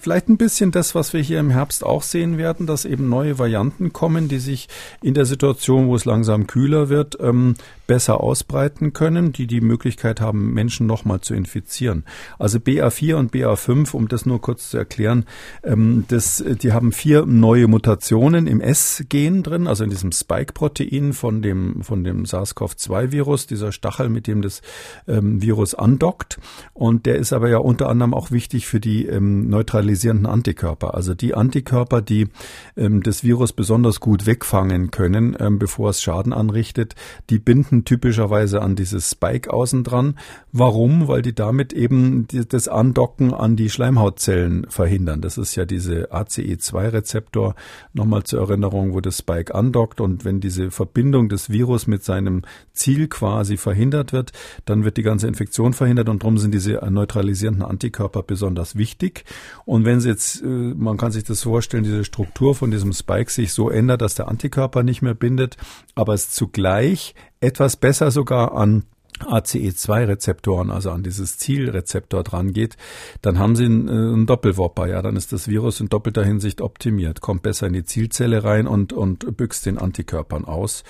vielleicht 0.00 0.28
ein 0.28 0.36
bisschen 0.36 0.70
das, 0.70 0.94
was 0.94 1.12
wir 1.12 1.20
hier 1.20 1.40
im 1.40 1.50
Herbst 1.50 1.84
auch 1.84 2.02
sehen 2.02 2.38
werden 2.38 2.66
dass 2.66 2.84
eben 2.84 3.08
neue 3.08 3.38
Varianten 3.38 3.92
kommen, 3.92 4.28
die 4.28 4.38
sich 4.38 4.68
in 5.02 5.14
der 5.14 5.26
Situation, 5.26 5.88
wo 5.88 5.96
es 5.96 6.04
langsam 6.04 6.46
kühler 6.46 6.88
wird, 6.88 7.18
ähm, 7.20 7.56
besser 7.86 8.20
ausbreiten 8.20 8.92
können, 8.92 9.32
die 9.32 9.46
die 9.46 9.60
Möglichkeit 9.60 10.20
haben, 10.20 10.54
Menschen 10.54 10.86
nochmal 10.86 11.20
zu 11.20 11.34
infizieren. 11.34 12.03
Also 12.38 12.58
BA4 12.58 13.14
und 13.14 13.32
BA5, 13.32 13.94
um 13.94 14.08
das 14.08 14.26
nur 14.26 14.40
kurz 14.40 14.70
zu 14.70 14.78
erklären, 14.78 15.24
ähm, 15.62 16.04
das, 16.08 16.44
die 16.62 16.72
haben 16.72 16.92
vier 16.92 17.26
neue 17.26 17.68
Mutationen 17.68 18.46
im 18.46 18.60
S-Gen 18.60 19.42
drin, 19.42 19.66
also 19.66 19.84
in 19.84 19.90
diesem 19.90 20.12
Spike-Protein 20.12 21.12
von 21.12 21.42
dem, 21.42 21.82
von 21.82 22.04
dem 22.04 22.24
SARS-CoV-2-Virus, 22.24 23.46
dieser 23.46 23.72
Stachel, 23.72 24.08
mit 24.08 24.26
dem 24.26 24.42
das 24.42 24.62
ähm, 25.06 25.40
Virus 25.42 25.74
andockt. 25.74 26.38
Und 26.72 27.06
der 27.06 27.16
ist 27.16 27.32
aber 27.32 27.48
ja 27.48 27.58
unter 27.58 27.88
anderem 27.88 28.14
auch 28.14 28.30
wichtig 28.30 28.66
für 28.66 28.80
die 28.80 29.06
ähm, 29.06 29.48
neutralisierenden 29.48 30.26
Antikörper, 30.26 30.94
also 30.94 31.14
die 31.14 31.34
Antikörper, 31.34 32.02
die 32.02 32.28
ähm, 32.76 33.02
das 33.02 33.24
Virus 33.24 33.52
besonders 33.52 34.00
gut 34.00 34.26
wegfangen 34.26 34.90
können, 34.90 35.36
ähm, 35.38 35.58
bevor 35.58 35.90
es 35.90 36.02
Schaden 36.02 36.32
anrichtet, 36.32 36.94
die 37.30 37.38
binden 37.38 37.84
typischerweise 37.84 38.62
an 38.62 38.76
dieses 38.76 39.10
Spike 39.10 39.52
außen 39.52 39.84
dran. 39.84 40.18
Warum? 40.52 41.08
Weil 41.08 41.22
die 41.22 41.34
damit 41.34 41.72
eben 41.72 41.93
die, 41.94 42.46
das 42.46 42.68
Andocken 42.68 43.32
an 43.32 43.56
die 43.56 43.70
Schleimhautzellen 43.70 44.66
verhindern. 44.68 45.20
Das 45.20 45.38
ist 45.38 45.54
ja 45.54 45.64
diese 45.64 46.12
ACE2-Rezeptor, 46.12 47.54
nochmal 47.92 48.24
zur 48.24 48.40
Erinnerung, 48.40 48.94
wo 48.94 49.00
das 49.00 49.18
Spike 49.18 49.54
andockt 49.54 50.00
und 50.00 50.24
wenn 50.24 50.40
diese 50.40 50.70
Verbindung 50.70 51.28
des 51.28 51.50
Virus 51.50 51.86
mit 51.86 52.04
seinem 52.04 52.42
Ziel 52.72 53.08
quasi 53.08 53.56
verhindert 53.56 54.12
wird, 54.12 54.32
dann 54.64 54.84
wird 54.84 54.96
die 54.96 55.02
ganze 55.02 55.26
Infektion 55.28 55.72
verhindert 55.72 56.08
und 56.08 56.22
darum 56.22 56.38
sind 56.38 56.52
diese 56.52 56.80
neutralisierenden 56.90 57.64
Antikörper 57.64 58.22
besonders 58.22 58.76
wichtig. 58.76 59.24
Und 59.64 59.84
wenn 59.84 60.00
Sie 60.00 60.08
jetzt, 60.08 60.42
äh, 60.42 60.46
man 60.46 60.96
kann 60.96 61.12
sich 61.12 61.24
das 61.24 61.42
vorstellen, 61.42 61.84
diese 61.84 62.04
Struktur 62.04 62.54
von 62.54 62.70
diesem 62.70 62.92
Spike 62.92 63.30
sich 63.30 63.52
so 63.52 63.70
ändert, 63.70 64.02
dass 64.02 64.14
der 64.14 64.28
Antikörper 64.28 64.82
nicht 64.82 65.02
mehr 65.02 65.14
bindet, 65.14 65.56
aber 65.94 66.14
es 66.14 66.30
zugleich 66.30 67.14
etwas 67.40 67.76
besser 67.76 68.10
sogar 68.10 68.56
an 68.56 68.84
ACE2-Rezeptoren, 69.20 70.70
also 70.70 70.90
an 70.90 71.02
dieses 71.02 71.38
Zielrezeptor 71.38 72.24
dran 72.24 72.52
geht, 72.52 72.76
dann 73.22 73.38
haben 73.38 73.56
Sie 73.56 73.64
einen, 73.64 73.88
äh, 73.88 73.92
einen 73.92 74.26
Doppelwopper. 74.26 74.86
Ja, 74.86 75.02
dann 75.02 75.16
ist 75.16 75.32
das 75.32 75.48
Virus 75.48 75.80
in 75.80 75.88
doppelter 75.88 76.24
Hinsicht 76.24 76.60
optimiert, 76.60 77.20
kommt 77.20 77.42
besser 77.42 77.66
in 77.68 77.72
die 77.72 77.84
Zielzelle 77.84 78.44
rein 78.44 78.66
und, 78.66 78.92
und 78.92 79.36
büchst 79.36 79.66
den 79.66 79.78
Antikörpern 79.78 80.44
aus. 80.44 80.84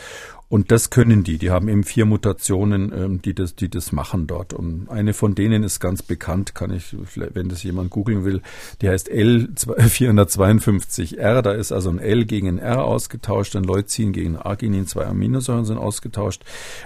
Und 0.48 0.70
das 0.70 0.90
können 0.90 1.24
die. 1.24 1.38
Die 1.38 1.50
haben 1.50 1.68
eben 1.68 1.84
vier 1.84 2.04
Mutationen, 2.04 2.92
ähm, 2.94 3.22
die 3.22 3.34
das, 3.34 3.54
die 3.54 3.70
das 3.70 3.92
machen 3.92 4.26
dort. 4.26 4.52
Und 4.52 4.90
eine 4.90 5.14
von 5.14 5.34
denen 5.34 5.62
ist 5.62 5.80
ganz 5.80 6.02
bekannt, 6.02 6.54
kann 6.54 6.70
ich, 6.70 6.94
wenn 7.14 7.48
das 7.48 7.62
jemand 7.62 7.88
googeln 7.90 8.24
will, 8.24 8.42
die 8.82 8.90
heißt 8.90 9.10
L452R. 9.10 11.40
Da 11.40 11.52
ist 11.52 11.72
also 11.72 11.88
ein 11.90 11.98
L 11.98 12.26
gegen 12.26 12.48
ein 12.48 12.58
R 12.58 12.84
ausgetauscht, 12.84 13.56
ein 13.56 13.64
Leucin 13.64 14.12
gegen 14.12 14.36
Arginin, 14.36 14.86
zwei 14.86 15.06
Aminosäuren 15.06 15.64
sind 15.64 15.78
ausgetauscht. 15.78 16.44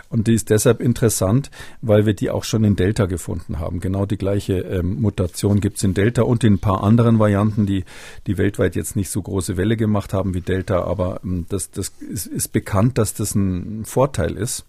Und 0.08 0.28
die 0.28 0.34
ist 0.34 0.50
deshalb 0.50 0.80
interessant, 0.80 1.50
weil 1.82 2.06
wir 2.06 2.14
die 2.14 2.30
auch 2.30 2.44
schon 2.44 2.62
in 2.62 2.76
Delta 2.76 3.06
gefunden 3.06 3.58
haben. 3.58 3.80
Genau 3.80 4.06
die 4.06 4.18
gleiche 4.18 4.60
ähm, 4.60 5.00
Mutation 5.00 5.58
gibt 5.60 5.78
es 5.78 5.84
in 5.84 5.94
Delta 5.94 6.22
und 6.22 6.44
in 6.44 6.52
ein 6.54 6.60
paar 6.60 6.84
anderen 6.84 7.18
Varianten, 7.18 7.66
die, 7.66 7.84
die 8.28 8.38
weltweit 8.38 8.76
jetzt 8.76 8.94
nicht 8.94 9.10
so 9.10 9.20
große 9.20 9.56
Welle 9.56 9.76
gemacht 9.76 10.12
haben 10.12 10.34
wie 10.34 10.42
Delta. 10.42 10.84
Aber 10.84 11.20
ähm, 11.24 11.46
das, 11.48 11.72
das 11.72 11.88
ist, 11.88 12.26
ist 12.26 12.52
bekannt, 12.52 12.98
dass 12.98 13.14
das 13.14 13.34
ein 13.34 13.47
Vorteil 13.84 14.36
ist. 14.36 14.64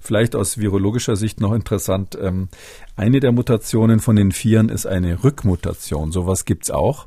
Vielleicht 0.00 0.36
aus 0.36 0.58
virologischer 0.58 1.16
Sicht 1.16 1.40
noch 1.40 1.54
interessant. 1.54 2.18
Ähm, 2.20 2.48
eine 2.96 3.20
der 3.20 3.32
Mutationen 3.32 4.00
von 4.00 4.16
den 4.16 4.32
Vieren 4.32 4.68
ist 4.68 4.86
eine 4.86 5.24
Rückmutation. 5.24 6.12
Sowas 6.12 6.44
gibt's 6.44 6.70
auch. 6.70 7.06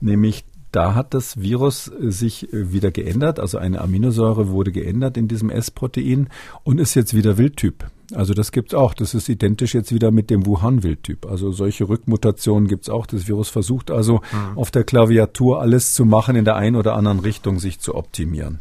Nämlich 0.00 0.44
da 0.72 0.94
hat 0.94 1.12
das 1.12 1.40
Virus 1.40 1.84
sich 1.84 2.52
äh, 2.52 2.72
wieder 2.72 2.90
geändert. 2.90 3.38
Also 3.38 3.58
eine 3.58 3.80
Aminosäure 3.80 4.48
wurde 4.48 4.72
geändert 4.72 5.16
in 5.16 5.28
diesem 5.28 5.50
S-Protein 5.50 6.28
und 6.64 6.80
ist 6.80 6.94
jetzt 6.94 7.14
wieder 7.14 7.38
Wildtyp. 7.38 7.84
Also 8.14 8.34
das 8.34 8.52
gibt's 8.52 8.74
auch. 8.74 8.94
Das 8.94 9.14
ist 9.14 9.28
identisch 9.28 9.74
jetzt 9.74 9.92
wieder 9.92 10.10
mit 10.10 10.30
dem 10.30 10.44
Wuhan-Wildtyp. 10.46 11.26
Also 11.26 11.52
solche 11.52 11.88
Rückmutationen 11.88 12.68
gibt's 12.68 12.88
auch. 12.88 13.06
Das 13.06 13.28
Virus 13.28 13.50
versucht 13.50 13.90
also 13.90 14.20
mhm. 14.32 14.58
auf 14.58 14.70
der 14.70 14.84
Klaviatur 14.84 15.60
alles 15.60 15.94
zu 15.94 16.04
machen, 16.04 16.36
in 16.36 16.44
der 16.44 16.56
einen 16.56 16.76
oder 16.76 16.94
anderen 16.94 17.20
Richtung 17.20 17.58
sich 17.58 17.78
zu 17.78 17.94
optimieren. 17.94 18.58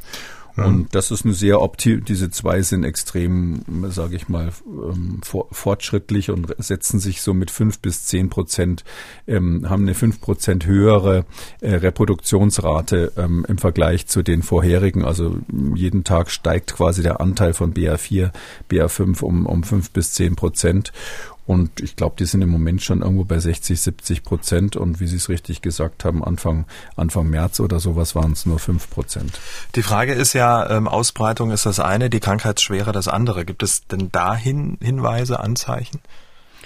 Und 0.57 0.93
das 0.95 1.11
ist 1.11 1.25
eine 1.25 1.33
sehr 1.33 1.61
opti 1.61 2.01
diese 2.01 2.29
zwei 2.29 2.61
sind 2.61 2.83
extrem, 2.83 3.63
sage 3.89 4.15
ich 4.15 4.27
mal, 4.27 4.51
ähm, 4.65 5.21
fortschrittlich 5.51 6.29
und 6.29 6.53
setzen 6.57 6.99
sich 6.99 7.21
so 7.21 7.33
mit 7.33 7.51
fünf 7.51 7.79
bis 7.79 8.05
zehn 8.05 8.29
Prozent, 8.29 8.83
ähm, 9.27 9.69
haben 9.69 9.83
eine 9.83 9.93
fünf 9.93 10.19
Prozent 10.19 10.65
höhere 10.65 11.25
äh, 11.61 11.75
Reproduktionsrate 11.75 13.13
ähm, 13.17 13.45
im 13.47 13.57
Vergleich 13.57 14.07
zu 14.07 14.23
den 14.23 14.43
vorherigen. 14.43 15.05
Also 15.05 15.37
jeden 15.75 16.03
Tag 16.03 16.31
steigt 16.31 16.73
quasi 16.73 17.01
der 17.01 17.21
Anteil 17.21 17.53
von 17.53 17.73
BA4, 17.73 18.31
BA5 18.69 19.21
um, 19.23 19.45
um 19.45 19.63
fünf 19.63 19.91
bis 19.91 20.13
zehn 20.13 20.35
Prozent. 20.35 20.91
Und 21.45 21.81
ich 21.81 21.95
glaube, 21.95 22.15
die 22.17 22.25
sind 22.25 22.41
im 22.41 22.49
Moment 22.49 22.81
schon 22.81 23.01
irgendwo 23.01 23.23
bei 23.23 23.39
60, 23.39 23.79
70 23.79 24.23
Prozent. 24.23 24.75
Und 24.75 24.99
wie 24.99 25.07
Sie 25.07 25.17
es 25.17 25.29
richtig 25.29 25.61
gesagt 25.61 26.05
haben, 26.05 26.23
Anfang, 26.23 26.65
Anfang 26.95 27.29
März 27.29 27.59
oder 27.59 27.79
sowas 27.79 28.15
waren 28.15 28.33
es 28.33 28.45
nur 28.45 28.59
5 28.59 28.89
Prozent. 28.89 29.39
Die 29.75 29.83
Frage 29.83 30.13
ist 30.13 30.33
ja, 30.33 30.69
ähm, 30.69 30.87
Ausbreitung 30.87 31.51
ist 31.51 31.65
das 31.65 31.79
eine, 31.79 32.09
die 32.09 32.19
Krankheitsschwere 32.19 32.91
das 32.91 33.07
andere. 33.07 33.45
Gibt 33.45 33.63
es 33.63 33.87
denn 33.87 34.11
dahin 34.11 34.77
Hinweise, 34.81 35.39
Anzeichen? 35.39 35.99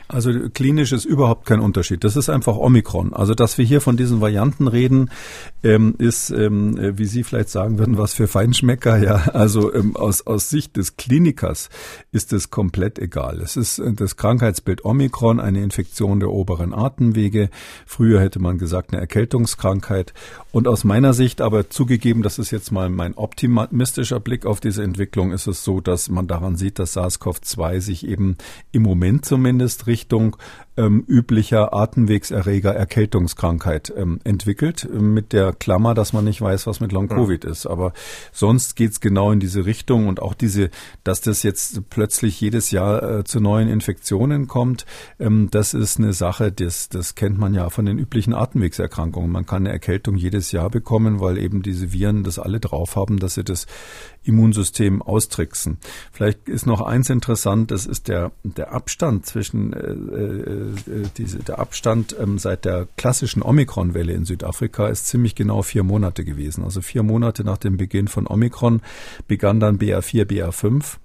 Also 0.08 0.32
klinisch 0.54 0.92
ist 0.92 1.06
überhaupt 1.06 1.48
kein 1.48 1.60
Unterschied. 1.60 2.04
Das 2.04 2.16
ist 2.16 2.30
einfach 2.30 2.58
Omikron. 2.58 3.14
Also 3.14 3.34
dass 3.34 3.58
wir 3.58 3.66
hier 3.66 3.82
von 3.82 3.98
diesen 3.98 4.22
Varianten 4.22 4.68
reden, 4.68 5.10
ähm, 5.64 5.96
ist, 5.98 6.30
ähm, 6.30 6.78
äh, 6.78 6.98
wie 6.98 7.06
Sie 7.06 7.24
vielleicht 7.24 7.50
sagen 7.50 7.80
würden, 7.80 7.98
was 7.98 8.14
für 8.14 8.28
Feinschmecker. 8.28 8.98
Ja, 8.98 9.16
also 9.34 9.74
ähm, 9.74 9.96
aus, 9.96 10.28
aus 10.28 10.50
Sicht 10.50 10.78
des 10.78 10.96
Klinikers 10.96 11.70
ist 12.12 12.34
es 12.34 12.52
komplett 12.52 13.00
egal. 13.00 13.42
Es 13.42 13.58
ist 13.58 13.80
äh, 13.80 13.94
das 13.94 14.16
Krankheitsbild 14.16 14.86
Omikron, 14.86 15.40
eine 15.40 15.64
Infektion 15.64 16.20
der 16.20 16.30
oberen 16.30 16.74
Atemwege. 16.74 17.50
Früher 17.86 18.22
hätte 18.22 18.40
man 18.40 18.60
gesagt 18.60 18.94
eine 18.94 19.02
Erkältungskrankheit. 19.02 20.14
Und 20.56 20.70
aus 20.70 20.86
meiner 20.86 21.14
Sicht, 21.14 21.42
aber 21.42 21.70
zugegeben, 21.70 22.22
das 22.22 22.40
ist 22.40 22.50
jetzt 22.50 22.72
mal 22.72 22.90
mein 22.90 23.16
optimistischer 23.16 24.22
Blick 24.22 24.46
auf 24.46 24.62
diese 24.62 24.84
Entwicklung, 24.84 25.34
ist 25.34 25.48
es 25.48 25.66
so, 25.66 25.82
dass 25.82 26.08
man 26.08 26.28
daran 26.28 26.56
sieht, 26.56 26.80
dass 26.80 26.96
SARS-CoV-2 26.96 27.82
sich 27.82 28.08
eben 28.08 28.38
im 28.72 28.84
Moment 28.84 29.26
zumindest 29.26 29.86
Richtung 29.86 30.38
ähm, 30.78 31.04
üblicher 31.08 31.74
Atemwegserreger 31.74 32.76
Erkältungskrankheit 32.76 33.94
ähm, 33.96 34.20
entwickelt, 34.24 34.84
äh, 34.84 35.00
mit 35.00 35.34
der 35.34 35.54
Klammer, 35.54 35.94
dass 35.94 36.14
man 36.14 36.26
nicht 36.26 36.42
weiß, 36.42 36.68
was 36.68 36.80
mit 36.80 36.92
Long 36.92 37.08
Covid 37.08 37.46
ja. 37.46 37.52
ist. 37.52 37.66
Aber 37.66 37.94
sonst 38.32 38.76
geht's 38.76 39.00
genau 39.00 39.32
in 39.32 39.40
diese 39.40 39.66
Richtung 39.66 40.08
und 40.08 40.22
auch 40.22 40.34
diese, 40.34 40.70
dass 41.04 41.22
das 41.22 41.44
jetzt 41.44 41.90
plötzlich 41.90 42.40
jedes 42.42 42.72
Jahr 42.72 43.20
äh, 43.20 43.24
zu 43.24 43.40
neuen 43.40 43.70
Infektionen 43.70 44.48
kommt, 44.48 44.86
ähm, 45.20 45.50
das 45.52 45.74
ist 45.74 46.00
eine 46.00 46.14
Sache, 46.14 46.52
das, 46.52 46.90
das 46.90 47.16
kennt 47.16 47.38
man 47.38 47.54
ja 47.54 47.70
von 47.70 47.86
den 47.86 47.98
üblichen 47.98 48.34
Atemwegserkrankungen. 48.34 49.32
Man 49.32 49.46
kann 49.46 49.64
eine 49.64 49.72
Erkältung 49.72 50.16
jedes 50.16 50.52
Jahr 50.52 50.70
bekommen, 50.70 51.20
weil 51.20 51.38
eben 51.38 51.62
diese 51.62 51.94
Viren 51.94 52.24
das 52.24 52.40
alle 52.40 52.60
drauf 52.60 52.96
haben, 52.96 53.20
dass 53.20 53.36
sie 53.36 53.44
das 53.44 53.66
Immunsystem 54.26 55.02
austricksen. 55.02 55.78
Vielleicht 56.12 56.50
ist 56.50 56.66
noch 56.66 56.82
eins 56.82 57.10
interessant, 57.10 57.72
das 57.72 57.86
ist 57.86 58.08
der, 58.08 58.32
der 58.44 58.74
Abstand 58.74 59.26
zwischen 59.26 59.74
äh, 59.74 60.92
äh, 60.92 61.04
diese, 61.18 61.40
der 61.40 61.60
Abstand 61.60 62.16
ähm, 62.20 62.38
seit 62.38 62.66
der 62.66 62.88
klassischen 62.98 63.42
Omikron-Welle 63.42 64.14
in 64.14 64.26
Südafrika 64.26 64.88
ist 64.88 65.08
ziemlich 65.08 65.36
genau 65.36 65.62
vier 65.62 65.84
Monate 65.84 66.26
gewesen. 66.26 66.64
Also 66.64 66.82
vier 66.82 67.04
Monate 67.04 67.44
nach 67.44 67.58
dem 67.58 67.78
Beginn 67.78 68.08
von 68.08 68.28
Omikron 68.28 68.82
begann 69.28 69.60
dann 69.60 69.78
BA4, 69.78 70.26
BA5 70.26 70.98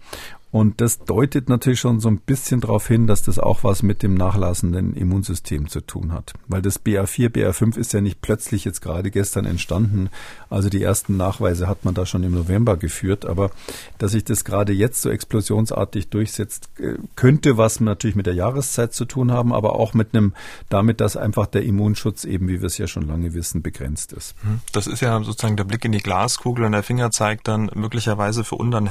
und 0.53 0.81
das 0.81 0.99
deutet 1.05 1.49
natürlich 1.49 1.79
schon 1.79 2.01
so 2.01 2.09
ein 2.09 2.19
bisschen 2.19 2.61
darauf 2.61 2.89
hin, 2.89 3.07
dass 3.07 3.23
das 3.23 3.39
auch 3.39 3.63
was 3.63 3.85
mit 3.85 4.03
dem 4.03 4.15
nachlassenden 4.15 4.95
Immunsystem 4.95 5.69
zu 5.69 5.81
tun 5.81 6.13
hat. 6.13 6.33
Weil 6.49 6.61
das 6.61 6.85
BA4, 6.85 7.29
BA5 7.29 7.79
ist 7.79 7.93
ja 7.93 8.01
nicht 8.01 8.21
plötzlich 8.21 8.65
jetzt 8.65 8.83
gerade 8.83 9.13
gestern 9.13 9.45
entstanden. 9.45 10.11
Also 10.49 10.69
die 10.69 10.83
ersten 10.83 11.17
Nachweise 11.17 11.69
hat 11.69 11.85
man 11.85 11.95
da 11.95 12.05
schon 12.05 12.25
im 12.25 12.33
November 12.33 12.77
geführt. 12.77 13.27
Aber 13.27 13.53
dass 13.99 14.11
sich 14.11 14.25
das 14.25 14.45
gerade 14.45 14.73
jetzt 14.73 15.03
so 15.03 15.11
explosionsartig 15.11 16.09
durchsetzt, 16.09 16.71
äh, 16.79 16.95
könnte 17.15 17.57
was 17.57 17.79
natürlich 17.79 18.17
mit 18.17 18.27
der 18.27 18.35
Jahreszeit 18.35 18.93
zu 18.93 19.05
tun 19.05 19.31
haben, 19.31 19.53
aber 19.53 19.77
auch 19.77 19.95
mit 19.95 20.15
einem, 20.15 20.35
damit, 20.69 21.01
dass 21.01 21.17
einfach 21.17 21.47
der 21.47 21.63
Immunschutz 21.63 22.25
eben, 22.25 22.49
wie 22.49 22.61
wir 22.61 22.67
es 22.67 22.77
ja 22.77 22.89
schon 22.89 23.07
lange 23.07 23.35
wissen, 23.35 23.63
begrenzt 23.63 24.13
ist. 24.13 24.35
Hm. 24.43 24.61
Das 24.73 24.89
ist 24.89 25.01
ja 25.01 25.23
sozusagen 25.23 25.57
der 25.57 25.65
Blick 25.65 25.85
in 25.85 25.93
die 25.93 25.99
Glaskugel 25.99 26.65
und 26.65 26.73
der 26.73 26.83
Finger 26.83 27.13
zeigt 27.13 27.47
dann 27.47 27.71
möglicherweise 27.75 28.43
für 28.43 28.57
unseren, 28.57 28.91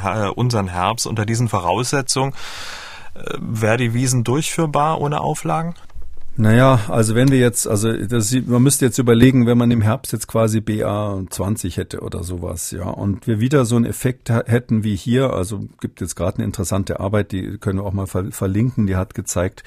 Herbst 0.69 1.05
unter 1.05 1.25
diesen 1.25 1.48
Voraussetzung. 1.49 2.33
Äh, 3.15 3.37
wäre 3.39 3.77
die 3.77 3.93
Wiesen 3.93 4.23
durchführbar 4.23 5.01
ohne 5.01 5.19
Auflagen? 5.21 5.75
Naja, 6.41 6.79
also 6.87 7.15
wenn 7.15 7.31
wir 7.31 7.37
jetzt, 7.37 7.67
also 7.67 7.91
das, 7.91 8.33
man 8.45 8.63
müsste 8.63 8.85
jetzt 8.85 8.97
überlegen, 8.97 9.45
wenn 9.45 9.57
man 9.57 9.71
im 9.71 9.81
Herbst 9.81 10.13
jetzt 10.13 10.27
quasi 10.29 10.61
BA 10.61 11.21
20 11.29 11.75
hätte 11.75 11.99
oder 11.99 12.23
sowas, 12.23 12.71
ja, 12.71 12.85
und 12.85 13.27
wir 13.27 13.41
wieder 13.41 13.65
so 13.65 13.75
einen 13.75 13.83
Effekt 13.83 14.29
hätten 14.29 14.85
wie 14.85 14.95
hier, 14.95 15.33
also 15.33 15.67
gibt 15.81 15.99
jetzt 15.99 16.15
gerade 16.15 16.37
eine 16.37 16.45
interessante 16.45 17.01
Arbeit, 17.01 17.33
die 17.33 17.57
können 17.57 17.79
wir 17.79 17.83
auch 17.83 17.91
mal 17.91 18.07
verlinken, 18.07 18.87
die 18.87 18.95
hat 18.95 19.15
gezeigt, 19.15 19.65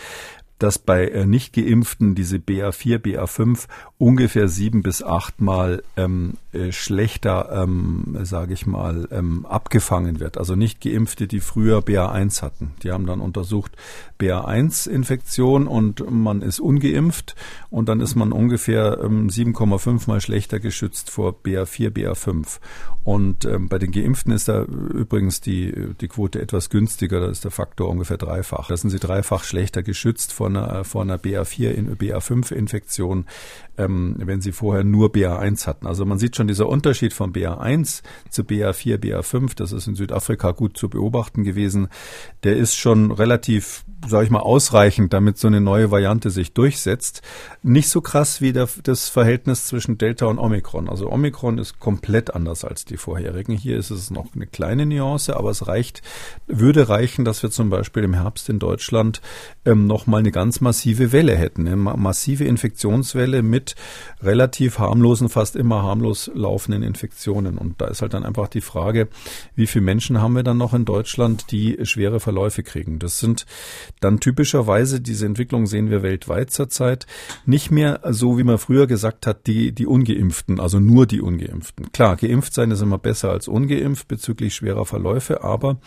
dass 0.59 0.78
bei 0.78 1.09
äh, 1.09 1.26
nicht 1.26 1.53
geimpften 1.53 2.14
diese 2.14 2.37
BA4, 2.37 2.97
BA5 2.99 3.66
ungefähr 3.99 4.49
sieben 4.49 4.83
bis 4.83 5.03
achtmal 5.03 5.83
ähm, 5.99 6.39
äh, 6.53 6.70
schlechter, 6.70 7.50
ähm, 7.62 8.16
sage 8.22 8.53
ich 8.53 8.66
mal, 8.66 9.09
ähm, 9.11 9.46
abgefangen 9.46 10.20
wird. 10.20 10.36
Also 10.36 10.55
nicht 10.55 10.82
geimpfte, 10.82 11.26
die 11.26 11.40
früher 11.40 11.78
BA1 11.78 12.42
hatten. 12.42 12.72
Die 12.82 12.92
haben 12.92 13.07
dann 13.07 13.20
untersucht 13.20 13.72
BA1-Infektion 14.20 15.66
und 15.66 16.11
man 16.11 16.42
ist 16.42 16.61
ungeimpft 16.61 17.36
und 17.70 17.88
dann 17.88 18.00
ist 18.00 18.16
man 18.16 18.32
ungefähr 18.32 19.00
ähm, 19.03 19.28
7,5 19.28 20.09
mal 20.09 20.20
schlechter 20.20 20.61
geschützt 20.61 21.09
vor 21.09 21.34
BA4, 21.42 21.90
BA5. 21.90 22.59
Und 23.05 23.46
ähm, 23.46 23.68
bei 23.68 23.78
den 23.78 23.90
Geimpften 23.90 24.32
ist 24.32 24.48
da 24.48 24.62
übrigens 24.62 25.40
die, 25.40 25.94
die 26.00 26.09
Quote 26.09 26.40
etwas 26.40 26.70
günstiger, 26.70 27.20
da 27.20 27.28
ist 27.28 27.44
der 27.44 27.50
Faktor 27.50 27.88
ungefähr 27.88 28.18
dreifach. 28.18 28.68
Da 28.68 28.76
sind 28.76 28.90
sie 28.90 29.00
dreifach 29.00 29.42
schlechter 29.42 29.82
geschützt 29.82 30.32
vor 30.32 30.46
einer, 30.46 30.84
vor 30.84 31.03
einer 31.03 31.16
BA4, 31.16 31.96
BA5-Infektion, 31.96 33.26
ähm, 33.79 34.16
wenn 34.18 34.41
sie 34.41 34.53
vorher 34.53 34.85
nur 34.85 35.11
BA1 35.11 35.66
hatten. 35.66 35.87
Also 35.87 36.05
man 36.05 36.18
sieht 36.18 36.37
schon 36.37 36.49
dieser 36.49 36.68
Unterschied 36.68 37.12
von 37.12 37.33
BA1 37.33 38.03
zu 38.31 38.43
BA4, 38.43 38.99
BA5, 38.99 39.57
das 39.57 39.73
ist 39.73 39.87
in 39.87 39.95
Südafrika 39.95 40.53
gut 40.53 40.77
zu 40.77 40.89
beobachten 40.89 41.45
gewesen, 41.45 41.89
der 42.45 42.57
ist 42.57 42.77
schon 42.77 43.11
relativ 43.11 43.85
sage 44.09 44.25
ich 44.25 44.31
mal, 44.31 44.41
ausreichend, 44.41 45.12
damit 45.12 45.39
so 45.39 45.47
eine 45.47 45.61
neue 45.61 45.91
Variante 45.91 46.31
sich 46.31 46.53
durchsetzt. 46.53 47.23
Nicht 47.62 47.89
so 47.89 48.01
krass 48.01 48.41
wie 48.41 48.53
der, 48.53 48.68
das 48.83 49.09
Verhältnis 49.09 49.66
zwischen 49.66 49.99
Delta 49.99 50.27
und 50.27 50.39
Omikron. 50.39 50.89
Also 50.89 51.11
Omikron 51.11 51.59
ist 51.59 51.79
komplett 51.79 52.35
anders 52.35 52.64
als 52.64 52.85
die 52.85 52.97
vorherigen. 52.97 53.57
Hier 53.57 53.77
ist 53.77 53.91
es 53.91 54.11
noch 54.11 54.35
eine 54.35 54.47
kleine 54.47 54.87
Nuance, 54.87 55.37
aber 55.37 55.51
es 55.51 55.66
reicht, 55.68 56.03
würde 56.47 56.89
reichen, 56.89 57.25
dass 57.25 57.43
wir 57.43 57.51
zum 57.51 57.70
Beispiel 57.70 58.03
im 58.03 58.14
Herbst 58.14 58.49
in 58.49 58.59
Deutschland 58.59 59.20
ähm, 59.64 59.87
nochmal 59.87 60.20
eine 60.20 60.33
ganz 60.33 60.61
massive 60.61 61.12
Welle 61.12 61.37
hätten. 61.37 61.66
Eine 61.66 61.77
massive 61.77 62.45
Infektionswelle 62.45 63.43
mit 63.43 63.62
relativ 64.21 64.79
harmlosen, 64.79 65.29
fast 65.29 65.57
immer 65.57 65.83
harmlos 65.83 66.31
laufenden 66.35 66.83
Infektionen. 66.83 67.59
Und 67.59 67.81
da 67.81 67.87
ist 67.87 68.03
halt 68.03 68.15
dann 68.15 68.25
einfach 68.25 68.49
die 68.49 68.61
Frage, 68.61 69.09
wie 69.55 69.67
viele 69.67 69.85
Menschen 69.85 70.21
haben 70.21 70.35
wir 70.35 70.43
dann 70.43 70.59
noch 70.59 70.75
in 70.75 70.85
Deutschland, 70.85 71.51
die 71.51 71.79
schwere 71.83 72.21
Verläufe 72.21 72.63
kriegen? 72.63 72.99
Das 72.99 73.19
sind 73.19 73.47
dann 74.01 74.21
typischerweise, 74.21 75.01
diese 75.01 75.27
Entwicklung 75.27 75.67
sehen 75.67 75.91
wir 75.91 76.03
weltweit 76.03 76.51
zurzeit, 76.51 77.07
nicht 77.47 77.71
mehr 77.71 78.01
so, 78.11 78.39
wie 78.39 78.45
man 78.45 78.59
früher 78.59 78.87
gesagt 78.87 79.27
hat, 79.27 79.47
die, 79.47 79.73
die 79.73 79.87
Ungeimpften, 79.87 80.61
also 80.61 80.81
nur 80.81 81.07
die 81.07 81.21
Ungeimpften. 81.21 81.93
Klar, 81.93 82.17
geimpft 82.17 82.55
sein 82.55 82.71
ist 82.71 82.83
immer 82.83 82.99
besser 82.99 83.31
als 83.31 83.49
ungeimpft 83.49 84.09
bezüglich 84.09 84.55
schwerer 84.55 84.85
Verläufe, 84.85 85.43
aber 85.43 85.79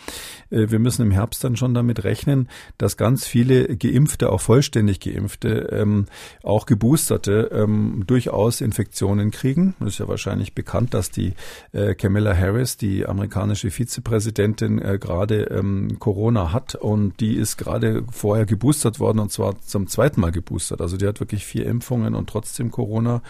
äh, 0.50 0.70
wir 0.70 0.78
müssen 0.78 1.02
im 1.02 1.10
Herbst 1.10 1.42
dann 1.44 1.56
schon 1.56 1.74
damit 1.74 2.04
rechnen, 2.04 2.48
dass 2.78 2.96
ganz 2.96 3.26
viele 3.26 3.76
Geimpfte, 3.76 4.30
auch 4.30 4.40
vollständig 4.40 5.00
Geimpfte, 5.00 5.68
ähm, 5.72 6.06
auch 6.42 6.66
Geboosterte, 6.66 7.50
ähm, 7.66 8.04
durchaus 8.06 8.60
Infektionen 8.60 9.30
kriegen. 9.30 9.74
Das 9.80 9.90
ist 9.90 9.98
ja 9.98 10.08
wahrscheinlich 10.08 10.54
bekannt, 10.54 10.94
dass 10.94 11.10
die 11.10 11.34
äh, 11.72 11.94
Kamala 11.94 12.36
Harris, 12.36 12.76
die 12.76 13.06
amerikanische 13.06 13.70
Vizepräsidentin, 13.70 14.80
äh, 14.80 14.98
gerade 14.98 15.44
ähm, 15.44 15.98
Corona 15.98 16.52
hat 16.52 16.74
und 16.74 17.20
die 17.20 17.34
ist 17.34 17.56
gerade 17.56 18.04
vorher 18.10 18.46
geboostert 18.46 19.00
worden 19.00 19.18
und 19.18 19.32
zwar 19.32 19.60
zum 19.60 19.86
zweiten 19.86 20.20
Mal 20.20 20.32
geboostert. 20.32 20.80
Also 20.80 20.96
die 20.96 21.06
hat 21.06 21.20
wirklich 21.20 21.44
vier 21.44 21.66
Impfungen 21.66 22.14
und 22.14 22.28
trotzdem 22.28 22.70
Corona. 22.70 23.22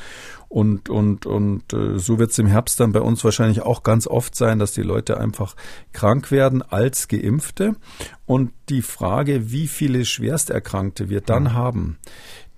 Und, 0.48 0.88
und, 0.88 1.26
und 1.26 1.72
äh, 1.72 1.98
so 1.98 2.18
wird 2.18 2.30
es 2.30 2.38
im 2.38 2.46
Herbst 2.46 2.78
dann 2.78 2.92
bei 2.92 3.00
uns 3.00 3.24
wahrscheinlich 3.24 3.62
auch 3.62 3.82
ganz 3.82 4.06
oft 4.06 4.36
sein, 4.36 4.60
dass 4.60 4.72
die 4.72 4.82
Leute 4.82 5.18
einfach 5.18 5.56
krank 5.92 6.30
werden 6.30 6.62
als 6.62 7.08
Geimpfte. 7.08 7.74
Und 8.26 8.52
die 8.68 8.82
Frage, 8.82 9.50
wie 9.50 9.66
viele 9.66 10.04
Schwersterkrankte 10.04 11.08
wir 11.08 11.20
dann 11.20 11.44
mhm. 11.44 11.52
haben, 11.54 11.98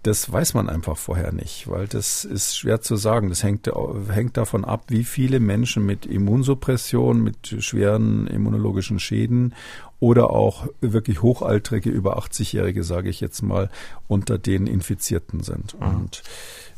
das 0.03 0.31
weiß 0.31 0.55
man 0.55 0.69
einfach 0.69 0.97
vorher 0.97 1.33
nicht, 1.33 1.69
weil 1.69 1.89
das 1.89 2.25
ist 2.25 2.57
schwer 2.57 2.81
zu 2.81 2.97
sagen. 2.97 3.29
Das 3.29 3.43
hängt, 3.43 3.71
hängt 4.11 4.37
davon 4.37 4.65
ab, 4.65 4.85
wie 4.89 5.05
viele 5.05 5.41
Menschen 5.41 5.85
mit 5.85 6.07
Immunsuppression, 6.07 7.23
mit 7.23 7.57
schweren 7.59 8.27
immunologischen 8.29 9.01
Schäden 9.01 9.55
oder 10.01 10.31
auch 10.31 10.69
wirklich 10.81 11.23
Hochaltrige, 11.23 11.91
über 11.91 12.19
80-Jährige, 12.19 12.85
sage 12.85 13.09
ich 13.09 13.21
jetzt 13.21 13.43
mal, 13.43 13.71
unter 14.07 14.39
den 14.39 14.69
Infizierten 14.69 15.43
sind. 15.43 15.79
Mhm. 15.81 15.87
Und 15.87 16.23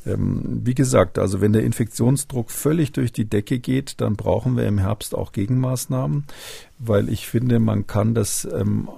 ähm, 0.07 0.62
wie 0.64 0.75
gesagt, 0.75 1.18
also 1.18 1.43
wenn 1.43 1.53
der 1.53 1.62
Infektionsdruck 1.62 2.51
völlig 2.51 2.93
durch 2.93 3.12
die 3.12 3.27
Decke 3.27 3.59
geht, 3.59 4.01
dann 4.01 4.16
brauchen 4.16 4.57
wir 4.57 4.66
im 4.66 4.79
Herbst 4.79 5.14
auch 5.14 5.33
Gegenmaßnahmen 5.33 6.25
weil 6.83 7.11
ich 7.11 7.26
finde, 7.26 7.61
man 7.61 7.87
kann 7.87 8.14
das 8.14 8.49
ähm, 8.51 8.89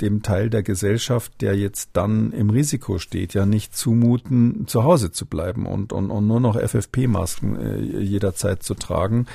dem 0.00 0.22
Teil 0.22 0.48
der 0.48 0.62
Gesellschaft, 0.62 1.42
der 1.42 1.56
jetzt 1.56 1.90
dann 1.92 2.32
im 2.32 2.48
Risiko 2.48 2.98
steht, 2.98 3.34
ja 3.34 3.44
nicht 3.44 3.76
zumuten, 3.76 4.66
zu 4.66 4.82
Hause 4.82 5.12
zu 5.12 5.26
bleiben 5.26 5.66
und, 5.66 5.92
und, 5.92 6.10
und 6.10 6.26
nur 6.26 6.40
noch 6.40 6.56
FFP-Masken 6.58 7.60
äh, 7.60 8.00
jederzeit 8.00 8.62
zu 8.62 8.74
tragen, 8.74 9.26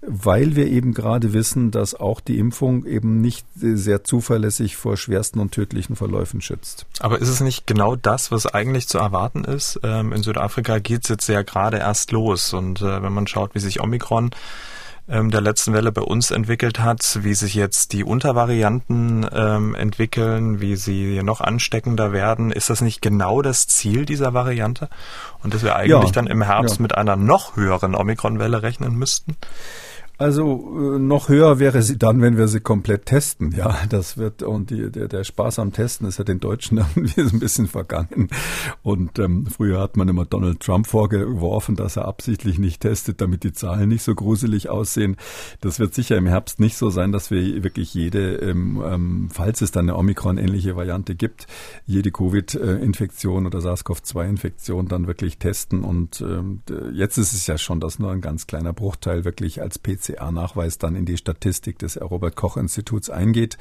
weil 0.00 0.56
wir 0.56 0.66
eben 0.66 0.92
gerade 0.92 1.32
wissen, 1.32 1.70
dass 1.70 1.94
auch 1.94 2.20
die 2.20 2.38
Impfung 2.38 2.84
eben 2.84 3.20
nicht 3.20 3.46
sehr 3.54 4.02
zuverlässig 4.02 4.76
vor 4.76 4.96
schwersten 4.96 5.38
und 5.38 5.52
tödlichen 5.52 5.94
Verläufen 5.94 6.40
schützt. 6.40 6.86
Aber 6.98 7.20
ist 7.20 7.28
es 7.28 7.40
nicht 7.40 7.68
genau 7.68 7.94
das, 7.94 8.32
was 8.32 8.46
eigentlich 8.46 8.88
zu 8.88 8.98
erwarten 8.98 9.44
ist? 9.44 9.78
Ähm, 9.84 10.12
in 10.12 10.24
Südafrika 10.24 10.80
geht 10.80 11.04
es 11.04 11.10
jetzt 11.10 11.28
ja 11.28 11.42
gerade 11.42 11.78
erst 11.78 12.10
los 12.10 12.52
und 12.52 12.82
äh, 12.82 13.02
wenn 13.02 13.12
man 13.12 13.28
schaut, 13.28 13.54
wie 13.54 13.60
sich 13.60 13.80
Omikron 13.80 14.30
ähm, 15.08 15.30
der 15.30 15.40
letzten 15.40 15.72
Welle 15.72 15.92
bei 15.92 16.02
uns 16.02 16.30
entwickelt 16.30 16.80
hat, 16.80 17.20
wie 17.22 17.34
sich 17.34 17.54
jetzt 17.54 17.92
die 17.92 18.04
Untervarianten 18.04 19.26
ähm, 19.32 19.74
entwickeln, 19.74 20.60
wie 20.60 20.76
sie 20.76 21.22
noch 21.22 21.40
ansteckender 21.40 22.12
werden. 22.12 22.50
Ist 22.50 22.70
das 22.70 22.80
nicht 22.80 23.02
genau 23.02 23.42
das 23.42 23.68
Ziel 23.68 24.04
dieser 24.04 24.34
Variante? 24.34 24.88
Und 25.42 25.54
dass 25.54 25.62
wir 25.62 25.76
eigentlich 25.76 26.10
ja, 26.10 26.12
dann 26.12 26.26
im 26.26 26.42
Herbst 26.42 26.76
ja. 26.76 26.82
mit 26.82 26.96
einer 26.96 27.16
noch 27.16 27.56
höheren 27.56 27.94
Omikron-Welle 27.94 28.62
rechnen 28.62 28.94
müssten? 28.96 29.36
Also 30.18 30.94
äh, 30.94 30.98
noch 30.98 31.28
höher 31.28 31.58
wäre 31.58 31.82
sie 31.82 31.98
dann, 31.98 32.22
wenn 32.22 32.38
wir 32.38 32.48
sie 32.48 32.60
komplett 32.60 33.04
testen. 33.04 33.52
Ja, 33.52 33.76
das 33.90 34.16
wird 34.16 34.42
und 34.42 34.70
die, 34.70 34.90
der, 34.90 35.08
der 35.08 35.24
Spaß 35.24 35.58
am 35.58 35.72
Testen 35.72 36.08
ist 36.08 36.18
ja 36.18 36.24
den 36.24 36.40
Deutschen 36.40 36.78
irgendwie 36.96 37.20
ein 37.20 37.38
bisschen 37.38 37.66
vergangen. 37.66 38.28
Und 38.82 39.18
ähm, 39.18 39.46
früher 39.46 39.78
hat 39.78 39.98
man 39.98 40.08
immer 40.08 40.24
Donald 40.24 40.60
Trump 40.60 40.86
vorgeworfen, 40.86 41.76
dass 41.76 41.96
er 41.96 42.06
absichtlich 42.06 42.58
nicht 42.58 42.80
testet, 42.80 43.20
damit 43.20 43.44
die 43.44 43.52
Zahlen 43.52 43.90
nicht 43.90 44.02
so 44.02 44.14
gruselig 44.14 44.70
aussehen. 44.70 45.16
Das 45.60 45.78
wird 45.78 45.92
sicher 45.92 46.16
im 46.16 46.26
Herbst 46.26 46.60
nicht 46.60 46.78
so 46.78 46.88
sein, 46.88 47.12
dass 47.12 47.30
wir 47.30 47.62
wirklich 47.62 47.92
jede, 47.92 48.36
ähm, 48.36 48.82
ähm, 48.86 49.28
falls 49.30 49.60
es 49.60 49.70
dann 49.70 49.84
eine 49.86 49.98
Omikron-ähnliche 49.98 50.76
Variante 50.76 51.14
gibt, 51.14 51.46
jede 51.84 52.10
Covid-Infektion 52.10 53.44
oder 53.44 53.58
SARS-CoV-2-Infektion 53.60 54.88
dann 54.88 55.06
wirklich 55.06 55.36
testen. 55.36 55.84
Und 55.84 56.22
ähm, 56.22 56.62
jetzt 56.92 57.18
ist 57.18 57.34
es 57.34 57.46
ja 57.46 57.58
schon, 57.58 57.80
dass 57.80 57.98
nur 57.98 58.12
ein 58.12 58.22
ganz 58.22 58.46
kleiner 58.46 58.72
Bruchteil 58.72 59.26
wirklich 59.26 59.60
als 59.60 59.78
PC 59.78 60.05
PCR-Nachweis 60.06 60.78
dann 60.78 60.94
in 60.94 61.04
die 61.04 61.16
Statistik 61.16 61.78
des 61.78 62.00
Robert-Koch-Instituts 62.00 63.10
eingeht. 63.10 63.58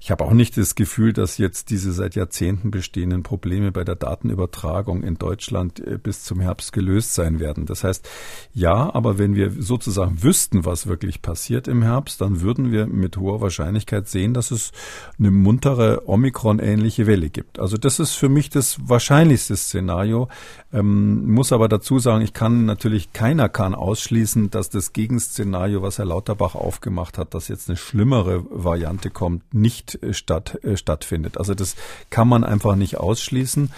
Ich 0.00 0.10
habe 0.10 0.24
auch 0.24 0.32
nicht 0.32 0.56
das 0.56 0.74
Gefühl, 0.74 1.12
dass 1.12 1.38
jetzt 1.38 1.70
diese 1.70 1.92
seit 1.92 2.14
Jahrzehnten 2.14 2.70
bestehenden 2.70 3.22
Probleme 3.22 3.72
bei 3.72 3.84
der 3.84 3.96
Datenübertragung 3.96 5.02
in 5.02 5.16
Deutschland 5.16 5.80
äh, 5.80 5.98
bis 5.98 6.24
zum 6.24 6.40
Herbst 6.40 6.72
gelöst 6.72 7.14
sein 7.14 7.40
werden. 7.40 7.66
Das 7.66 7.84
heißt, 7.84 8.08
ja, 8.52 8.92
aber 8.94 9.18
wenn 9.18 9.34
wir 9.34 9.50
sozusagen 9.50 10.22
wüssten, 10.22 10.64
was 10.64 10.86
wirklich 10.86 11.22
passiert 11.22 11.68
im 11.68 11.82
Herbst, 11.82 12.20
dann 12.20 12.40
würden 12.40 12.72
wir 12.72 12.86
mit 12.86 13.16
hoher 13.16 13.40
Wahrscheinlichkeit 13.40 14.08
sehen, 14.08 14.34
dass 14.34 14.50
es 14.50 14.72
eine 15.18 15.30
muntere 15.30 16.08
Omikron-ähnliche 16.08 17.06
Welle 17.06 17.30
gibt. 17.30 17.58
Also 17.58 17.76
das 17.76 18.00
ist 18.00 18.14
für 18.14 18.28
mich 18.28 18.50
das 18.50 18.78
wahrscheinlichste 18.88 19.56
Szenario. 19.56 20.28
Ähm, 20.72 21.30
muss 21.30 21.52
aber 21.52 21.68
dazu 21.68 21.98
sagen, 21.98 22.22
ich 22.22 22.32
kann 22.32 22.64
natürlich, 22.64 23.12
keiner 23.12 23.48
kann 23.48 23.74
ausschließen, 23.74 24.50
dass 24.50 24.70
das 24.70 24.92
Gegenszenario 24.92 25.69
Szenario, 25.70 25.82
was 25.82 25.98
Herr 25.98 26.06
Lauterbach 26.06 26.56
aufgemacht 26.56 27.16
hat, 27.16 27.32
dass 27.32 27.46
jetzt 27.46 27.68
eine 27.68 27.76
schlimmere 27.76 28.44
Variante 28.50 29.08
kommt, 29.08 29.54
nicht 29.54 30.02
äh, 30.02 30.12
statt, 30.12 30.58
äh, 30.64 30.76
stattfindet. 30.76 31.38
Also 31.38 31.54
das 31.54 31.76
kann 32.10 32.26
man 32.26 32.42
einfach 32.42 32.74
nicht 32.74 32.98
ausschließen. 32.98 33.70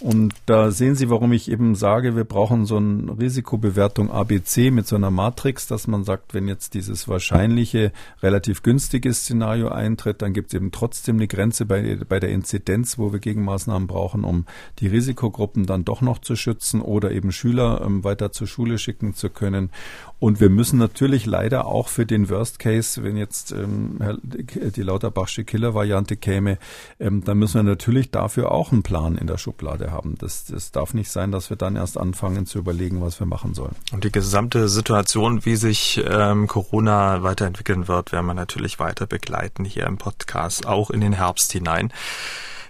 Und 0.00 0.32
da 0.46 0.70
sehen 0.70 0.94
Sie, 0.94 1.10
warum 1.10 1.32
ich 1.32 1.50
eben 1.50 1.74
sage, 1.74 2.16
wir 2.16 2.24
brauchen 2.24 2.64
so 2.64 2.76
eine 2.76 3.18
Risikobewertung 3.18 4.10
ABC 4.10 4.70
mit 4.70 4.86
so 4.86 4.96
einer 4.96 5.10
Matrix, 5.10 5.66
dass 5.66 5.88
man 5.88 6.04
sagt, 6.04 6.32
wenn 6.32 6.48
jetzt 6.48 6.72
dieses 6.72 7.06
wahrscheinliche, 7.06 7.92
relativ 8.22 8.62
günstige 8.62 9.12
Szenario 9.12 9.68
eintritt, 9.68 10.22
dann 10.22 10.32
gibt 10.32 10.48
es 10.48 10.54
eben 10.54 10.70
trotzdem 10.70 11.16
eine 11.16 11.26
Grenze 11.26 11.66
bei, 11.66 11.98
bei 12.08 12.18
der 12.18 12.30
Inzidenz, 12.30 12.96
wo 12.96 13.12
wir 13.12 13.18
Gegenmaßnahmen 13.18 13.88
brauchen, 13.88 14.24
um 14.24 14.46
die 14.78 14.86
Risikogruppen 14.86 15.66
dann 15.66 15.84
doch 15.84 16.00
noch 16.00 16.18
zu 16.18 16.34
schützen 16.36 16.80
oder 16.80 17.10
eben 17.10 17.32
Schüler 17.32 17.82
ähm, 17.84 18.04
weiter 18.04 18.32
zur 18.32 18.46
Schule 18.46 18.78
schicken 18.78 19.14
zu 19.14 19.28
können. 19.28 19.70
Und 20.18 20.40
wir 20.40 20.50
müssen 20.50 20.78
natürlich 20.78 21.26
leider 21.26 21.39
auch 21.48 21.88
für 21.88 22.06
den 22.06 22.28
Worst 22.28 22.58
Case, 22.58 23.02
wenn 23.02 23.16
jetzt 23.16 23.52
ähm, 23.52 23.98
die 24.22 24.82
Lauterbachsche 24.82 25.44
Killer-Variante 25.44 26.16
käme, 26.16 26.58
ähm, 26.98 27.24
dann 27.24 27.38
müssen 27.38 27.54
wir 27.54 27.62
natürlich 27.62 28.10
dafür 28.10 28.52
auch 28.52 28.72
einen 28.72 28.82
Plan 28.82 29.16
in 29.16 29.26
der 29.26 29.38
Schublade 29.38 29.90
haben. 29.90 30.16
Das, 30.18 30.44
das 30.44 30.72
darf 30.72 30.94
nicht 30.94 31.10
sein, 31.10 31.32
dass 31.32 31.50
wir 31.50 31.56
dann 31.56 31.76
erst 31.76 31.98
anfangen 31.98 32.46
zu 32.46 32.58
überlegen, 32.58 33.00
was 33.00 33.20
wir 33.20 33.26
machen 33.26 33.54
sollen. 33.54 33.76
Und 33.92 34.04
die 34.04 34.12
gesamte 34.12 34.68
Situation, 34.68 35.44
wie 35.44 35.56
sich 35.56 36.02
ähm, 36.06 36.46
Corona 36.46 37.22
weiterentwickeln 37.22 37.88
wird, 37.88 38.12
werden 38.12 38.26
wir 38.26 38.34
natürlich 38.34 38.78
weiter 38.78 39.06
begleiten 39.06 39.64
hier 39.64 39.86
im 39.86 39.98
Podcast, 39.98 40.66
auch 40.66 40.90
in 40.90 41.00
den 41.00 41.12
Herbst 41.12 41.52
hinein. 41.52 41.92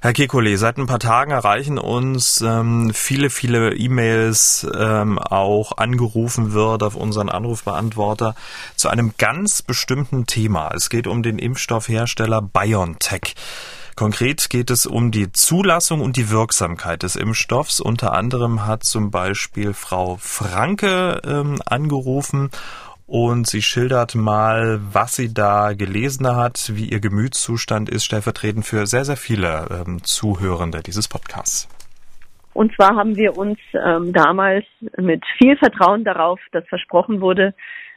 Herr 0.03 0.15
Kekulé, 0.15 0.57
seit 0.57 0.79
ein 0.79 0.87
paar 0.87 0.99
Tagen 0.99 1.31
erreichen 1.31 1.77
uns 1.77 2.41
ähm, 2.41 2.91
viele, 2.95 3.29
viele 3.29 3.75
E-Mails, 3.75 4.67
ähm, 4.75 5.19
auch 5.19 5.77
angerufen 5.77 6.55
wird 6.55 6.83
auf 6.83 6.97
unseren 6.97 7.29
Anrufbeantworter 7.29 8.35
zu 8.77 8.89
einem 8.89 9.13
ganz 9.19 9.61
bestimmten 9.61 10.25
Thema. 10.25 10.71
Es 10.75 10.89
geht 10.89 11.07
um 11.07 11.23
den 11.23 11.39
Impfstoffhersteller 11.39 12.41
BioNTech. 12.41 13.35
Konkret 13.95 14.49
geht 14.49 14.71
es 14.71 14.87
um 14.87 15.11
die 15.11 15.33
Zulassung 15.33 16.01
und 16.01 16.17
die 16.17 16.31
Wirksamkeit 16.31 17.03
des 17.03 17.17
Impfstoffs. 17.17 17.79
Unter 17.79 18.15
anderem 18.15 18.65
hat 18.65 18.85
zum 18.85 19.11
Beispiel 19.11 19.75
Frau 19.75 20.17
Franke 20.19 21.21
ähm, 21.27 21.61
angerufen 21.67 22.51
und 23.11 23.49
sie 23.49 23.61
schildert 23.61 24.15
mal, 24.15 24.79
was 24.93 25.17
sie 25.17 25.35
da 25.35 25.73
gelesen 25.73 26.29
hat, 26.37 26.71
wie 26.75 26.85
ihr 26.85 27.01
Gemütszustand 27.01 27.91
ist, 27.91 28.05
stellvertretend 28.05 28.65
für 28.65 28.87
sehr, 28.87 29.05
sehr 29.05 29.17
viele 29.17 29.67
ähm, 29.69 29.99
Zuhörende 30.05 30.81
dieses 30.81 31.09
Podcasts. 31.09 31.69
Und 32.55 32.73
zwar 32.77 32.95
haben 32.95 33.17
wir 33.17 33.37
uns 33.37 33.59
ähm, 33.75 34.13
damals 34.13 34.65
mit 34.97 35.25
viel 35.39 35.57
Vertrauen 35.57 36.05
darauf, 36.05 36.39
dass 36.53 36.65
versprochen 36.69 37.21
wurde, 37.21 37.53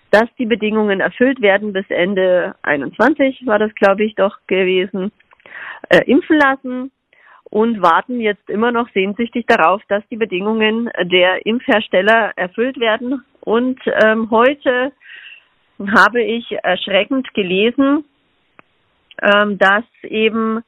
dass 0.09 0.26
die 0.39 0.47
Bedingungen 0.47 0.99
erfüllt 0.99 1.41
werden 1.41 1.74
bis 1.74 1.86
Ende 1.89 2.55
21 2.64 3.45
war 3.45 3.59
das, 3.59 3.74
glaube 3.76 4.03
ich, 4.03 4.16
doch 4.16 4.36
gewesen, 4.47 5.11
äh, 5.89 6.01
impfen 6.05 6.39
lassen 6.39 6.91
und 7.43 7.84
warten 7.84 8.20
jetzt 8.20 8.49
immer 8.49 8.72
noch 8.72 8.89
sehnsüchtig 8.95 9.45
darauf, 9.45 9.84
dass 9.89 10.03
die 10.09 10.18
Bedingungen 10.18 10.89
der 11.03 11.45
Impfhersteller 11.45 12.32
erfüllt 12.36 12.80
werden. 12.80 13.24
Und 13.43 13.79
ähm, 14.03 14.29
heute 14.31 14.91
habe 15.95 16.21
ich 16.21 16.49
erschreckend 16.63 17.33
gelesen, 17.33 18.05
ähm, 19.21 19.57
dass 19.57 19.83
eben 20.03 20.63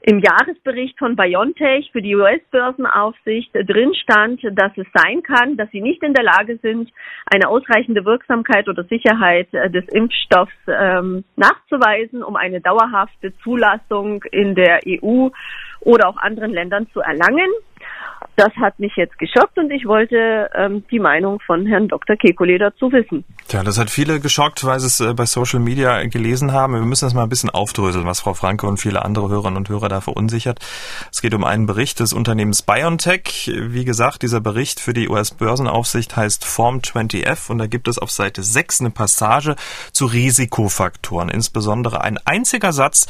im 0.00 0.20
Jahresbericht 0.20 0.96
von 0.98 1.16
BioNTech 1.16 1.90
für 1.92 2.00
die 2.00 2.14
US-Börsenaufsicht 2.14 3.50
drin 3.52 3.92
stand, 3.94 4.40
dass 4.52 4.72
es 4.76 4.86
sein 4.94 5.22
kann, 5.22 5.56
dass 5.56 5.70
sie 5.70 5.80
nicht 5.80 6.02
in 6.02 6.14
der 6.14 6.24
Lage 6.24 6.58
sind, 6.62 6.90
eine 7.26 7.48
ausreichende 7.48 8.04
Wirksamkeit 8.04 8.68
oder 8.68 8.84
Sicherheit 8.84 9.52
äh, 9.52 9.68
des 9.70 9.84
Impfstoffs 9.88 10.54
ähm, 10.68 11.24
nachzuweisen, 11.36 12.22
um 12.22 12.36
eine 12.36 12.60
dauerhafte 12.60 13.36
Zulassung 13.42 14.22
in 14.30 14.54
der 14.54 14.80
EU 14.86 15.28
oder 15.80 16.08
auch 16.08 16.16
anderen 16.16 16.52
Ländern 16.52 16.88
zu 16.92 17.00
erlangen. 17.00 17.50
Das 18.38 18.54
hat 18.54 18.78
mich 18.78 18.92
jetzt 18.94 19.18
geschockt 19.18 19.58
und 19.58 19.68
ich 19.72 19.84
wollte 19.84 20.48
ähm, 20.54 20.84
die 20.92 21.00
Meinung 21.00 21.40
von 21.44 21.66
Herrn 21.66 21.88
Dr. 21.88 22.14
Kekulé 22.14 22.56
dazu 22.56 22.92
wissen. 22.92 23.24
Tja, 23.48 23.64
das 23.64 23.80
hat 23.80 23.90
viele 23.90 24.20
geschockt, 24.20 24.64
weil 24.64 24.78
sie 24.78 24.86
es 24.86 25.00
äh, 25.00 25.12
bei 25.12 25.26
Social 25.26 25.58
Media 25.58 26.04
gelesen 26.04 26.52
haben. 26.52 26.74
Wir 26.74 26.82
müssen 26.82 27.04
das 27.04 27.14
mal 27.14 27.24
ein 27.24 27.28
bisschen 27.28 27.50
aufdröseln, 27.50 28.06
was 28.06 28.20
Frau 28.20 28.34
Franke 28.34 28.68
und 28.68 28.76
viele 28.76 29.04
andere 29.04 29.28
Hörerinnen 29.28 29.56
und 29.56 29.68
Hörer 29.68 29.88
da 29.88 30.00
verunsichert. 30.00 30.60
Es 31.10 31.20
geht 31.20 31.34
um 31.34 31.42
einen 31.42 31.66
Bericht 31.66 31.98
des 31.98 32.12
Unternehmens 32.12 32.62
BioNTech. 32.62 33.50
Wie 33.56 33.84
gesagt, 33.84 34.22
dieser 34.22 34.40
Bericht 34.40 34.78
für 34.78 34.92
die 34.92 35.08
US-Börsenaufsicht 35.08 36.16
heißt 36.16 36.44
Form 36.44 36.78
20F 36.78 37.50
und 37.50 37.58
da 37.58 37.66
gibt 37.66 37.88
es 37.88 37.98
auf 37.98 38.12
Seite 38.12 38.44
6 38.44 38.82
eine 38.82 38.90
Passage 38.90 39.56
zu 39.90 40.06
Risikofaktoren. 40.06 41.28
Insbesondere 41.28 42.02
ein 42.02 42.18
einziger 42.24 42.72
Satz 42.72 43.08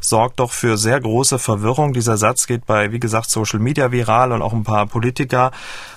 sorgt 0.00 0.38
doch 0.40 0.52
für 0.52 0.76
sehr 0.76 1.00
große 1.00 1.38
Verwirrung. 1.38 1.94
Dieser 1.94 2.18
Satz 2.18 2.46
geht 2.46 2.66
bei, 2.66 2.92
wie 2.92 3.00
gesagt, 3.00 3.30
Social 3.30 3.58
Media 3.58 3.90
viral 3.90 4.32
und 4.32 4.42
auch 4.42 4.52
ein 4.52 4.65
paar 4.66 4.86
Politiker, 4.86 5.52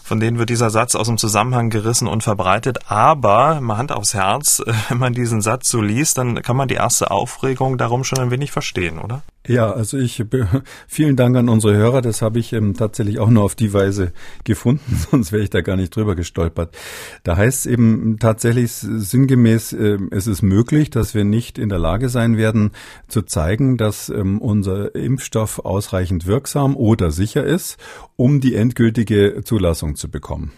von 0.10 0.20
denen 0.20 0.40
wird 0.40 0.50
dieser 0.50 0.72
Satz 0.72 0.96
aus 0.96 1.06
dem 1.06 1.20
Zusammenhang 1.20 1.70
gerissen 1.70 2.08
und 2.08 2.24
verbreitet. 2.24 2.80
Aber, 2.88 3.62
mal 3.62 3.78
Hand 3.78 3.92
aufs 3.92 4.16
Herz, 4.16 4.60
wenn 4.90 4.98
man 4.98 5.14
diesen 5.14 5.42
Satz 5.42 5.70
so 5.70 5.82
liest, 5.82 6.18
dann 6.18 6.42
kann 6.42 6.58
man 6.58 6.68
die 6.68 6.74
erste 6.74 7.12
Aufregung 7.12 7.78
darum 7.78 8.04
schon 8.04 8.18
ein 8.18 8.32
wenig 8.32 8.52
verstehen, 8.52 8.98
oder? 8.98 9.22
Ja, 9.48 9.72
also 9.72 9.98
ich 9.98 10.24
vielen 10.88 11.16
Dank 11.16 11.36
an 11.36 11.50
unsere 11.50 11.76
Hörer. 11.76 12.02
Das 12.02 12.22
habe 12.22 12.38
ich 12.40 12.54
ähm, 12.54 12.76
tatsächlich 12.76 13.20
auch 13.20 13.30
nur 13.30 13.44
auf 13.44 13.56
die 13.56 13.74
Weise 13.74 14.12
gefunden, 14.44 14.96
sonst 15.12 15.32
wäre 15.32 15.44
ich 15.44 15.50
da 15.50 15.62
gar 15.62 15.76
nicht 15.76 15.96
drüber 15.96 16.16
gestolpert. 16.16 16.76
Da 17.24 17.38
heißt 17.38 17.66
es 17.66 17.66
eben 17.66 18.18
tatsächlich 18.20 18.72
sinngemäß, 18.72 19.74
äh, 19.74 19.98
es 20.12 20.28
ist 20.28 20.42
möglich, 20.42 20.90
dass 20.90 21.16
wir 21.16 21.24
nicht 21.24 21.58
in 21.58 21.70
der 21.70 21.80
Lage 21.80 22.10
sein 22.10 22.38
werden 22.38 22.72
zu 23.08 23.22
zeigen, 23.24 23.78
dass 23.78 24.10
ähm, 24.10 24.40
unser 24.40 24.94
Impfstoff 24.94 25.60
ausreichend 25.60 26.28
wirksam 26.28 26.76
oder 26.76 27.10
sicher 27.10 27.44
ist, 27.44 27.78
um 28.18 28.42
die 28.42 28.54
endgültige 28.54 29.42
Zulassung 29.44 29.96
zu 30.00 30.10
bekommen. 30.10 30.52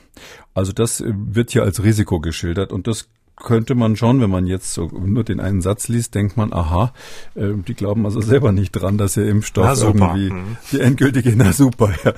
Also 0.54 0.72
das 0.72 1.02
äh, 1.02 1.12
wird 1.14 1.52
hier 1.52 1.64
als 1.64 1.84
Risiko 1.84 2.20
geschildert 2.20 2.72
und 2.72 2.88
das 2.88 3.10
könnte 3.44 3.76
man 3.76 3.96
schon, 3.96 4.22
wenn 4.22 4.30
man 4.30 4.46
jetzt 4.46 4.74
so 4.74 4.88
nur 4.88 5.24
den 5.24 5.40
einen 5.40 5.62
Satz 5.62 5.88
liest, 5.88 6.16
denkt 6.16 6.38
man, 6.38 6.54
aha, 6.54 6.94
äh, 7.36 7.54
die 7.68 7.74
glauben 7.74 8.06
also 8.06 8.22
selber 8.22 8.52
nicht 8.52 8.72
dran, 8.72 8.98
dass 8.98 9.18
ihr 9.18 9.28
Impfstoff 9.28 9.82
irgendwie 9.82 10.32
mhm. 10.32 10.58
die 10.72 10.80
endgültige, 10.80 11.34
na 11.36 11.54
super. 11.54 11.94
Ja. 12.04 12.14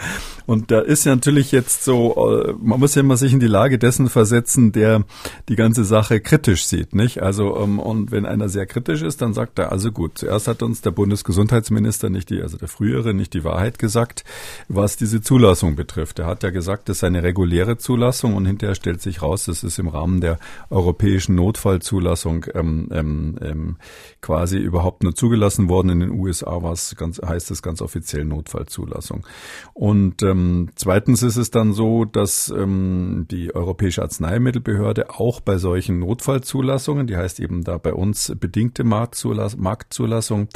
Und 0.45 0.71
da 0.71 0.79
ist 0.79 1.05
ja 1.05 1.15
natürlich 1.15 1.51
jetzt 1.51 1.83
so, 1.83 2.31
äh, 2.31 2.53
man 2.61 2.79
muss 2.79 2.95
ja 2.95 3.01
immer 3.01 3.17
sich 3.17 3.33
in 3.33 3.39
die 3.39 3.47
Lage 3.47 3.79
dessen 3.79 4.09
versetzen, 4.09 4.71
der 4.71 5.03
die 5.49 5.55
ganze 5.55 5.85
Sache 5.85 6.19
kritisch 6.19 6.65
sieht, 6.65 6.93
nicht? 6.95 7.21
Also 7.21 7.57
ähm, 7.57 7.79
und 7.79 8.11
wenn 8.11 8.25
einer 8.25 8.49
sehr 8.49 8.65
kritisch 8.65 9.01
ist, 9.01 9.21
dann 9.21 9.33
sagt 9.33 9.59
er, 9.59 9.71
also 9.71 9.91
gut, 9.91 10.17
zuerst 10.17 10.47
hat 10.47 10.61
uns 10.61 10.81
der 10.81 10.91
Bundesgesundheitsminister 10.91 12.09
nicht 12.09 12.29
die, 12.29 12.41
also 12.41 12.57
der 12.57 12.67
frühere 12.67 13.13
nicht 13.13 13.33
die 13.33 13.43
Wahrheit 13.43 13.79
gesagt, 13.79 14.23
was 14.67 14.97
diese 14.97 15.21
Zulassung 15.21 15.75
betrifft. 15.75 16.19
Er 16.19 16.27
hat 16.27 16.43
ja 16.43 16.49
gesagt, 16.49 16.89
das 16.89 16.97
ist 16.97 17.03
eine 17.03 17.23
reguläre 17.23 17.77
Zulassung 17.77 18.35
und 18.35 18.45
hinterher 18.45 18.75
stellt 18.75 19.01
sich 19.01 19.21
raus, 19.21 19.45
das 19.45 19.63
ist 19.63 19.79
im 19.79 19.87
Rahmen 19.87 20.21
der 20.21 20.39
europäischen 20.69 21.12
europäischen 21.13 21.35
Notfallzulassung 21.35 22.45
ähm, 22.55 22.89
ähm, 22.91 23.35
ähm, 23.41 23.77
quasi 24.21 24.57
überhaupt 24.57 25.03
nur 25.03 25.13
zugelassen 25.13 25.69
worden. 25.69 25.89
In 25.89 25.99
den 25.99 26.11
USA 26.11 26.63
war 26.63 26.71
es 26.71 26.95
ganz, 26.95 27.21
heißt 27.21 27.51
es 27.51 27.61
ganz 27.61 27.81
offiziell 27.81 28.25
Notfallzulassung. 28.25 29.25
Und 29.73 30.23
ähm, 30.23 30.69
zweitens 30.75 31.21
ist 31.21 31.37
es 31.37 31.51
dann 31.51 31.73
so, 31.73 32.05
dass 32.05 32.49
ähm, 32.49 33.27
die 33.29 33.53
Europäische 33.53 34.01
Arzneimittelbehörde 34.01 35.11
auch 35.11 35.39
bei 35.39 35.57
solchen 35.57 35.99
Notfallzulassungen, 35.99 37.05
die 37.05 37.17
heißt 37.17 37.39
eben 37.39 37.63
da 37.63 37.77
bei 37.77 37.93
uns 37.93 38.33
bedingte 38.39 38.83
Marktzulassung, 38.83 40.47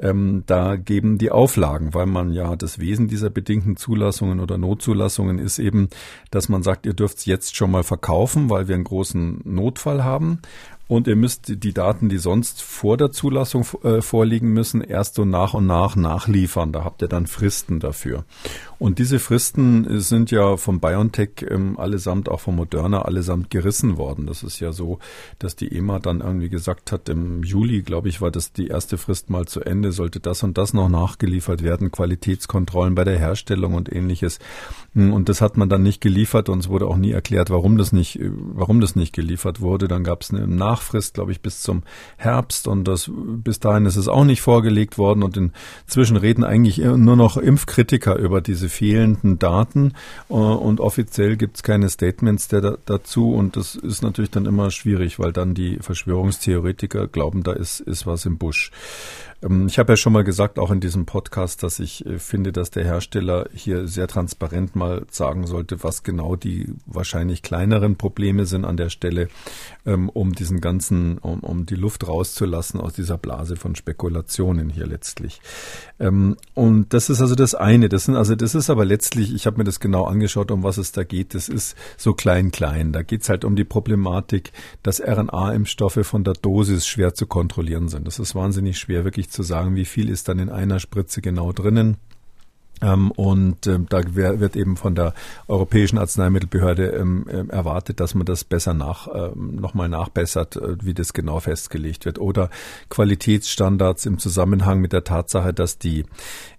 ähm, 0.00 0.44
da 0.46 0.76
geben 0.76 1.18
die 1.18 1.30
Auflagen, 1.30 1.94
weil 1.94 2.06
man 2.06 2.32
ja 2.32 2.56
das 2.56 2.78
Wesen 2.78 3.08
dieser 3.08 3.30
bedingten 3.30 3.76
Zulassungen 3.76 4.40
oder 4.40 4.58
Notzulassungen 4.58 5.38
ist 5.38 5.58
eben, 5.58 5.88
dass 6.30 6.48
man 6.48 6.62
sagt, 6.62 6.86
ihr 6.86 6.94
dürft 6.94 7.18
es 7.18 7.26
jetzt 7.26 7.56
schon 7.56 7.70
mal 7.70 7.82
verkaufen, 7.82 8.50
weil 8.50 8.68
wir 8.68 8.74
einen 8.74 8.84
großen 8.84 9.40
Notfall 9.44 10.04
haben. 10.04 10.40
Und 10.88 11.06
ihr 11.06 11.16
müsst 11.16 11.62
die 11.62 11.74
Daten, 11.74 12.08
die 12.08 12.16
sonst 12.16 12.62
vor 12.62 12.96
der 12.96 13.10
Zulassung 13.10 13.66
äh, 13.82 14.00
vorliegen 14.00 14.54
müssen, 14.54 14.80
erst 14.80 15.16
so 15.16 15.26
nach 15.26 15.52
und 15.52 15.66
nach 15.66 15.96
nachliefern. 15.96 16.72
Da 16.72 16.82
habt 16.82 17.02
ihr 17.02 17.08
dann 17.08 17.26
Fristen 17.26 17.78
dafür. 17.78 18.24
Und 18.78 18.98
diese 18.98 19.18
Fristen 19.18 20.00
sind 20.00 20.30
ja 20.30 20.56
vom 20.56 20.80
BioNTech 20.80 21.46
ähm, 21.46 21.78
allesamt, 21.78 22.30
auch 22.30 22.40
von 22.40 22.56
Moderna 22.56 23.02
allesamt 23.02 23.50
gerissen 23.50 23.98
worden. 23.98 24.26
Das 24.26 24.42
ist 24.42 24.60
ja 24.60 24.72
so, 24.72 24.98
dass 25.38 25.56
die 25.56 25.76
EMA 25.76 25.98
dann 25.98 26.20
irgendwie 26.20 26.48
gesagt 26.48 26.90
hat, 26.90 27.08
im 27.08 27.42
Juli, 27.42 27.82
glaube 27.82 28.08
ich, 28.08 28.22
war 28.22 28.30
das 28.30 28.52
die 28.52 28.68
erste 28.68 28.96
Frist 28.96 29.28
mal 29.28 29.46
zu 29.46 29.60
Ende, 29.60 29.92
sollte 29.92 30.20
das 30.20 30.42
und 30.42 30.56
das 30.56 30.72
noch 30.72 30.88
nachgeliefert 30.88 31.62
werden, 31.62 31.92
Qualitätskontrollen 31.92 32.94
bei 32.94 33.04
der 33.04 33.18
Herstellung 33.18 33.74
und 33.74 33.92
ähnliches. 33.92 34.38
Hm, 34.94 35.12
und 35.12 35.28
das 35.28 35.40
hat 35.40 35.58
man 35.58 35.68
dann 35.68 35.82
nicht 35.82 36.00
geliefert 36.00 36.48
und 36.48 36.60
es 36.60 36.68
wurde 36.68 36.86
auch 36.86 36.96
nie 36.96 37.12
erklärt, 37.12 37.50
warum 37.50 37.76
das 37.76 37.92
nicht, 37.92 38.20
warum 38.22 38.80
das 38.80 38.96
nicht 38.96 39.12
geliefert 39.12 39.60
wurde. 39.60 39.88
Dann 39.88 40.04
gab 40.04 40.22
es 40.22 40.32
eine 40.32 40.46
Nachfrist, 40.78 41.14
glaube 41.14 41.32
ich, 41.32 41.40
bis 41.40 41.60
zum 41.60 41.82
Herbst. 42.16 42.68
Und 42.68 42.84
das, 42.84 43.10
bis 43.12 43.58
dahin 43.58 43.86
ist 43.86 43.96
es 43.96 44.08
auch 44.08 44.24
nicht 44.24 44.40
vorgelegt 44.40 44.96
worden. 44.96 45.22
Und 45.22 45.36
inzwischen 45.36 46.16
reden 46.16 46.44
eigentlich 46.44 46.78
nur 46.78 47.16
noch 47.16 47.36
Impfkritiker 47.36 48.16
über 48.16 48.40
diese 48.40 48.68
fehlenden 48.68 49.38
Daten. 49.38 49.94
Äh, 50.28 50.34
und 50.34 50.80
offiziell 50.80 51.36
gibt 51.36 51.56
es 51.56 51.62
keine 51.62 51.88
Statements 51.88 52.48
der, 52.48 52.78
dazu. 52.84 53.32
Und 53.34 53.56
das 53.56 53.74
ist 53.74 54.02
natürlich 54.02 54.30
dann 54.30 54.46
immer 54.46 54.70
schwierig, 54.70 55.18
weil 55.18 55.32
dann 55.32 55.54
die 55.54 55.78
Verschwörungstheoretiker 55.80 57.08
glauben, 57.08 57.42
da 57.42 57.52
ist, 57.52 57.80
ist 57.80 58.06
was 58.06 58.24
im 58.24 58.38
Busch. 58.38 58.70
Ähm, 59.42 59.66
ich 59.66 59.78
habe 59.78 59.92
ja 59.92 59.96
schon 59.96 60.12
mal 60.12 60.24
gesagt, 60.24 60.58
auch 60.58 60.70
in 60.70 60.80
diesem 60.80 61.06
Podcast, 61.06 61.62
dass 61.62 61.78
ich 61.78 62.04
äh, 62.06 62.18
finde, 62.18 62.52
dass 62.52 62.70
der 62.70 62.84
Hersteller 62.84 63.48
hier 63.54 63.86
sehr 63.86 64.08
transparent 64.08 64.76
mal 64.76 65.04
sagen 65.10 65.46
sollte, 65.46 65.82
was 65.82 66.02
genau 66.02 66.36
die 66.36 66.72
wahrscheinlich 66.86 67.42
kleineren 67.42 67.96
Probleme 67.96 68.46
sind 68.46 68.64
an 68.64 68.76
der 68.76 68.90
Stelle, 68.90 69.28
ähm, 69.86 70.08
um 70.08 70.34
diesen 70.34 70.60
ganzen, 70.60 71.18
um, 71.18 71.40
um 71.40 71.66
die 71.66 71.74
Luft 71.74 72.06
rauszulassen 72.06 72.80
aus 72.80 72.94
dieser 72.94 73.18
Blase 73.18 73.56
von 73.56 73.76
Spekulationen 73.76 74.70
hier 74.70 74.86
letztlich. 74.86 75.40
Ähm, 76.00 76.36
und 76.54 76.92
das 76.92 77.10
ist 77.10 77.20
also 77.20 77.34
das 77.34 77.54
eine. 77.54 77.88
Das 77.88 78.04
sind 78.04 78.16
also, 78.16 78.34
das 78.34 78.54
ist 78.54 78.70
aber 78.70 78.84
letztlich, 78.84 79.34
ich 79.34 79.46
habe 79.46 79.58
mir 79.58 79.64
das 79.64 79.80
genau 79.80 80.04
angeschaut, 80.04 80.50
um 80.50 80.62
was 80.62 80.78
es 80.78 80.92
da 80.92 81.04
geht. 81.04 81.34
Das 81.34 81.48
ist 81.48 81.76
so 81.96 82.14
klein, 82.14 82.50
klein. 82.50 82.92
Da 82.92 83.02
geht 83.02 83.22
es 83.22 83.28
halt 83.28 83.44
um 83.44 83.56
die 83.56 83.64
Problematik, 83.64 84.52
dass 84.82 85.00
RNA-Impfstoffe 85.00 86.00
von 86.02 86.24
der 86.24 86.34
Dosis 86.34 86.86
schwer 86.86 87.14
zu 87.14 87.26
kontrollieren 87.26 87.88
sind. 87.88 88.06
Das 88.06 88.18
ist 88.18 88.34
wahnsinnig 88.34 88.78
schwer, 88.78 89.04
wirklich 89.04 89.27
zu 89.28 89.42
sagen, 89.42 89.76
wie 89.76 89.84
viel 89.84 90.08
ist 90.08 90.28
dann 90.28 90.38
in 90.38 90.48
einer 90.48 90.80
Spritze 90.80 91.20
genau 91.20 91.52
drinnen. 91.52 91.96
Ähm, 92.82 93.10
und 93.12 93.66
ähm, 93.66 93.86
da 93.88 94.02
wird 94.14 94.56
eben 94.56 94.76
von 94.76 94.94
der 94.94 95.14
Europäischen 95.48 95.98
Arzneimittelbehörde 95.98 96.86
ähm, 96.90 97.26
äh, 97.28 97.46
erwartet, 97.48 98.00
dass 98.00 98.14
man 98.14 98.26
das 98.26 98.44
besser 98.44 98.74
nach, 98.74 99.08
nochmal 99.34 99.88
nachbessert, 99.88 100.56
äh, 100.56 100.76
wie 100.82 100.94
das 100.94 101.12
genau 101.12 101.40
festgelegt 101.40 102.04
wird. 102.04 102.18
Oder 102.18 102.50
Qualitätsstandards 102.88 104.06
im 104.06 104.18
Zusammenhang 104.18 104.80
mit 104.80 104.92
der 104.92 105.04
Tatsache, 105.04 105.52
dass 105.52 105.78
die 105.78 106.04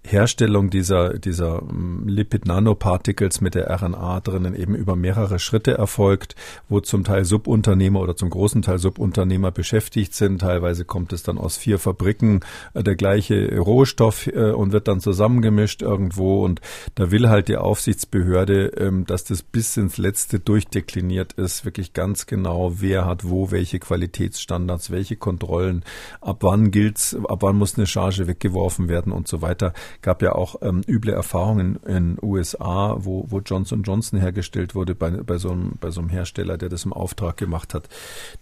Herstellung 0.02 0.70
dieser, 0.70 1.18
dieser 1.18 1.62
ähm, 1.62 2.04
Lipid-Nanoparticles 2.06 3.40
mit 3.40 3.54
der 3.54 3.70
RNA 3.70 4.20
drinnen 4.20 4.54
eben 4.54 4.74
über 4.74 4.96
mehrere 4.96 5.38
Schritte 5.38 5.72
erfolgt, 5.72 6.34
wo 6.68 6.80
zum 6.80 7.04
Teil 7.04 7.24
Subunternehmer 7.24 8.00
oder 8.00 8.16
zum 8.16 8.30
großen 8.30 8.62
Teil 8.62 8.78
Subunternehmer 8.78 9.50
beschäftigt 9.50 10.14
sind. 10.14 10.40
Teilweise 10.40 10.84
kommt 10.84 11.12
es 11.12 11.22
dann 11.22 11.38
aus 11.38 11.56
vier 11.56 11.78
Fabriken 11.78 12.40
äh, 12.74 12.82
der 12.82 12.96
gleiche 12.96 13.58
Rohstoff 13.58 14.26
äh, 14.26 14.50
und 14.50 14.72
wird 14.72 14.88
dann 14.88 15.00
zusammengemischt 15.00 15.82
irgendwie 15.82 16.09
irgendwo 16.10 16.44
und 16.44 16.60
da 16.94 17.10
will 17.10 17.28
halt 17.28 17.48
die 17.48 17.56
Aufsichtsbehörde, 17.56 18.66
ähm, 18.76 19.06
dass 19.06 19.24
das 19.24 19.42
bis 19.42 19.76
ins 19.76 19.98
Letzte 19.98 20.40
durchdekliniert 20.40 21.34
ist, 21.34 21.64
wirklich 21.64 21.92
ganz 21.92 22.26
genau, 22.26 22.74
wer 22.80 23.06
hat 23.06 23.28
wo 23.28 23.50
welche 23.50 23.78
Qualitätsstandards, 23.78 24.90
welche 24.90 25.16
Kontrollen, 25.16 25.84
ab 26.20 26.38
wann 26.40 26.70
gilt's, 26.70 27.16
ab 27.28 27.42
wann 27.42 27.56
muss 27.56 27.76
eine 27.76 27.86
Charge 27.86 28.26
weggeworfen 28.26 28.88
werden 28.88 29.12
und 29.12 29.28
so 29.28 29.42
weiter. 29.42 29.72
Gab 30.02 30.22
ja 30.22 30.34
auch 30.34 30.56
ähm, 30.62 30.82
üble 30.88 31.12
Erfahrungen 31.12 31.76
in 31.86 32.18
USA, 32.20 32.96
wo, 32.98 33.26
wo 33.28 33.40
Johnson 33.40 33.82
Johnson 33.82 34.18
hergestellt 34.18 34.74
wurde 34.74 34.94
bei, 34.94 35.10
bei, 35.10 35.38
so 35.38 35.50
einem, 35.50 35.74
bei 35.80 35.90
so 35.90 36.00
einem 36.00 36.08
Hersteller, 36.08 36.58
der 36.58 36.68
das 36.68 36.84
im 36.84 36.92
Auftrag 36.92 37.36
gemacht 37.36 37.74
hat, 37.74 37.88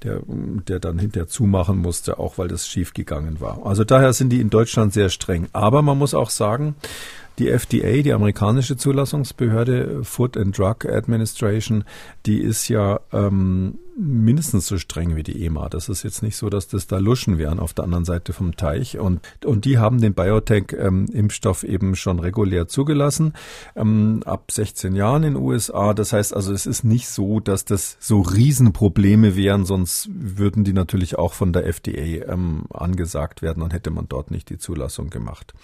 der, 0.03 0.21
der 0.27 0.81
dann 0.81 0.99
hinterher 0.99 1.29
zumachen 1.29 1.79
musste, 1.79 2.19
auch 2.19 2.39
weil 2.39 2.49
das 2.49 2.67
schief 2.67 2.95
gegangen 2.95 3.41
war. 3.41 3.67
Also 3.67 3.85
daher 3.85 4.13
sind 4.13 4.31
die 4.31 4.41
in 4.41 4.51
Deutschland 4.51 4.93
sehr 4.93 5.11
streng. 5.11 5.49
Aber 5.53 5.83
man 5.83 5.99
muss 5.99 6.15
auch 6.15 6.31
sagen, 6.31 6.75
die 7.39 7.49
FDA, 7.49 8.03
die 8.03 8.13
amerikanische 8.13 8.77
Zulassungsbehörde, 8.77 10.05
Food 10.05 10.37
and 10.37 10.57
Drug 10.57 10.87
Administration, 10.87 11.85
die 12.27 12.41
ist 12.41 12.69
ja 12.69 13.01
ähm, 13.13 13.79
mindestens 13.99 14.67
so 14.67 14.79
streng 14.79 15.17
wie 15.17 15.23
die 15.23 15.45
EMA. 15.45 15.69
Das 15.69 15.89
ist 15.89 16.05
jetzt 16.05 16.23
nicht 16.23 16.37
so, 16.37 16.49
dass 16.49 16.69
das 16.69 16.87
da 16.87 16.99
Luschen 16.99 17.37
wären 17.37 17.59
auf 17.59 17.75
der 17.75 17.85
anderen 17.85 18.05
Seite 18.05 18.33
vom 18.33 18.57
Teich. 18.57 18.99
Und, 18.99 19.21
und 19.45 19.65
die 19.65 19.79
haben 19.79 20.01
den 20.01 20.15
Biotech-Impfstoff 20.15 21.65
ähm, 21.65 21.71
eben 21.71 21.97
schon 21.97 22.21
regulär 22.21 22.69
zugelassen, 22.69 23.35
ähm, 23.75 24.23
ab 24.25 24.51
16 24.51 24.95
Jahren 24.95 25.25
in 25.25 25.35
den 25.35 25.43
USA. 25.43 25.95
Das 25.95 26.13
heißt 26.13 26.35
also, 26.35 26.53
es 26.53 26.67
ist 26.67 26.85
nicht 26.85 27.09
so, 27.09 27.41
dass 27.41 27.65
das 27.65 27.97
so 27.99 28.21
Riesenprobleme 28.21 29.35
wären, 29.35 29.65
sonst 29.65 30.09
würden 30.13 30.65
die 30.65 30.73
natürlich 30.73 31.19
auch 31.19 31.35
von 31.35 31.53
der 31.53 31.67
FDA 31.67 32.33
ähm, 32.33 32.65
angesagt 32.71 33.43
werden 33.43 33.63
und 33.63 33.73
hätte 33.73 33.91
man 33.91 34.07
dort 34.09 34.31
nicht 34.31 34.49
die 34.51 34.59
Zulassung 34.59 35.11
gemacht. 35.11 35.55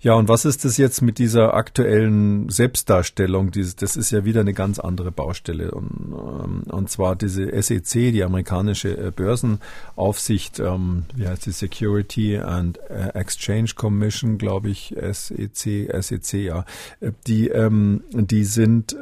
Ja, 0.00 0.14
und 0.14 0.28
was 0.28 0.44
ist 0.44 0.64
das 0.64 0.76
jetzt 0.76 1.02
mit 1.02 1.18
dieser 1.18 1.54
aktuellen 1.54 2.48
Selbstdarstellung? 2.50 3.50
das 3.50 3.96
ist 3.96 4.12
ja 4.12 4.24
wieder 4.24 4.42
eine 4.42 4.54
ganz 4.54 4.78
andere 4.78 5.10
Baustelle. 5.10 5.72
Und, 5.72 5.90
ähm, 6.12 6.62
und 6.70 6.88
zwar 6.88 7.16
diese 7.16 7.50
SEC, 7.60 8.12
die 8.12 8.22
amerikanische 8.22 8.96
äh, 8.96 9.10
Börsenaufsicht, 9.10 10.60
ähm, 10.60 11.06
wie 11.16 11.26
heißt 11.26 11.46
die 11.46 11.50
Security 11.50 12.38
and 12.38 12.78
äh, 12.88 13.08
Exchange 13.14 13.70
Commission, 13.74 14.38
glaube 14.38 14.70
ich, 14.70 14.94
SEC, 15.10 15.90
SEC, 16.00 16.44
ja. 16.44 16.64
Äh, 17.00 17.10
die, 17.26 17.48
ähm, 17.48 18.04
die 18.12 18.44
sind, 18.44 18.96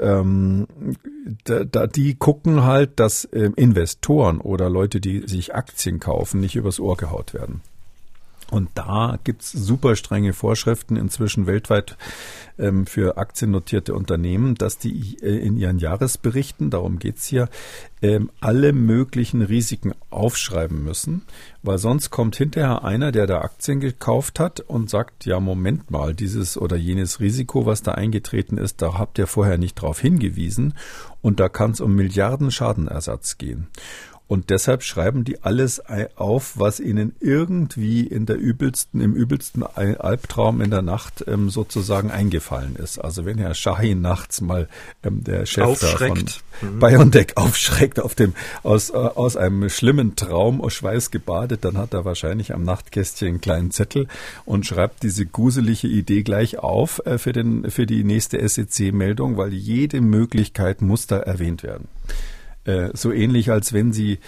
die 1.94 2.14
gucken 2.14 2.64
halt, 2.64 3.00
dass 3.00 3.24
Investoren 3.24 4.40
oder 4.40 4.70
Leute, 4.70 5.00
die 5.00 5.26
sich 5.26 5.54
Aktien 5.54 6.00
kaufen, 6.00 6.40
nicht 6.40 6.56
übers 6.56 6.80
Ohr 6.80 6.96
gehaut 6.96 7.34
werden. 7.34 7.60
Und 8.50 8.70
da 8.74 9.18
gibt's 9.24 9.50
super 9.50 9.96
strenge 9.96 10.32
Vorschriften 10.32 10.96
inzwischen 10.96 11.46
weltweit 11.46 11.96
ähm, 12.58 12.86
für 12.86 13.18
aktiennotierte 13.18 13.92
Unternehmen, 13.92 14.54
dass 14.54 14.78
die 14.78 15.18
äh, 15.20 15.36
in 15.38 15.56
ihren 15.56 15.78
Jahresberichten, 15.78 16.70
darum 16.70 17.00
geht's 17.00 17.26
hier, 17.26 17.48
ähm, 18.02 18.30
alle 18.40 18.72
möglichen 18.72 19.42
Risiken 19.42 19.94
aufschreiben 20.10 20.84
müssen, 20.84 21.22
weil 21.62 21.78
sonst 21.78 22.10
kommt 22.10 22.36
hinterher 22.36 22.84
einer, 22.84 23.10
der 23.10 23.26
da 23.26 23.40
Aktien 23.40 23.80
gekauft 23.80 24.38
hat 24.38 24.60
und 24.60 24.90
sagt, 24.90 25.26
ja, 25.26 25.40
Moment 25.40 25.90
mal, 25.90 26.14
dieses 26.14 26.56
oder 26.56 26.76
jenes 26.76 27.18
Risiko, 27.18 27.66
was 27.66 27.82
da 27.82 27.92
eingetreten 27.92 28.58
ist, 28.58 28.80
da 28.80 28.94
habt 28.94 29.18
ihr 29.18 29.26
vorher 29.26 29.58
nicht 29.58 29.74
drauf 29.74 29.98
hingewiesen 29.98 30.74
und 31.20 31.40
da 31.40 31.48
kann 31.48 31.72
es 31.72 31.80
um 31.80 31.96
Milliarden 31.96 32.52
Schadenersatz 32.52 33.38
gehen. 33.38 33.66
Und 34.28 34.50
deshalb 34.50 34.82
schreiben 34.82 35.22
die 35.22 35.44
alles 35.44 35.80
auf, 36.16 36.54
was 36.56 36.80
ihnen 36.80 37.14
irgendwie 37.20 38.00
in 38.00 38.26
der 38.26 38.36
übelsten, 38.36 39.00
im 39.00 39.14
übelsten 39.14 39.62
Albtraum 39.62 40.60
in 40.60 40.70
der 40.70 40.82
Nacht 40.82 41.24
ähm, 41.28 41.48
sozusagen 41.48 42.10
eingefallen 42.10 42.74
ist. 42.74 42.98
Also 42.98 43.24
wenn 43.24 43.38
Herr 43.38 43.54
Shahin 43.54 44.00
nachts 44.00 44.40
mal 44.40 44.68
ähm, 45.04 45.22
der 45.22 45.46
Chef 45.46 45.78
von 45.78 46.24
mhm. 46.60 46.78
BioNTech 46.80 47.36
aufschreckt 47.36 48.00
auf 48.00 48.16
dem, 48.16 48.34
aus, 48.64 48.90
äh, 48.90 48.94
aus 48.94 49.36
einem 49.36 49.68
schlimmen 49.70 50.16
Traum 50.16 50.60
aus 50.60 50.74
Schweiß 50.74 51.12
gebadet, 51.12 51.64
dann 51.64 51.78
hat 51.78 51.94
er 51.94 52.04
wahrscheinlich 52.04 52.52
am 52.52 52.64
Nachtkästchen 52.64 53.28
einen 53.28 53.40
kleinen 53.40 53.70
Zettel 53.70 54.08
und 54.44 54.66
schreibt 54.66 55.04
diese 55.04 55.24
guselige 55.24 55.86
Idee 55.86 56.24
gleich 56.24 56.58
auf 56.58 57.00
äh, 57.06 57.18
für, 57.18 57.32
den, 57.32 57.70
für 57.70 57.86
die 57.86 58.02
nächste 58.02 58.46
SEC-Meldung, 58.48 59.36
weil 59.36 59.52
jede 59.52 60.00
Möglichkeit 60.00 60.82
muss 60.82 61.06
da 61.06 61.18
erwähnt 61.18 61.62
werden. 61.62 61.86
Äh, 62.66 62.90
so 62.94 63.12
ähnlich, 63.12 63.50
als 63.50 63.72
wenn 63.72 63.92
Sie 63.92 64.18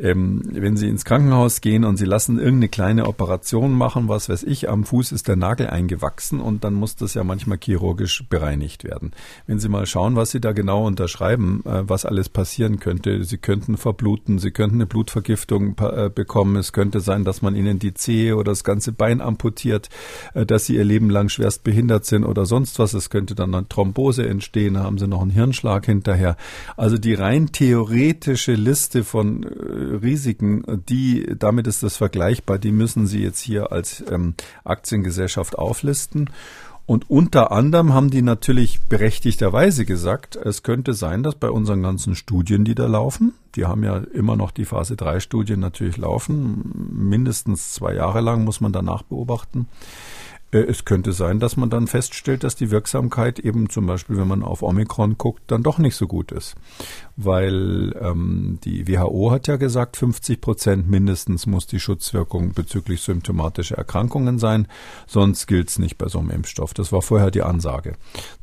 ähm, 0.00 0.42
wenn 0.52 0.76
Sie 0.76 0.88
ins 0.88 1.04
Krankenhaus 1.04 1.60
gehen 1.60 1.84
und 1.84 1.96
Sie 1.96 2.04
lassen 2.04 2.38
irgendeine 2.38 2.68
kleine 2.68 3.06
Operation 3.06 3.72
machen, 3.72 4.08
was 4.08 4.28
weiß 4.28 4.44
ich, 4.44 4.68
am 4.68 4.84
Fuß 4.84 5.12
ist 5.12 5.28
der 5.28 5.36
Nagel 5.36 5.68
eingewachsen 5.68 6.40
und 6.40 6.64
dann 6.64 6.74
muss 6.74 6.96
das 6.96 7.14
ja 7.14 7.24
manchmal 7.24 7.58
chirurgisch 7.62 8.24
bereinigt 8.28 8.84
werden. 8.84 9.12
Wenn 9.46 9.58
Sie 9.58 9.68
mal 9.68 9.86
schauen, 9.86 10.16
was 10.16 10.30
Sie 10.30 10.40
da 10.40 10.52
genau 10.52 10.86
unterschreiben, 10.86 11.62
äh, 11.64 11.88
was 11.88 12.04
alles 12.04 12.28
passieren 12.28 12.78
könnte, 12.78 13.24
Sie 13.24 13.38
könnten 13.38 13.76
verbluten, 13.76 14.38
Sie 14.38 14.50
könnten 14.50 14.76
eine 14.76 14.86
Blutvergiftung 14.86 15.76
äh, 15.80 16.10
bekommen, 16.14 16.56
es 16.56 16.72
könnte 16.72 17.00
sein, 17.00 17.24
dass 17.24 17.42
man 17.42 17.56
Ihnen 17.56 17.78
die 17.78 17.94
Zehe 17.94 18.36
oder 18.36 18.52
das 18.52 18.64
ganze 18.64 18.92
Bein 18.92 19.20
amputiert, 19.20 19.88
äh, 20.34 20.46
dass 20.46 20.66
Sie 20.66 20.76
Ihr 20.76 20.84
Leben 20.84 21.10
lang 21.10 21.28
schwerst 21.28 21.64
behindert 21.64 22.04
sind 22.04 22.24
oder 22.24 22.46
sonst 22.46 22.78
was, 22.78 22.94
es 22.94 23.10
könnte 23.10 23.34
dann 23.34 23.54
eine 23.54 23.68
Thrombose 23.68 24.28
entstehen, 24.28 24.78
haben 24.78 24.98
Sie 24.98 25.08
noch 25.08 25.22
einen 25.22 25.30
Hirnschlag 25.30 25.86
hinterher. 25.86 26.36
Also 26.76 26.98
die 26.98 27.14
rein 27.14 27.50
theoretische 27.50 28.54
Liste 28.54 29.02
von 29.02 29.42
äh, 29.42 29.87
Risiken, 29.88 30.64
die, 30.88 31.34
damit 31.38 31.66
ist 31.66 31.82
das 31.82 31.96
vergleichbar, 31.96 32.58
die 32.58 32.72
müssen 32.72 33.06
Sie 33.06 33.22
jetzt 33.22 33.40
hier 33.40 33.72
als 33.72 34.04
ähm, 34.10 34.34
Aktiengesellschaft 34.64 35.58
auflisten. 35.58 36.30
Und 36.88 37.10
unter 37.10 37.52
anderem 37.52 37.92
haben 37.92 38.08
die 38.08 38.22
natürlich 38.22 38.80
berechtigterweise 38.80 39.84
gesagt, 39.84 40.36
es 40.36 40.62
könnte 40.62 40.94
sein, 40.94 41.22
dass 41.22 41.34
bei 41.34 41.50
unseren 41.50 41.82
ganzen 41.82 42.14
Studien, 42.14 42.64
die 42.64 42.74
da 42.74 42.86
laufen, 42.86 43.34
die 43.56 43.66
haben 43.66 43.84
ja 43.84 43.98
immer 43.98 44.36
noch 44.36 44.50
die 44.52 44.64
Phase 44.64 44.96
3 44.96 45.20
Studien 45.20 45.60
natürlich 45.60 45.98
laufen, 45.98 46.88
mindestens 46.90 47.74
zwei 47.74 47.92
Jahre 47.92 48.22
lang 48.22 48.44
muss 48.44 48.62
man 48.62 48.72
danach 48.72 49.02
beobachten, 49.02 49.66
äh, 50.50 50.60
es 50.60 50.84
könnte 50.84 51.12
sein, 51.12 51.40
dass 51.40 51.56
man 51.56 51.70
dann 51.70 51.86
feststellt, 51.86 52.44
dass 52.44 52.56
die 52.56 52.70
Wirksamkeit 52.70 53.38
eben 53.38 53.68
zum 53.68 53.86
Beispiel, 53.86 54.16
wenn 54.16 54.28
man 54.28 54.42
auf 54.42 54.62
Omikron 54.62 55.18
guckt, 55.18 55.42
dann 55.48 55.62
doch 55.62 55.78
nicht 55.78 55.96
so 55.96 56.06
gut 56.06 56.32
ist. 56.32 56.56
Weil 57.20 57.94
ähm, 58.00 58.58
die 58.64 58.88
WHO 58.88 59.30
hat 59.30 59.46
ja 59.46 59.56
gesagt, 59.56 59.96
50 59.96 60.40
Prozent 60.40 60.88
mindestens 60.88 61.46
muss 61.46 61.66
die 61.66 61.80
Schutzwirkung 61.80 62.52
bezüglich 62.52 63.02
symptomatischer 63.02 63.76
Erkrankungen 63.76 64.38
sein, 64.38 64.66
sonst 65.06 65.46
gilt 65.46 65.68
es 65.68 65.78
nicht 65.78 65.98
bei 65.98 66.08
so 66.08 66.18
einem 66.18 66.30
Impfstoff. 66.30 66.74
Das 66.74 66.90
war 66.90 67.02
vorher 67.02 67.30
die 67.30 67.42
Ansage. 67.42 67.94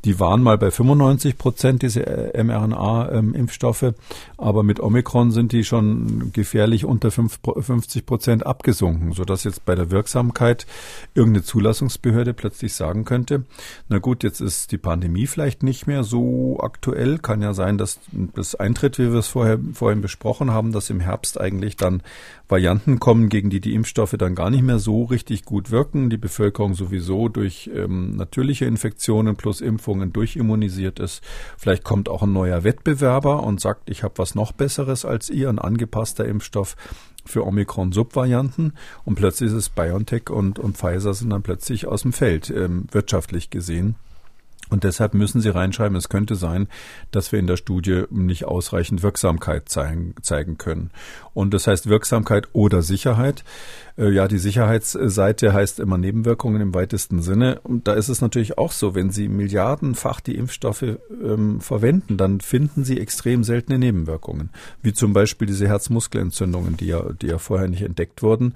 Die 0.04 0.20
waren 0.20 0.44
mal 0.44 0.58
bei 0.58 0.70
95 0.70 1.38
Prozent, 1.38 1.82
diese 1.82 2.06
äh, 2.06 2.44
mRNA-Impfstoffe, 2.44 3.84
ähm, 3.84 3.96
aber 4.38 4.64
mit 4.64 4.80
Omikron 4.80 5.32
sind 5.32 5.52
die 5.52 5.64
schon 5.64 6.32
gefährlich 6.34 6.86
unter 6.86 7.10
50 7.10 8.06
Prozent 8.06 8.46
abgesunken, 8.46 9.14
sodass 9.14 9.44
jetzt 9.44 9.66
bei 9.66 9.74
der 9.76 9.90
Wirksamkeit 9.90 10.68
irgendeine 11.16 11.44
Zulassungs 11.44 11.96
Bundesbehörde 11.96 12.34
plötzlich 12.34 12.74
sagen 12.74 13.06
könnte, 13.06 13.44
na 13.90 14.00
gut, 14.00 14.24
jetzt 14.24 14.42
ist 14.42 14.72
die 14.72 14.78
Pandemie 14.78 15.28
vielleicht 15.28 15.64
nicht 15.64 15.88
mehr 15.88 16.04
so 16.04 16.60
aktuell. 16.62 17.18
Kann 17.20 17.42
ja 17.42 17.54
sein, 17.54 17.78
dass 17.78 18.00
das 18.12 18.56
eintritt, 18.66 18.98
wie 18.98 19.12
wir 19.12 19.20
es 19.20 19.28
vorher, 19.28 19.60
vorhin 19.74 20.02
besprochen 20.02 20.52
haben, 20.52 20.72
dass 20.72 20.90
im 20.90 21.00
Herbst 21.00 21.40
eigentlich 21.40 21.78
dann 21.78 22.02
Varianten 22.48 23.00
kommen, 23.00 23.30
gegen 23.30 23.50
die 23.50 23.60
die 23.60 23.74
Impfstoffe 23.74 24.16
dann 24.18 24.36
gar 24.36 24.50
nicht 24.50 24.64
mehr 24.64 24.80
so 24.80 25.04
richtig 25.04 25.46
gut 25.46 25.72
wirken. 25.72 26.10
Die 26.10 26.18
Bevölkerung 26.18 26.74
sowieso 26.74 27.30
durch 27.30 27.70
ähm, 27.74 28.16
natürliche 28.16 28.66
Infektionen 28.66 29.36
plus 29.36 29.62
Impfungen 29.62 30.12
durchimmunisiert 30.12 31.00
ist. 31.00 31.24
Vielleicht 31.58 31.84
kommt 31.84 32.10
auch 32.10 32.24
ein 32.24 32.34
neuer 32.34 32.64
Wettbewerber 32.64 33.44
und 33.44 33.62
sagt, 33.62 33.90
ich 33.90 34.04
habe 34.04 34.18
was 34.18 34.36
noch 34.36 34.52
Besseres 34.52 35.06
als 35.06 35.30
ihr, 35.30 35.50
ein 35.50 35.60
angepasster 35.60 36.26
Impfstoff 36.26 36.76
für 37.26 37.46
Omikron-Subvarianten 37.46 38.74
und 39.04 39.16
plötzlich 39.16 39.50
ist 39.50 39.56
es 39.56 39.70
BioNTech 39.70 40.30
und, 40.30 40.60
und 40.60 40.78
Pfizer 40.78 41.14
sind 41.14 41.32
dann 41.32 41.42
plötzlich 41.42 41.88
aus 41.88 42.04
dem 42.04 42.14
Feld, 42.14 42.52
ähm, 42.52 42.88
wirtschaftlich 42.92 43.50
gesehen. 43.50 43.96
Und 44.70 44.84
deshalb 44.84 45.14
müssen 45.14 45.42
Sie 45.42 45.50
reinschreiben, 45.50 45.96
es 45.96 46.10
könnte 46.10 46.36
sein, 46.36 46.68
dass 47.12 47.32
wir 47.32 47.40
in 47.40 47.48
der 47.48 47.58
Studie 47.58 48.04
nicht 48.10 48.46
ausreichend 48.46 49.04
Wirksamkeit 49.04 49.70
zeigen, 49.70 50.16
zeigen 50.22 50.58
können. 50.58 50.90
Und 51.34 51.54
das 51.54 51.68
heißt 51.68 51.88
Wirksamkeit 51.88 52.48
oder 52.54 52.82
Sicherheit. 52.82 53.44
Äh, 53.98 54.10
ja, 54.10 54.28
die 54.28 54.38
Sicherheitsseite 54.38 55.54
heißt 55.54 55.80
immer 55.80 55.98
Nebenwirkungen 55.98 56.62
im 56.62 56.74
weitesten 56.74 57.22
Sinne. 57.22 57.60
Und 57.64 57.88
da 57.88 57.94
ist 57.94 58.10
es 58.10 58.22
natürlich 58.22 58.58
auch 58.58 58.72
so, 58.72 58.96
wenn 58.96 59.12
Sie 59.12 59.28
milliardenfach 59.28 60.20
die 60.20 60.36
Impfstoffe 60.36 60.84
ähm, 60.84 61.62
verwenden, 61.62 62.18
dann 62.18 62.42
finden 62.42 62.84
Sie 62.84 63.00
extrem 63.00 63.44
seltene 63.44 63.78
Nebenwirkungen. 63.78 64.50
Wie 64.82 64.94
zum 64.94 65.14
Beispiel 65.14 65.48
diese 65.48 65.68
Herzmuskelentzündungen, 65.68 66.78
die 66.78 66.88
ja, 66.88 67.04
die 67.22 67.28
ja 67.28 67.38
vorher 67.38 67.68
nicht 67.68 67.84
entdeckt 67.84 68.24
wurden. 68.24 68.54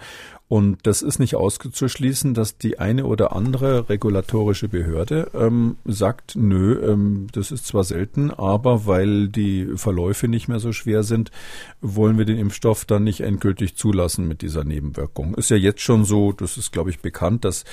Und 0.49 0.79
das 0.87 1.03
ist 1.03 1.19
nicht 1.19 1.35
auszuschließen, 1.35 2.33
dass 2.33 2.57
die 2.57 2.79
eine 2.79 3.05
oder 3.05 3.35
andere 3.35 3.87
regulatorische 3.87 4.67
Behörde 4.67 5.29
ähm, 5.35 5.77
sagt, 5.85 6.35
nö, 6.35 6.73
ähm, 6.83 7.27
das 7.31 7.51
ist 7.51 7.67
zwar 7.67 7.83
selten, 7.83 8.31
aber 8.31 8.87
weil 8.87 9.27
die 9.27 9.67
Verläufe 9.75 10.27
nicht 10.27 10.47
mehr 10.47 10.59
so 10.59 10.71
schwer 10.71 11.03
sind, 11.03 11.29
wollen 11.81 12.17
wir 12.17 12.25
den 12.25 12.39
Impfstoff 12.39 12.85
dann 12.85 13.03
nicht 13.03 13.21
endgültig 13.21 13.75
zulassen 13.75 14.27
mit 14.27 14.41
dieser 14.41 14.63
Nebenwirkung. 14.63 15.35
Ist 15.35 15.51
ja 15.51 15.55
jetzt 15.55 15.81
schon 15.81 16.03
so, 16.03 16.31
das 16.31 16.57
ist, 16.57 16.71
glaube 16.71 16.89
ich, 16.89 16.99
bekannt, 16.99 17.45
dass 17.45 17.63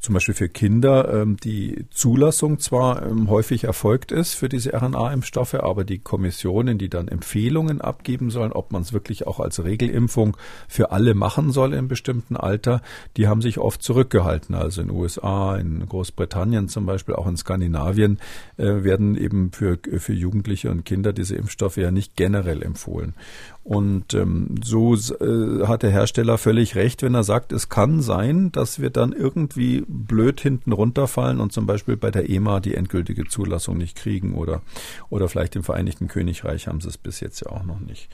zum 0.00 0.12
Beispiel 0.12 0.34
für 0.34 0.50
Kinder 0.50 1.22
ähm, 1.22 1.38
die 1.38 1.86
Zulassung 1.88 2.58
zwar 2.58 3.02
ähm, 3.06 3.30
häufig 3.30 3.64
erfolgt 3.64 4.12
ist 4.12 4.34
für 4.34 4.50
diese 4.50 4.74
RNA-Impfstoffe, 4.74 5.54
aber 5.54 5.84
die 5.84 6.00
Kommissionen, 6.00 6.76
die 6.76 6.90
dann 6.90 7.08
Empfehlungen 7.08 7.80
abgeben 7.80 8.28
sollen, 8.28 8.52
ob 8.52 8.72
man 8.72 8.82
es 8.82 8.92
wirklich 8.92 9.26
auch 9.26 9.40
als 9.40 9.64
Regelimpfung 9.64 10.36
für 10.68 10.92
alle 10.92 11.14
machen 11.14 11.50
soll 11.50 11.72
in 11.72 11.88
bestimmten 11.88 12.25
bestimmten 12.26 12.36
Alter, 12.36 12.82
die 13.16 13.28
haben 13.28 13.42
sich 13.42 13.58
oft 13.58 13.82
zurückgehalten. 13.82 14.54
Also 14.54 14.82
in 14.82 14.90
USA, 14.90 15.56
in 15.56 15.86
Großbritannien 15.86 16.68
zum 16.68 16.86
Beispiel, 16.86 17.14
auch 17.14 17.26
in 17.26 17.36
Skandinavien 17.36 18.18
äh, 18.56 18.84
werden 18.84 19.16
eben 19.16 19.52
für, 19.52 19.78
für 19.98 20.12
Jugendliche 20.12 20.70
und 20.70 20.84
Kinder 20.84 21.12
diese 21.12 21.36
Impfstoffe 21.36 21.76
ja 21.76 21.90
nicht 21.90 22.16
generell 22.16 22.62
empfohlen. 22.62 23.14
Und 23.62 24.14
ähm, 24.14 24.56
so 24.62 24.94
äh, 24.94 25.66
hat 25.66 25.82
der 25.82 25.90
Hersteller 25.90 26.38
völlig 26.38 26.76
recht, 26.76 27.02
wenn 27.02 27.14
er 27.14 27.24
sagt, 27.24 27.52
es 27.52 27.68
kann 27.68 28.00
sein, 28.00 28.52
dass 28.52 28.80
wir 28.80 28.90
dann 28.90 29.12
irgendwie 29.12 29.84
blöd 29.88 30.40
hinten 30.40 30.72
runterfallen 30.72 31.40
und 31.40 31.52
zum 31.52 31.66
Beispiel 31.66 31.96
bei 31.96 32.10
der 32.10 32.30
EMA 32.30 32.60
die 32.60 32.74
endgültige 32.74 33.26
Zulassung 33.26 33.76
nicht 33.76 33.96
kriegen 33.96 34.34
oder, 34.34 34.62
oder 35.10 35.28
vielleicht 35.28 35.56
im 35.56 35.64
Vereinigten 35.64 36.06
Königreich 36.06 36.68
haben 36.68 36.80
sie 36.80 36.88
es 36.88 36.98
bis 36.98 37.20
jetzt 37.20 37.40
ja 37.40 37.50
auch 37.50 37.64
noch 37.64 37.80
nicht. 37.80 38.08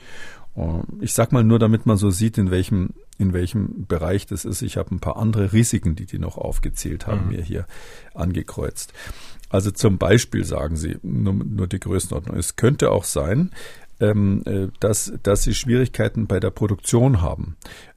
Ich 1.01 1.13
sag 1.13 1.31
mal 1.31 1.43
nur, 1.43 1.57
damit 1.57 1.87
man 1.87 1.97
so 1.97 2.11
sieht, 2.11 2.37
in 2.37 2.51
welchem, 2.51 2.91
in 3.23 3.33
welchem 3.33 3.85
Bereich 3.87 4.25
das 4.25 4.45
ist. 4.45 4.61
Ich 4.61 4.77
habe 4.77 4.93
ein 4.93 4.99
paar 4.99 5.17
andere 5.17 5.53
Risiken, 5.53 5.95
die 5.95 6.05
die 6.05 6.19
noch 6.19 6.37
aufgezählt 6.37 7.07
haben, 7.07 7.25
mhm. 7.25 7.31
mir 7.31 7.41
hier 7.41 7.65
angekreuzt. 8.13 8.93
Also 9.49 9.71
zum 9.71 9.97
Beispiel 9.97 10.43
sagen 10.45 10.75
sie, 10.75 10.97
nur, 11.01 11.33
nur 11.33 11.67
die 11.67 11.79
Größenordnung. 11.79 12.37
Es 12.37 12.55
könnte 12.55 12.91
auch 12.91 13.03
sein, 13.03 13.51
ähm, 13.99 14.43
äh, 14.45 14.67
dass, 14.79 15.13
dass 15.23 15.43
sie 15.43 15.53
Schwierigkeiten 15.53 16.27
bei 16.27 16.39
der 16.39 16.49
Produktion 16.49 17.21
haben 17.21 17.55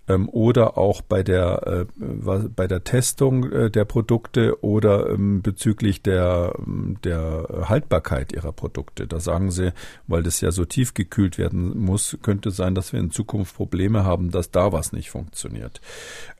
ähm, 0.08 0.28
oder 0.28 0.78
auch 0.78 1.02
bei 1.02 1.22
der, 1.22 1.86
äh, 1.96 2.48
bei 2.48 2.66
der 2.66 2.84
Testung 2.84 3.50
äh, 3.50 3.70
der 3.70 3.84
Produkte 3.84 4.62
oder 4.62 5.10
ähm, 5.10 5.42
bezüglich 5.42 6.02
der, 6.02 6.54
ähm, 6.58 6.98
der 7.04 7.66
Haltbarkeit 7.68 8.32
ihrer 8.32 8.52
Produkte. 8.52 9.06
Da 9.06 9.20
sagen 9.20 9.50
sie, 9.50 9.72
weil 10.06 10.22
das 10.22 10.40
ja 10.40 10.52
so 10.52 10.64
tief 10.64 10.94
gekühlt 10.94 11.38
werden 11.38 11.78
muss, 11.78 12.18
könnte 12.22 12.50
sein, 12.50 12.74
dass 12.74 12.92
wir 12.92 13.00
in 13.00 13.10
Zukunft 13.10 13.56
Probleme 13.56 14.04
haben, 14.04 14.30
dass 14.30 14.50
da 14.50 14.72
was 14.72 14.92
nicht 14.92 15.10
funktioniert. 15.10 15.80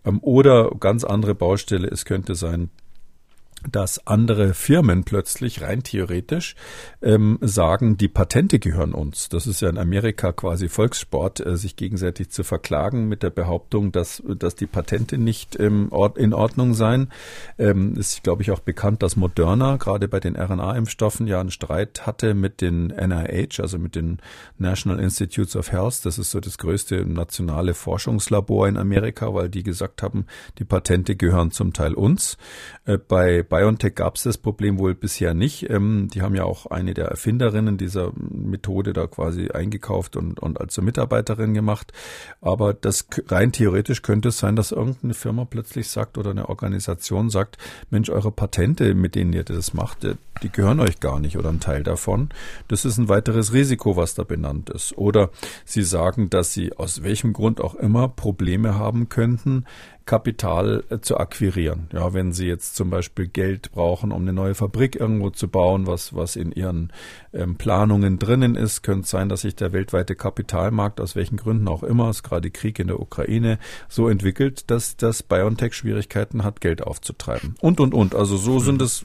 Ähm, 0.05 0.19
oder 0.23 0.71
ganz 0.79 1.05
andere 1.05 1.35
Baustelle, 1.35 1.89
es 1.89 2.05
könnte 2.05 2.35
sein, 2.35 2.71
dass 3.71 4.07
andere 4.07 4.55
Firmen 4.55 5.05
plötzlich 5.05 5.63
rein 5.63 5.83
theoretisch 5.83 6.55
ähm, 7.03 7.39
sagen, 7.41 7.97
die 7.97 8.09
Patente 8.09 8.59
gehören 8.59 8.93
uns. 8.93 9.29
Das 9.29 9.47
ist 9.47 9.61
ja 9.61 9.69
in 9.69 9.79
Amerika 9.79 10.33
quasi 10.33 10.69
Volkssport, 10.69 11.45
äh, 11.45 11.57
sich 11.57 11.77
gegenseitig 11.77 12.31
zu 12.31 12.45
verklagen 12.45 13.09
mit 13.09 13.23
der 13.23 13.31
Behauptung, 13.31 13.93
dass, 13.93 14.23
dass 14.39 14.55
die 14.55 14.67
Patente 14.67 15.19
nicht 15.19 15.59
ähm, 15.59 15.91
in 16.17 16.33
Ordnung 16.33 16.75
seien. 16.75 17.11
Ähm, 17.59 17.95
ist, 17.97 18.23
glaube 18.23 18.43
ich, 18.43 18.51
auch 18.51 18.61
bekannt, 18.61 19.03
dass 19.03 19.17
Moderna 19.17 19.77
gerade 19.77 20.09
bei 20.09 20.21
den 20.21 20.37
RNA-Impfstoffen 20.37 21.27
ja 21.27 21.41
einen 21.41 21.51
Streit 21.51 22.07
hatte 22.07 22.35
mit 22.35 22.61
den 22.61 22.89
NIH, 22.89 23.61
also 23.61 23.79
mit 23.79 23.95
den 23.97 24.19
National 24.59 25.01
Institutes 25.01 25.57
of 25.57 25.73
Health. 25.73 26.05
Das 26.05 26.19
ist 26.19 26.31
so 26.31 26.41
das 26.41 26.59
größte 26.59 27.05
nationale 27.07 27.75
Forschungslabor 27.75 28.69
in 28.69 28.77
Amerika, 28.77 29.35
weil 29.35 29.49
die 29.49 29.63
gesagt 29.63 30.03
haben, 30.03 30.27
die 30.59 30.65
Patente 30.65 31.17
gehören 31.17 31.51
zum 31.51 31.73
Teil 31.73 31.95
uns. 31.95 32.37
Äh, 32.85 32.99
bei 32.99 33.43
BioNTech 33.49 33.95
gab 33.95 34.17
es 34.17 34.23
das 34.23 34.39
Problem 34.39 34.79
wohl 34.79 34.95
bisher 34.95 35.35
nicht. 35.35 35.69
Ähm, 35.71 36.09
die 36.13 36.23
haben 36.23 36.35
ja 36.35 36.45
auch 36.45 36.67
eine 36.67 36.95
der 36.95 37.07
Erfinderinnen 37.07 37.77
dieser 37.77 38.13
Methode 38.15 38.93
da 38.93 39.07
quasi 39.07 39.49
eingekauft 39.51 40.17
und, 40.17 40.41
und 40.41 40.61
als 40.61 40.81
Mitarbeiterin 40.81 41.55
gemacht. 41.55 41.93
Aber 42.41 42.75
das 42.75 43.07
rein 43.29 43.53
theoretisch 43.53 44.03
könnte 44.03 44.29
es 44.29 44.39
sein, 44.39 44.57
dass 44.57 44.73
irgendeine 44.73 45.15
Firma 45.15 45.45
plötzlich 45.45 45.89
sagt 45.89 46.19
oder 46.19 46.31
eine 46.31 46.49
Organisation 46.49 47.31
sagt, 47.31 47.59
Mensch, 47.91 48.11
eure 48.11 48.33
Patente, 48.33 48.95
mit 48.95 49.15
denen 49.15 49.33
ihr 49.33 49.45
das 49.45 49.75
macht, 49.75 50.05
äh, 50.05 50.17
die 50.43 50.51
gehören 50.51 50.81
euch 50.81 51.01
gar 51.01 51.19
nicht 51.19 51.39
oder 51.39 51.49
ein 51.49 51.61
Teil 51.61 51.83
davon. 51.83 52.29
Das 52.69 52.85
ist 52.85 52.99
ein 52.99 53.09
weiteres 53.09 53.53
Risiko, 53.53 53.97
was 53.97 54.15
da 54.15 54.23
benannt 54.23 54.71
ist. 54.71 54.97
Oder 54.99 55.31
sie 55.65 55.83
sagen, 55.83 56.31
dass 56.31 56.53
sie 56.53 56.75
aus 56.75 57.03
welchem 57.03 57.33
Grund 57.33 57.61
auch 57.61 57.75
immer 57.75 58.09
Probleme 58.09 58.75
haben 58.75 59.09
könnten, 59.09 59.65
Kapital 60.07 60.85
äh, 60.89 61.01
zu 61.01 61.19
akquirieren. 61.19 61.89
Ja, 61.93 62.15
wenn 62.15 62.33
Sie 62.33 62.47
jetzt 62.47 62.77
zum 62.77 62.91
Beispiel 62.91 63.27
Geld 63.27 63.73
brauchen, 63.73 64.13
um 64.13 64.23
eine 64.23 64.33
neue 64.33 64.55
Fabrik 64.55 64.95
irgendwo 64.95 65.31
zu 65.31 65.49
bauen, 65.49 65.87
was, 65.89 66.15
was 66.15 66.37
in 66.37 66.53
Ihren 66.53 66.93
ähm, 67.35 67.57
Planungen 67.57 68.21
drinnen 68.21 68.55
ist, 68.55 68.83
könnte 68.83 69.03
es 69.03 69.11
sein, 69.11 69.29
dass 69.29 69.41
sich 69.41 69.57
der 69.57 69.73
weltweite 69.73 70.15
Kapitalmarkt 70.15 71.01
aus 71.01 71.17
welchen 71.17 71.37
Gründen 71.37 71.67
auch 71.67 71.83
immer, 71.83 72.09
es 72.09 72.23
gerade 72.23 72.51
Krieg 72.51 72.79
in 72.79 72.87
der 72.87 73.01
Ukraine, 73.01 73.59
so 73.89 74.09
entwickelt, 74.09 74.71
dass 74.71 74.97
das 74.97 75.25
BioNTech 75.25 75.75
Schwierigkeiten 75.75 76.45
hat, 76.45 76.61
Geld 76.61 76.83
aufzutreiben. 76.83 77.57
Und, 77.61 77.81
und, 77.81 77.93
und. 77.93 78.15
Also 78.15 78.37
so 78.37 78.61
sind 78.61 78.81
es 78.81 79.05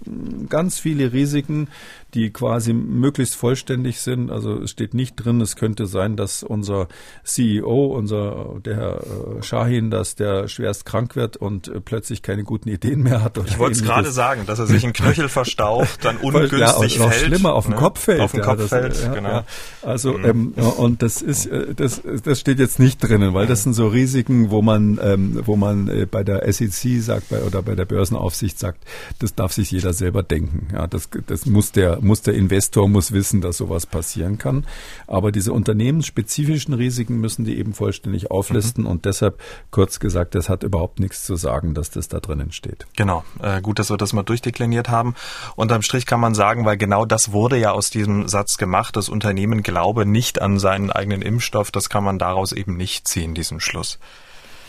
ganz 0.50 0.80
viele 0.80 1.14
Risiken, 1.14 1.68
die 2.14 2.32
quasi 2.32 2.74
möglichst 2.74 3.36
vollständig 3.36 4.02
sind. 4.02 4.32
Also 4.32 4.62
es 4.62 4.72
steht 4.72 4.94
nicht 4.94 5.16
drin, 5.16 5.42
es 5.42 5.56
könnte 5.56 5.86
sein, 5.86 6.16
dass 6.16 6.44
unser 6.44 6.88
CEO, 7.24 7.86
unser 7.88 8.56
der 8.64 8.76
Herr 8.76 8.98
äh, 9.02 9.44
Shahin, 9.44 9.92
dass 9.92 10.16
der 10.16 10.48
schwerst 10.48 10.86
krank 10.86 11.16
wird 11.16 11.38
und 11.38 11.68
äh, 11.68 11.80
plötzlich 11.80 12.22
keine 12.22 12.44
guten 12.44 12.70
Ideen 12.70 13.04
mehr 13.04 13.24
hat. 13.24 13.38
Ich 13.46 13.58
wollte 13.58 13.80
es 13.80 13.84
gerade 13.84 14.12
sagen, 14.12 14.46
dass 14.46 14.60
er 14.60 14.68
sich 14.68 14.84
einen 14.84 14.94
Knöchel 14.94 15.30
verstaucht, 15.30 16.04
dann 16.04 16.18
ungünstig 16.18 16.60
ja, 16.60 16.74
und 16.74 17.00
noch 17.00 17.12
fällt. 17.12 17.26
schlimmer 17.28 17.54
auf 17.54 17.66
den 17.66 17.72
ne? 17.72 17.78
Kopf 17.78 18.00
fällt. 18.00 18.22
Auf 18.22 18.32
den 18.32 18.42
ja, 18.42 18.46
Kopf 18.46 18.60
das, 18.60 18.70
fällt, 18.70 19.02
ja, 19.02 19.14
genau. 19.14 19.30
Ja. 19.30 19.46
Also 19.82 20.18
mhm. 20.18 20.26
ähm, 20.26 20.54
und 20.78 21.02
das 21.02 21.22
ist 21.22 21.46
äh, 21.46 21.74
das 21.74 22.02
das 22.24 22.40
steht 22.40 22.60
jetzt 22.60 22.80
nicht 22.80 23.00
drinnen, 23.00 23.34
weil 23.34 23.48
das 23.48 23.64
sind 23.64 23.74
so 23.74 23.88
Risiken, 23.88 24.52
wo 24.52 24.62
man 24.62 25.00
ähm, 25.02 25.42
wo 25.46 25.56
man 25.56 25.88
äh, 25.88 26.06
bei 26.06 26.24
der 26.24 26.52
SEC 26.52 27.02
sagt 27.02 27.30
bei, 27.30 27.42
oder 27.42 27.62
bei 27.62 27.76
der 27.76 27.86
Börsenaufsicht 27.86 28.60
sagt, 28.60 28.84
das 29.20 29.36
darf 29.36 29.54
sich 29.54 29.72
jeder 29.72 29.94
selber 29.94 30.24
denken. 30.24 30.68
Ja, 30.74 30.88
das 30.88 31.10
das 31.28 31.46
muss 31.46 31.72
der 31.72 32.01
muss 32.02 32.22
der 32.22 32.34
Investor 32.34 32.88
muss 32.88 33.12
wissen, 33.12 33.42
dass 33.42 33.58
sowas 33.58 33.86
passieren 33.86 34.38
kann. 34.38 34.66
Aber 35.08 35.32
diese 35.32 35.54
unternehmensspezifischen 35.54 36.74
Risiken 36.74 37.20
müssen 37.20 37.46
die 37.46 37.58
eben 37.58 37.74
vollständig 37.74 38.32
auflisten 38.32 38.84
mhm. 38.84 38.90
und 38.90 39.06
deshalb 39.06 39.40
kurz 39.72 40.00
gesagt, 40.00 40.36
das 40.36 40.50
hat 40.50 40.64
überhaupt 40.64 41.00
nichts 41.00 41.24
zu 41.24 41.36
sagen, 41.36 41.74
dass 41.74 41.90
das 41.92 42.08
da 42.08 42.20
drinnen 42.20 42.52
steht. 42.52 42.88
Genau, 42.96 43.24
äh, 43.42 43.62
gut, 43.62 43.80
dass 43.80 43.90
wir 43.90 43.98
das 43.98 44.14
mal 44.14 44.24
durchdekliniert 44.24 44.90
haben. 44.90 45.16
Unterm 45.56 45.82
Strich 45.82 46.06
kann 46.06 46.20
man 46.20 46.36
sagen, 46.36 46.66
weil 46.66 46.78
genau 46.78 47.06
das 47.06 47.32
wurde 47.32 47.58
ja 47.58 47.72
aus 47.72 47.90
diesem 47.90 48.28
Satz 48.28 48.58
gemacht, 48.58 48.96
das 48.96 49.10
Unternehmen 49.10 49.64
glaube 49.64 50.06
nicht 50.06 50.42
an 50.42 50.60
seinen 50.60 50.92
eigenen 50.92 51.22
Impfstoff, 51.22 51.72
das 51.72 51.90
kann 51.90 52.04
man 52.04 52.20
daraus 52.20 52.52
eben 52.52 52.78
nicht 52.78 53.08
ziehen, 53.08 53.34
diesen 53.34 53.60
Schluss. 53.60 54.00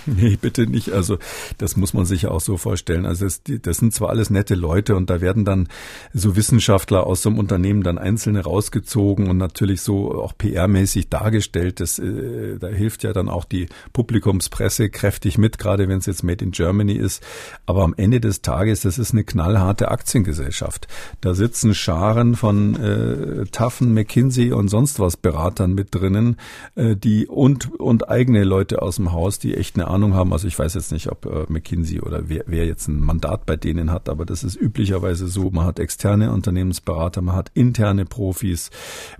Nee, 0.22 0.36
bitte 0.40 0.66
nicht. 0.66 0.92
Also 0.92 1.18
das 1.58 1.76
muss 1.76 1.94
man 1.94 2.04
sich 2.04 2.22
ja 2.22 2.30
auch 2.30 2.40
so 2.40 2.56
vorstellen. 2.56 3.06
Also 3.06 3.24
das, 3.24 3.42
das 3.44 3.78
sind 3.78 3.94
zwar 3.94 4.10
alles 4.10 4.30
nette 4.30 4.54
Leute 4.54 4.96
und 4.96 5.10
da 5.10 5.20
werden 5.20 5.44
dann 5.44 5.68
so 6.12 6.36
Wissenschaftler 6.36 7.06
aus 7.06 7.22
so 7.22 7.28
einem 7.28 7.38
Unternehmen 7.38 7.82
dann 7.82 7.98
einzelne 7.98 8.40
rausgezogen 8.40 9.28
und 9.28 9.38
natürlich 9.38 9.82
so 9.82 10.14
auch 10.14 10.34
PR-mäßig 10.36 11.08
dargestellt. 11.08 11.80
Das, 11.80 11.98
äh, 11.98 12.58
da 12.58 12.68
hilft 12.68 13.02
ja 13.04 13.12
dann 13.12 13.28
auch 13.28 13.44
die 13.44 13.68
Publikumspresse 13.92 14.90
kräftig 14.90 15.38
mit, 15.38 15.58
gerade 15.58 15.88
wenn 15.88 15.98
es 15.98 16.06
jetzt 16.06 16.22
Made 16.22 16.44
in 16.44 16.50
Germany 16.50 16.94
ist. 16.94 17.22
Aber 17.66 17.84
am 17.84 17.94
Ende 17.96 18.20
des 18.20 18.42
Tages, 18.42 18.80
das 18.80 18.98
ist 18.98 19.12
eine 19.12 19.24
knallharte 19.24 19.90
Aktiengesellschaft. 19.90 20.88
Da 21.20 21.34
sitzen 21.34 21.74
Scharen 21.74 22.34
von 22.34 22.76
äh, 22.76 23.44
Taffen, 23.50 23.94
McKinsey 23.94 24.52
und 24.52 24.68
sonst 24.68 24.98
was 24.98 25.16
Beratern 25.16 25.74
mit 25.74 25.94
drinnen, 25.94 26.36
äh, 26.74 26.96
die 26.96 27.26
und 27.26 27.72
und 27.78 28.08
eigene 28.08 28.44
Leute 28.44 28.82
aus 28.82 28.96
dem 28.96 29.12
Haus, 29.12 29.38
die 29.38 29.54
echt 29.54 29.76
eine 29.76 29.91
Ahnung 29.92 30.14
haben. 30.14 30.32
Also 30.32 30.48
ich 30.48 30.58
weiß 30.58 30.74
jetzt 30.74 30.92
nicht, 30.92 31.10
ob 31.10 31.26
äh, 31.26 31.46
McKinsey 31.48 32.00
oder 32.00 32.28
wer, 32.28 32.44
wer 32.46 32.66
jetzt 32.66 32.88
ein 32.88 33.00
Mandat 33.00 33.46
bei 33.46 33.56
denen 33.56 33.90
hat, 33.90 34.08
aber 34.08 34.24
das 34.24 34.44
ist 34.44 34.56
üblicherweise 34.56 35.28
so. 35.28 35.50
Man 35.50 35.64
hat 35.64 35.78
externe 35.78 36.32
Unternehmensberater, 36.32 37.22
man 37.22 37.36
hat 37.36 37.50
interne 37.54 38.04
Profis, 38.04 38.70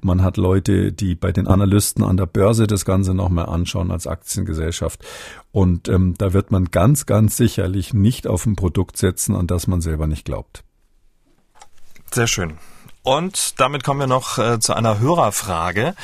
man 0.01 0.23
hat 0.23 0.37
Leute, 0.37 0.93
die 0.93 1.15
bei 1.15 1.33
den 1.33 1.47
Analysten 1.47 2.05
an 2.05 2.17
der 2.17 2.27
Börse 2.27 2.67
das 2.67 2.85
Ganze 2.85 3.15
nochmal 3.15 3.47
anschauen 3.47 3.91
als 3.91 4.07
Aktiengesellschaft. 4.07 5.05
Und 5.53 5.89
ähm, 5.89 6.15
da 6.19 6.33
wird 6.33 6.51
man 6.51 6.71
ganz, 6.71 7.07
ganz 7.07 7.37
sicherlich 7.37 7.95
nicht 7.95 8.27
auf 8.27 8.47
ein 8.47 8.57
Produkt 8.57 8.97
setzen, 8.97 9.37
an 9.37 9.47
das 9.47 9.67
man 9.67 9.81
selber 9.81 10.07
nicht 10.07 10.25
glaubt. 10.25 10.65
Sehr 12.11 12.27
schön. 12.27 12.59
Und 13.03 13.61
damit 13.61 13.83
kommen 13.83 14.01
wir 14.01 14.07
noch 14.07 14.39
äh, 14.39 14.61
zu 14.61 14.75
einer 14.75 15.01
Hörerfrage 15.01 15.95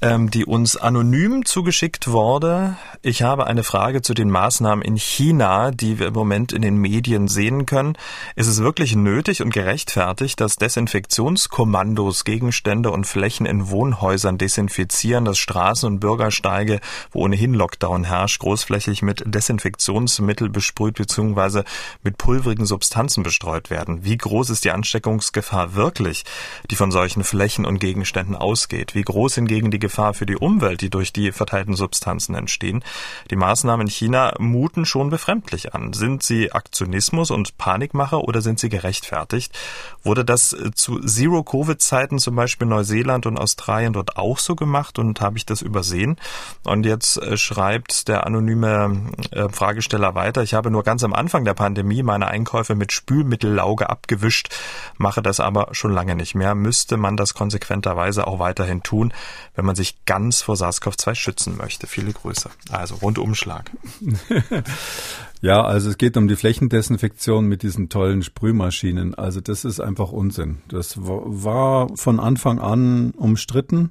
ähm, 0.00 0.30
die 0.30 0.44
uns 0.44 0.76
anonym 0.76 1.44
zugeschickt 1.44 2.08
wurde. 2.08 2.76
Ich 3.02 3.22
habe 3.22 3.46
eine 3.46 3.64
Frage 3.64 4.02
zu 4.02 4.14
den 4.14 4.30
Maßnahmen 4.30 4.84
in 4.84 4.96
China, 4.96 5.70
die 5.70 5.98
wir 5.98 6.08
im 6.08 6.14
Moment 6.14 6.52
in 6.52 6.62
den 6.62 6.76
Medien 6.76 7.28
sehen 7.28 7.66
können. 7.66 7.96
Ist 8.36 8.46
es 8.46 8.62
wirklich 8.62 8.94
nötig 8.94 9.42
und 9.42 9.52
gerechtfertigt, 9.52 10.40
dass 10.40 10.56
Desinfektionskommandos 10.56 12.24
Gegenstände 12.24 12.90
und 12.90 13.06
Flächen 13.06 13.46
in 13.46 13.70
Wohnhäusern 13.70 14.38
desinfizieren, 14.38 15.24
dass 15.24 15.38
Straßen 15.38 15.88
und 15.88 16.00
Bürgersteige, 16.00 16.80
wo 17.10 17.24
ohnehin 17.24 17.54
Lockdown 17.54 18.04
herrscht, 18.04 18.40
großflächig 18.40 19.02
mit 19.02 19.22
Desinfektionsmittel 19.26 20.48
besprüht 20.48 20.94
bzw. 20.94 21.62
mit 22.02 22.18
pulverigen 22.18 22.66
Substanzen 22.66 23.22
bestreut 23.22 23.70
werden? 23.70 24.04
Wie 24.04 24.16
groß 24.16 24.50
ist 24.50 24.64
die 24.64 24.70
Ansteckungsgefahr 24.70 25.74
wirklich, 25.74 26.24
die 26.70 26.76
von 26.76 26.92
solchen 26.92 27.24
Flächen 27.24 27.66
und 27.66 27.80
Gegenständen 27.80 28.36
ausgeht? 28.36 28.94
Wie 28.94 29.02
groß 29.02 29.34
hingegen 29.34 29.70
die 29.70 29.87
Gefahr 29.88 30.12
für 30.12 30.26
die 30.26 30.36
Umwelt, 30.36 30.82
die 30.82 30.90
durch 30.90 31.14
die 31.14 31.32
verteilten 31.32 31.74
Substanzen 31.74 32.34
entstehen. 32.34 32.84
Die 33.30 33.36
Maßnahmen 33.36 33.86
in 33.86 33.90
China 33.90 34.34
muten 34.38 34.84
schon 34.84 35.08
befremdlich 35.08 35.74
an. 35.74 35.94
Sind 35.94 36.22
sie 36.22 36.52
Aktionismus 36.52 37.30
und 37.30 37.56
Panikmache 37.56 38.20
oder 38.20 38.42
sind 38.42 38.60
sie 38.60 38.68
gerechtfertigt? 38.68 39.58
Wurde 40.02 40.26
das 40.26 40.54
zu 40.74 41.00
Zero-Covid-Zeiten 41.00 42.18
zum 42.18 42.36
Beispiel 42.36 42.66
Neuseeland 42.66 43.24
und 43.24 43.38
Australien 43.38 43.94
dort 43.94 44.18
auch 44.18 44.38
so 44.38 44.54
gemacht 44.54 44.98
und 44.98 45.22
habe 45.22 45.38
ich 45.38 45.46
das 45.46 45.62
übersehen? 45.62 46.16
Und 46.64 46.84
jetzt 46.84 47.16
äh, 47.16 47.38
schreibt 47.38 48.08
der 48.08 48.26
anonyme 48.26 49.10
äh, 49.30 49.48
Fragesteller 49.48 50.14
weiter, 50.14 50.42
ich 50.42 50.52
habe 50.52 50.70
nur 50.70 50.82
ganz 50.82 51.02
am 51.02 51.14
Anfang 51.14 51.46
der 51.46 51.54
Pandemie 51.54 52.02
meine 52.02 52.26
Einkäufe 52.26 52.74
mit 52.74 52.92
Spülmittellauge 52.92 53.88
abgewischt, 53.88 54.54
mache 54.98 55.22
das 55.22 55.40
aber 55.40 55.68
schon 55.72 55.92
lange 55.92 56.14
nicht 56.14 56.34
mehr. 56.34 56.54
Müsste 56.54 56.98
man 56.98 57.16
das 57.16 57.32
konsequenterweise 57.32 58.26
auch 58.26 58.38
weiterhin 58.38 58.82
tun, 58.82 59.14
wenn 59.54 59.64
man 59.64 59.77
sich 59.78 60.04
ganz 60.04 60.42
vor 60.42 60.56
SARS-CoV-2 60.56 61.14
schützen 61.14 61.56
möchte. 61.56 61.86
Viele 61.86 62.12
Grüße. 62.12 62.50
Also 62.70 62.96
Rundumschlag. 62.96 63.70
ja, 65.40 65.62
also 65.62 65.88
es 65.88 65.96
geht 65.96 66.16
um 66.16 66.28
die 66.28 66.36
Flächendesinfektion 66.36 67.46
mit 67.46 67.62
diesen 67.62 67.88
tollen 67.88 68.22
Sprühmaschinen. 68.22 69.14
Also 69.14 69.40
das 69.40 69.64
ist 69.64 69.80
einfach 69.80 70.12
Unsinn. 70.12 70.58
Das 70.68 70.98
war 70.98 71.88
von 71.96 72.20
Anfang 72.20 72.58
an 72.58 73.12
umstritten. 73.12 73.90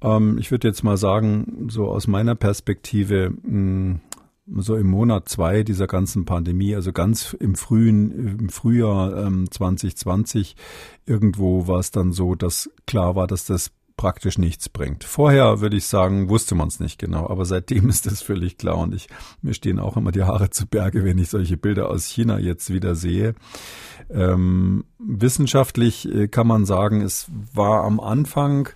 Ähm, 0.00 0.38
ich 0.38 0.50
würde 0.50 0.68
jetzt 0.68 0.84
mal 0.84 0.96
sagen, 0.96 1.68
so 1.68 1.88
aus 1.88 2.06
meiner 2.06 2.34
Perspektive, 2.34 3.32
hm, 3.42 4.00
so 4.56 4.76
im 4.76 4.88
Monat 4.88 5.28
zwei 5.28 5.62
dieser 5.62 5.86
ganzen 5.86 6.26
Pandemie, 6.26 6.74
also 6.74 6.92
ganz 6.92 7.32
im 7.32 7.54
frühen, 7.54 8.38
im 8.40 8.48
Frühjahr 8.50 9.26
ähm, 9.26 9.50
2020, 9.50 10.56
irgendwo 11.06 11.66
war 11.66 11.78
es 11.78 11.90
dann 11.90 12.12
so, 12.12 12.34
dass 12.34 12.70
klar 12.86 13.16
war, 13.16 13.26
dass 13.26 13.46
das 13.46 13.70
praktisch 13.96 14.38
nichts 14.38 14.68
bringt. 14.68 15.04
Vorher 15.04 15.60
würde 15.60 15.76
ich 15.76 15.86
sagen, 15.86 16.28
wusste 16.28 16.54
man 16.54 16.68
es 16.68 16.80
nicht 16.80 16.98
genau, 16.98 17.28
aber 17.28 17.44
seitdem 17.44 17.88
ist 17.90 18.06
das 18.06 18.22
völlig 18.22 18.58
klar 18.58 18.78
und 18.78 18.94
ich, 18.94 19.08
mir 19.42 19.54
stehen 19.54 19.78
auch 19.78 19.96
immer 19.96 20.12
die 20.12 20.24
Haare 20.24 20.50
zu 20.50 20.66
Berge, 20.66 21.04
wenn 21.04 21.18
ich 21.18 21.30
solche 21.30 21.56
Bilder 21.56 21.90
aus 21.90 22.06
China 22.06 22.38
jetzt 22.38 22.72
wieder 22.72 22.94
sehe. 22.94 23.34
Ähm, 24.10 24.84
wissenschaftlich 24.98 26.12
äh, 26.12 26.28
kann 26.28 26.46
man 26.46 26.66
sagen, 26.66 27.00
es 27.00 27.26
war 27.52 27.84
am 27.84 28.00
Anfang 28.00 28.68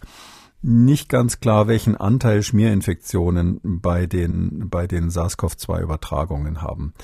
nicht 0.61 1.09
ganz 1.09 1.39
klar, 1.39 1.69
welchen 1.69 1.97
Anteil 1.97 2.43
Schmierinfektionen 2.43 3.61
bei 3.63 4.07
den, 4.07 4.69
bei 4.69 4.87
den 4.87 5.09
SARS-CoV-2-Übertragungen 5.09 6.63
haben. 6.63 6.95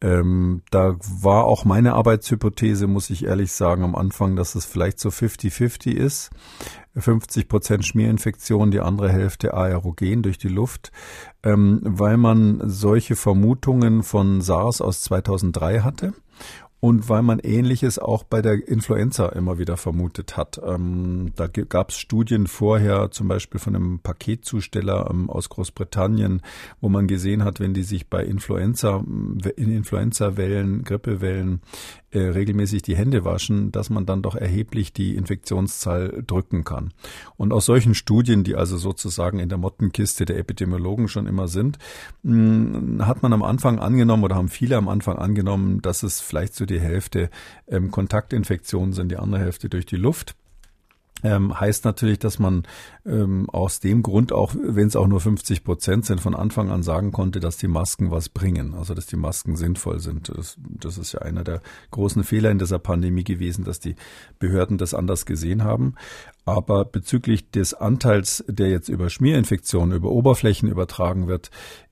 Ähm, 0.00 0.62
da 0.70 0.96
war 1.00 1.44
auch 1.44 1.64
meine 1.64 1.94
Arbeitshypothese, 1.94 2.86
muss 2.86 3.08
ich 3.08 3.24
ehrlich 3.24 3.52
sagen, 3.52 3.82
am 3.82 3.94
Anfang, 3.94 4.36
dass 4.36 4.54
es 4.54 4.66
vielleicht 4.66 5.00
so 5.00 5.08
50-50 5.08 5.92
ist. 5.92 6.30
50 6.96 7.48
Prozent 7.48 7.86
Schmierinfektion, 7.86 8.70
die 8.70 8.80
andere 8.80 9.10
Hälfte 9.10 9.54
aerogen 9.54 10.22
durch 10.22 10.36
die 10.36 10.48
Luft, 10.48 10.90
ähm, 11.42 11.80
weil 11.84 12.16
man 12.16 12.60
solche 12.64 13.16
Vermutungen 13.16 14.02
von 14.02 14.40
SARS 14.42 14.80
aus 14.80 15.02
2003 15.02 15.80
hatte 15.80 16.12
und 16.80 17.08
weil 17.08 17.22
man 17.22 17.40
Ähnliches 17.40 17.98
auch 17.98 18.22
bei 18.22 18.40
der 18.40 18.68
Influenza 18.68 19.30
immer 19.30 19.58
wieder 19.58 19.76
vermutet 19.76 20.36
hat. 20.36 20.60
Ähm, 20.64 21.32
da 21.34 21.48
gab 21.48 21.90
es 21.90 21.98
Studien 21.98 22.46
vorher, 22.46 23.10
zum 23.10 23.26
Beispiel 23.26 23.60
von 23.60 23.74
einem 23.74 23.98
Paketzusteller 23.98 25.08
ähm, 25.10 25.28
aus 25.28 25.48
Großbritannien, 25.48 26.42
wo 26.80 26.88
man 26.88 27.08
gesehen 27.08 27.42
hat, 27.44 27.58
wenn 27.58 27.74
die 27.74 27.82
sich 27.82 28.08
bei 28.08 28.24
Influenza, 28.24 29.02
in 29.56 29.72
Influenza-Wellen, 29.72 30.84
Grippewellen 30.84 31.62
äh, 32.10 32.20
regelmäßig 32.20 32.82
die 32.82 32.96
Hände 32.96 33.24
waschen, 33.24 33.70
dass 33.70 33.90
man 33.90 34.06
dann 34.06 34.22
doch 34.22 34.34
erheblich 34.34 34.92
die 34.92 35.14
Infektionszahl 35.14 36.22
drücken 36.26 36.64
kann. 36.64 36.92
Und 37.36 37.52
aus 37.52 37.66
solchen 37.66 37.94
Studien, 37.94 38.44
die 38.44 38.56
also 38.56 38.76
sozusagen 38.78 39.38
in 39.38 39.48
der 39.48 39.58
Mottenkiste 39.58 40.24
der 40.24 40.38
Epidemiologen 40.38 41.08
schon 41.08 41.26
immer 41.26 41.48
sind, 41.48 41.78
hat 42.24 43.22
man 43.22 43.32
am 43.32 43.42
Anfang 43.42 43.78
angenommen 43.78 44.24
oder 44.24 44.36
haben 44.36 44.48
viele 44.48 44.76
am 44.76 44.88
Anfang 44.88 45.16
angenommen, 45.18 45.82
dass 45.82 46.02
es 46.02 46.20
vielleicht 46.20 46.54
so 46.54 46.66
die 46.66 46.80
Hälfte 46.80 47.30
ähm, 47.66 47.90
Kontaktinfektionen 47.90 48.92
sind, 48.92 49.10
die 49.10 49.16
andere 49.16 49.42
Hälfte 49.42 49.68
durch 49.68 49.86
die 49.86 49.96
Luft. 49.96 50.34
Ähm, 51.22 51.58
heißt 51.58 51.84
natürlich, 51.84 52.18
dass 52.18 52.38
man 52.38 52.62
ähm, 53.04 53.48
aus 53.50 53.80
dem 53.80 54.02
Grund, 54.02 54.32
auch 54.32 54.54
wenn 54.54 54.86
es 54.86 54.96
auch 54.96 55.06
nur 55.06 55.20
50 55.20 55.64
Prozent 55.64 56.06
sind, 56.06 56.20
von 56.20 56.34
Anfang 56.34 56.70
an 56.70 56.82
sagen 56.82 57.10
konnte, 57.10 57.40
dass 57.40 57.56
die 57.56 57.68
Masken 57.68 58.10
was 58.10 58.28
bringen, 58.28 58.74
also 58.74 58.94
dass 58.94 59.06
die 59.06 59.16
Masken 59.16 59.56
sinnvoll 59.56 59.98
sind. 59.98 60.28
Das, 60.28 60.56
das 60.58 60.98
ist 60.98 61.12
ja 61.12 61.20
einer 61.20 61.44
der 61.44 61.60
großen 61.90 62.22
Fehler 62.22 62.50
in 62.50 62.58
dieser 62.58 62.78
Pandemie 62.78 63.24
gewesen, 63.24 63.64
dass 63.64 63.80
die 63.80 63.96
Behörden 64.38 64.78
das 64.78 64.94
anders 64.94 65.26
gesehen 65.26 65.64
haben. 65.64 65.94
Aber 66.44 66.84
bezüglich 66.84 67.50
des 67.50 67.74
Anteils, 67.74 68.44
der 68.48 68.70
jetzt 68.70 68.88
über 68.88 69.10
Schmierinfektionen, 69.10 69.96
über 69.96 70.10
Oberflächen 70.10 70.68
übertragen 70.68 71.28
wird, 71.28 71.50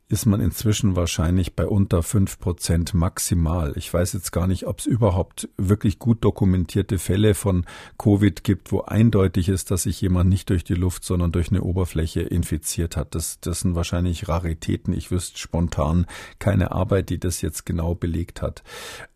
ist 0.08 0.24
man 0.24 0.40
inzwischen 0.40 0.94
wahrscheinlich 0.94 1.56
bei 1.56 1.66
unter 1.66 2.04
fünf 2.04 2.38
Prozent 2.38 2.94
maximal. 2.94 3.72
Ich 3.74 3.92
weiß 3.92 4.12
jetzt 4.12 4.30
gar 4.30 4.46
nicht, 4.46 4.66
ob 4.66 4.78
es 4.78 4.86
überhaupt 4.86 5.48
wirklich 5.56 5.98
gut 5.98 6.22
dokumentierte 6.22 6.98
Fälle 6.98 7.34
von 7.34 7.64
Covid 7.98 8.44
gibt, 8.44 8.70
wo 8.70 8.82
eindeutig 8.82 9.48
ist, 9.48 9.72
dass 9.72 9.82
sich 9.82 10.00
jemand 10.00 10.30
nicht 10.30 10.48
durch 10.50 10.62
die 10.62 10.74
Luft, 10.74 11.04
sondern 11.04 11.32
durch 11.32 11.50
eine 11.50 11.62
Oberfläche 11.62 12.20
infiziert 12.20 12.96
hat. 12.96 13.16
Das, 13.16 13.40
das 13.40 13.60
sind 13.60 13.74
wahrscheinlich 13.74 14.28
Raritäten. 14.28 14.94
Ich 14.94 15.10
wüsste 15.10 15.38
spontan 15.38 16.06
keine 16.38 16.70
Arbeit, 16.70 17.10
die 17.10 17.18
das 17.18 17.42
jetzt 17.42 17.66
genau 17.66 17.96
belegt 17.96 18.42
hat. 18.42 18.62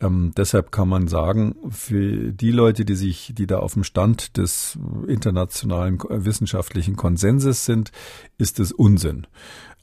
Ähm, 0.01 0.33
deshalb 0.37 0.73
kann 0.73 0.89
man 0.89 1.07
sagen, 1.07 1.55
für 1.71 2.33
die 2.33 2.51
Leute, 2.51 2.85
die 2.85 2.97
sich, 2.97 3.33
die 3.37 3.47
da 3.47 3.61
auf 3.61 3.75
dem 3.75 3.85
Stand 3.85 4.37
des 4.37 4.77
internationalen 5.07 6.01
wissenschaftlichen 6.09 6.97
Konsenses 6.97 7.65
sind, 7.65 7.93
ist 8.39 8.59
es 8.59 8.73
Unsinn. 8.73 9.29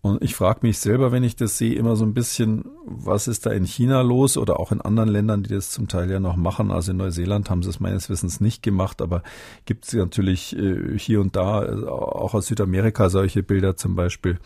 Und 0.02 0.24
ich 0.24 0.36
frage 0.36 0.60
mich 0.62 0.78
selber, 0.78 1.12
wenn 1.12 1.24
ich 1.24 1.36
das 1.36 1.58
sehe, 1.58 1.76
immer 1.76 1.96
so 1.96 2.06
ein 2.06 2.14
bisschen, 2.14 2.66
was 2.86 3.28
ist 3.28 3.46
da 3.46 3.52
in 3.52 3.66
China 3.66 4.02
los 4.02 4.38
oder 4.38 4.60
auch 4.60 4.72
in 4.72 4.80
anderen 4.80 5.10
Ländern, 5.10 5.44
die 5.44 5.50
das 5.50 5.72
zum 5.72 5.88
Teil 5.88 6.10
ja 6.10 6.20
noch 6.20 6.36
machen. 6.36 6.72
Also 6.72 6.92
in 6.92 6.98
Neuseeland 6.98 7.50
haben 7.50 7.64
sie 7.64 7.70
es 7.70 7.80
meines 7.80 8.10
Wissens 8.10 8.40
nicht 8.40 8.62
gemacht, 8.62 9.02
aber 9.02 9.24
gibt 9.66 9.86
es 9.86 9.94
natürlich 9.94 10.56
äh, 10.56 10.98
hier 10.98 11.20
und 11.20 11.36
da, 11.36 11.66
äh, 11.66 11.86
auch 11.86 12.34
aus 12.34 12.48
Südamerika, 12.48 13.10
solche 13.10 13.44
Bilder 13.44 13.76
zum 13.76 13.96
Beispiel. 13.96 14.40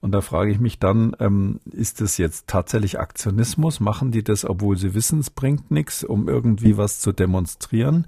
Und 0.00 0.12
da 0.12 0.20
frage 0.20 0.50
ich 0.50 0.60
mich 0.60 0.78
dann, 0.78 1.14
ähm, 1.20 1.60
ist 1.70 2.00
das 2.00 2.18
jetzt 2.18 2.46
tatsächlich 2.46 2.98
Aktionismus? 2.98 3.80
Machen 3.80 4.12
die 4.12 4.24
das, 4.24 4.44
obwohl 4.44 4.76
sie 4.76 4.94
wissen, 4.94 5.20
es 5.20 5.30
bringt 5.30 5.70
nichts, 5.70 6.04
um 6.04 6.28
irgendwie 6.28 6.76
was 6.76 7.00
zu 7.00 7.12
demonstrieren? 7.12 8.06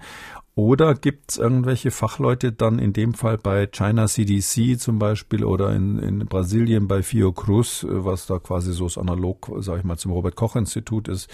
Oder 0.58 0.96
gibt 0.96 1.30
es 1.30 1.36
irgendwelche 1.36 1.92
Fachleute 1.92 2.50
dann 2.50 2.80
in 2.80 2.92
dem 2.92 3.14
Fall 3.14 3.38
bei 3.38 3.68
China 3.68 4.08
CDC 4.08 4.76
zum 4.76 4.98
Beispiel 4.98 5.44
oder 5.44 5.72
in, 5.72 6.00
in 6.00 6.18
Brasilien 6.26 6.88
bei 6.88 7.04
Fiocruz, 7.04 7.86
was 7.88 8.26
da 8.26 8.40
quasi 8.40 8.72
so 8.72 8.82
das 8.82 8.98
Analog, 8.98 9.52
sage 9.58 9.78
ich 9.78 9.84
mal, 9.84 9.98
zum 9.98 10.10
Robert 10.10 10.34
Koch 10.34 10.56
Institut 10.56 11.06
ist, 11.06 11.30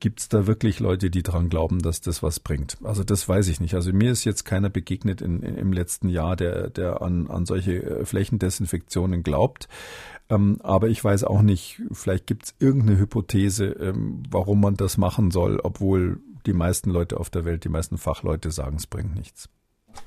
gibt 0.00 0.18
es 0.18 0.28
da 0.28 0.48
wirklich 0.48 0.80
Leute, 0.80 1.08
die 1.08 1.22
dran 1.22 1.50
glauben, 1.50 1.82
dass 1.82 2.00
das 2.00 2.20
was 2.24 2.40
bringt? 2.40 2.76
Also 2.82 3.04
das 3.04 3.28
weiß 3.28 3.46
ich 3.46 3.60
nicht. 3.60 3.76
Also 3.76 3.92
mir 3.92 4.10
ist 4.10 4.24
jetzt 4.24 4.42
keiner 4.42 4.70
begegnet 4.70 5.22
in, 5.22 5.44
in, 5.44 5.54
im 5.54 5.72
letzten 5.72 6.08
Jahr, 6.08 6.34
der, 6.34 6.68
der 6.68 7.00
an, 7.00 7.28
an 7.28 7.46
solche 7.46 7.80
äh, 7.80 8.04
Flächendesinfektionen 8.04 9.22
glaubt. 9.22 9.68
Ähm, 10.28 10.58
aber 10.64 10.88
ich 10.88 11.04
weiß 11.04 11.22
auch 11.22 11.42
nicht, 11.42 11.80
vielleicht 11.92 12.26
gibt 12.26 12.46
es 12.46 12.54
irgendeine 12.58 12.98
Hypothese, 12.98 13.66
ähm, 13.66 14.24
warum 14.28 14.60
man 14.60 14.74
das 14.74 14.98
machen 14.98 15.30
soll, 15.30 15.60
obwohl 15.62 16.18
die 16.46 16.52
meisten 16.52 16.90
Leute 16.90 17.18
auf 17.18 17.30
der 17.30 17.44
Welt, 17.44 17.64
die 17.64 17.68
meisten 17.68 17.98
Fachleute 17.98 18.50
sagen, 18.50 18.76
es 18.76 18.86
bringt 18.86 19.14
nichts. 19.14 19.48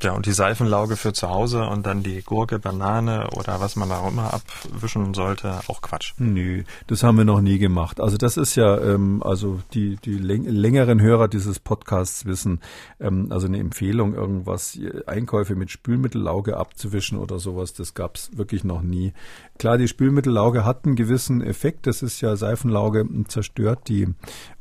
Ja, 0.01 0.11
und 0.11 0.27
die 0.27 0.31
Seifenlauge 0.31 0.95
für 0.95 1.11
zu 1.11 1.27
Hause 1.27 1.65
und 1.65 1.87
dann 1.87 2.03
die 2.03 2.21
Gurke, 2.21 2.59
Banane 2.59 3.29
oder 3.31 3.59
was 3.59 3.75
man 3.75 3.89
da 3.89 4.07
immer 4.07 4.31
abwischen 4.31 5.15
sollte, 5.15 5.59
auch 5.67 5.81
Quatsch. 5.81 6.13
Nö, 6.19 6.63
das 6.85 7.01
haben 7.01 7.17
wir 7.17 7.25
noch 7.25 7.41
nie 7.41 7.57
gemacht. 7.57 7.99
Also 7.99 8.15
das 8.15 8.37
ist 8.37 8.55
ja, 8.55 8.79
ähm, 8.79 9.23
also 9.23 9.59
die, 9.73 9.95
die 9.95 10.13
längeren 10.13 11.01
Hörer 11.01 11.27
dieses 11.27 11.59
Podcasts 11.59 12.25
wissen, 12.25 12.59
ähm, 12.99 13.31
also 13.31 13.47
eine 13.47 13.57
Empfehlung, 13.57 14.13
irgendwas, 14.13 14.77
Einkäufe 15.07 15.55
mit 15.55 15.71
Spülmittellauge 15.71 16.57
abzuwischen 16.57 17.17
oder 17.17 17.39
sowas, 17.39 17.73
das 17.73 17.95
gab's 17.95 18.29
wirklich 18.35 18.63
noch 18.63 18.83
nie. 18.83 19.13
Klar, 19.57 19.79
die 19.79 19.87
Spülmittellauge 19.87 20.63
hat 20.63 20.85
einen 20.85 20.95
gewissen 20.95 21.41
Effekt. 21.41 21.87
Das 21.87 22.03
ist 22.03 22.21
ja 22.21 22.35
Seifenlauge 22.35 23.07
zerstört 23.27 23.87
die 23.87 24.09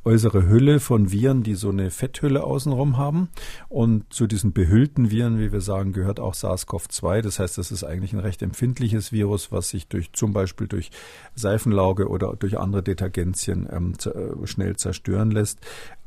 äußere 0.06 0.48
Hülle 0.48 0.78
von 0.78 1.10
Viren, 1.10 1.42
die 1.42 1.54
so 1.54 1.70
eine 1.70 1.90
Fetthülle 1.90 2.44
außenrum 2.44 2.96
haben. 2.96 3.28
Und 3.68 4.12
zu 4.12 4.28
diesen 4.28 4.52
behüllten 4.52 5.10
Viren, 5.10 5.40
wie 5.40 5.50
wir 5.50 5.60
sagen, 5.60 5.92
gehört 5.92 6.20
auch 6.20 6.34
SARS-CoV-2. 6.34 7.22
Das 7.22 7.40
heißt, 7.40 7.58
das 7.58 7.72
ist 7.72 7.82
eigentlich 7.82 8.12
ein 8.12 8.20
recht 8.20 8.40
empfindliches 8.40 9.10
Virus, 9.10 9.50
was 9.50 9.68
sich 9.68 9.88
durch 9.88 10.12
zum 10.12 10.32
Beispiel 10.32 10.68
durch 10.68 10.92
Seifenlauge 11.34 12.08
oder 12.08 12.34
durch 12.38 12.56
andere 12.56 12.84
Detergenzien 12.84 13.68
ähm, 13.70 13.94
äh, 14.04 14.46
schnell 14.46 14.76
zerstören 14.76 15.32
lässt. 15.32 15.58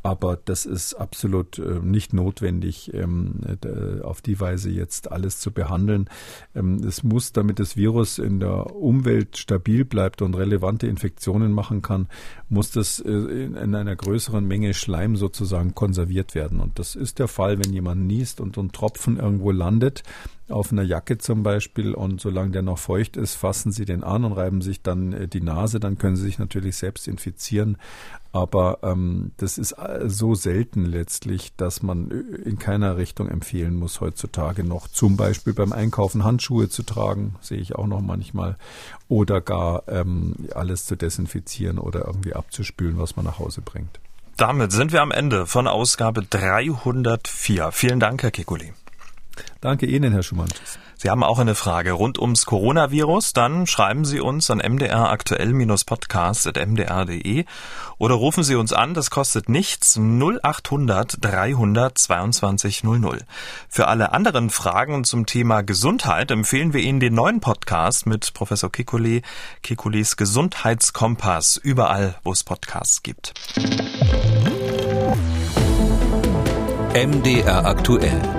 Aber 0.02 0.38
das 0.38 0.66
ist 0.66 0.94
absolut 0.94 1.60
äh, 1.60 1.80
nicht 1.82 2.14
notwendig, 2.14 2.94
ähm, 2.94 3.42
auf 4.02 4.22
die 4.22 4.40
Weise 4.40 4.70
jetzt 4.70 5.12
alles 5.12 5.40
zu 5.40 5.52
behandeln. 5.52 6.10
Ähm, 6.56 6.76
es 6.86 7.04
muss, 7.04 7.34
damit 7.34 7.60
das 7.60 7.76
Virus 7.76 8.18
in 8.18 8.40
der 8.40 8.76
Umwelt 8.76 9.38
stabil 9.38 9.84
bleibt 9.84 10.22
und 10.22 10.36
relevante 10.36 10.88
Infektionen 10.88 11.52
machen 11.52 11.82
kann, 11.82 12.08
muss 12.48 12.72
das 12.72 13.00
äh, 13.00 13.10
in, 13.10 13.56
in, 13.56 13.76
einer 13.76 13.96
größeren 13.96 14.46
Menge 14.46 14.74
Schleim 14.74 15.18
sozusagen 15.18 15.76
konserviert 15.76 16.34
werden. 16.34 16.62
Und 16.62 16.80
das 16.80 16.96
ist 16.96 17.20
der 17.20 17.28
Fall, 17.28 17.60
wenn 17.60 17.74
jemand 17.74 18.08
niest 18.08 18.40
und 18.40 18.58
ein 18.58 18.72
Tropfen 18.72 19.18
irgendwo 19.18 19.52
landet, 19.52 20.04
auf 20.50 20.72
einer 20.72 20.84
Jacke 20.84 21.18
zum 21.18 21.44
Beispiel 21.44 21.94
und 21.94 22.22
solange 22.22 22.52
der 22.52 22.62
noch 22.62 22.80
feucht 22.80 23.18
ist, 23.18 23.36
fassen 23.36 23.72
Sie 23.72 23.86
den 23.86 24.04
an 24.04 24.26
und 24.26 24.34
reiben 24.34 24.62
sich 24.62 24.82
dann 24.82 25.14
äh, 25.14 25.28
die 25.28 25.42
Nase, 25.42 25.80
dann 25.80 25.98
können 25.98 26.16
Sie 26.16 26.24
sich 26.24 26.40
natürlich 26.40 26.76
selbst 26.78 27.08
infizieren. 27.08 27.78
Aber 28.32 28.80
ähm, 28.84 29.32
das 29.38 29.58
ist 29.58 29.72
äh, 29.74 30.08
so 30.08 30.36
selten 30.36 30.86
letztlich, 30.86 31.56
dass 31.56 31.82
man 31.82 32.12
äh, 32.12 32.48
in 32.48 32.60
keiner 32.60 32.98
Richtung 32.98 33.28
empfehlen 33.28 33.76
muss, 33.76 34.02
heutzutage 34.02 34.64
noch 34.64 34.88
zum 34.88 35.18
Beispiel 35.18 35.54
beim 35.54 35.74
Einkaufen 35.74 36.24
Handschuhe 36.24 36.70
zu 36.70 36.84
tragen, 36.84 37.36
sehe 37.42 37.58
ich 37.58 37.76
auch 37.76 37.88
noch 37.88 38.02
manchmal, 38.02 38.58
oder 39.08 39.42
gar 39.42 39.84
ähm, 39.88 40.36
alles 40.54 40.86
zu 40.86 40.96
desinfizieren 40.96 41.80
oder 41.80 42.06
irgendwie 42.06 42.34
abzuspülen, 42.34 43.00
was 43.00 43.16
man 43.16 43.26
nach 43.26 43.40
Hause 43.40 43.62
bringt. 43.62 44.00
Damit 44.38 44.72
sind 44.72 44.94
wir 44.94 45.02
am 45.02 45.12
Ende 45.12 45.48
von 45.48 45.68
Ausgabe 45.68 46.24
304. 46.24 47.72
Vielen 47.72 48.00
Dank, 48.00 48.24
Herr 48.24 48.30
Kekulé. 48.30 48.74
Danke 49.60 49.86
Ihnen, 49.86 50.14
Herr 50.14 50.24
Schumann. 50.24 50.48
Sie 51.02 51.10
haben 51.10 51.24
auch 51.24 51.40
eine 51.40 51.56
Frage 51.56 51.94
rund 51.94 52.20
ums 52.20 52.46
Coronavirus, 52.46 53.32
dann 53.32 53.68
schreiben 53.68 54.04
Sie 54.04 54.20
uns 54.20 54.52
an 54.52 54.58
mdraktuell-podcast.mdr.de 54.58 57.46
oder 57.98 58.16
rufen 58.16 58.44
Sie 58.44 58.56
uns 58.56 58.74
an, 58.74 58.94
das 58.94 59.10
kostet 59.10 59.48
nichts, 59.48 59.98
0800 59.98 61.16
300 61.22 61.98
22 61.98 62.84
00. 62.84 63.22
Für 63.70 63.88
alle 63.88 64.12
anderen 64.12 64.50
Fragen 64.50 65.06
zum 65.06 65.26
Thema 65.26 65.62
Gesundheit 65.62 66.32
empfehlen 66.32 66.74
wir 66.74 66.82
Ihnen 66.82 67.00
den 67.00 67.14
neuen 67.14 67.40
Podcast 67.40 68.06
mit 68.06 68.34
Professor 68.34 68.70
Kikuli, 68.70 69.22
Kikulis 69.64 70.18
Gesundheitskompass, 70.18 71.56
überall, 71.56 72.16
wo 72.26 72.34
es 72.34 72.44
Podcasts 72.44 73.04
gibt. 73.04 73.34
MDR 76.94 77.66
aktuell 77.66 78.39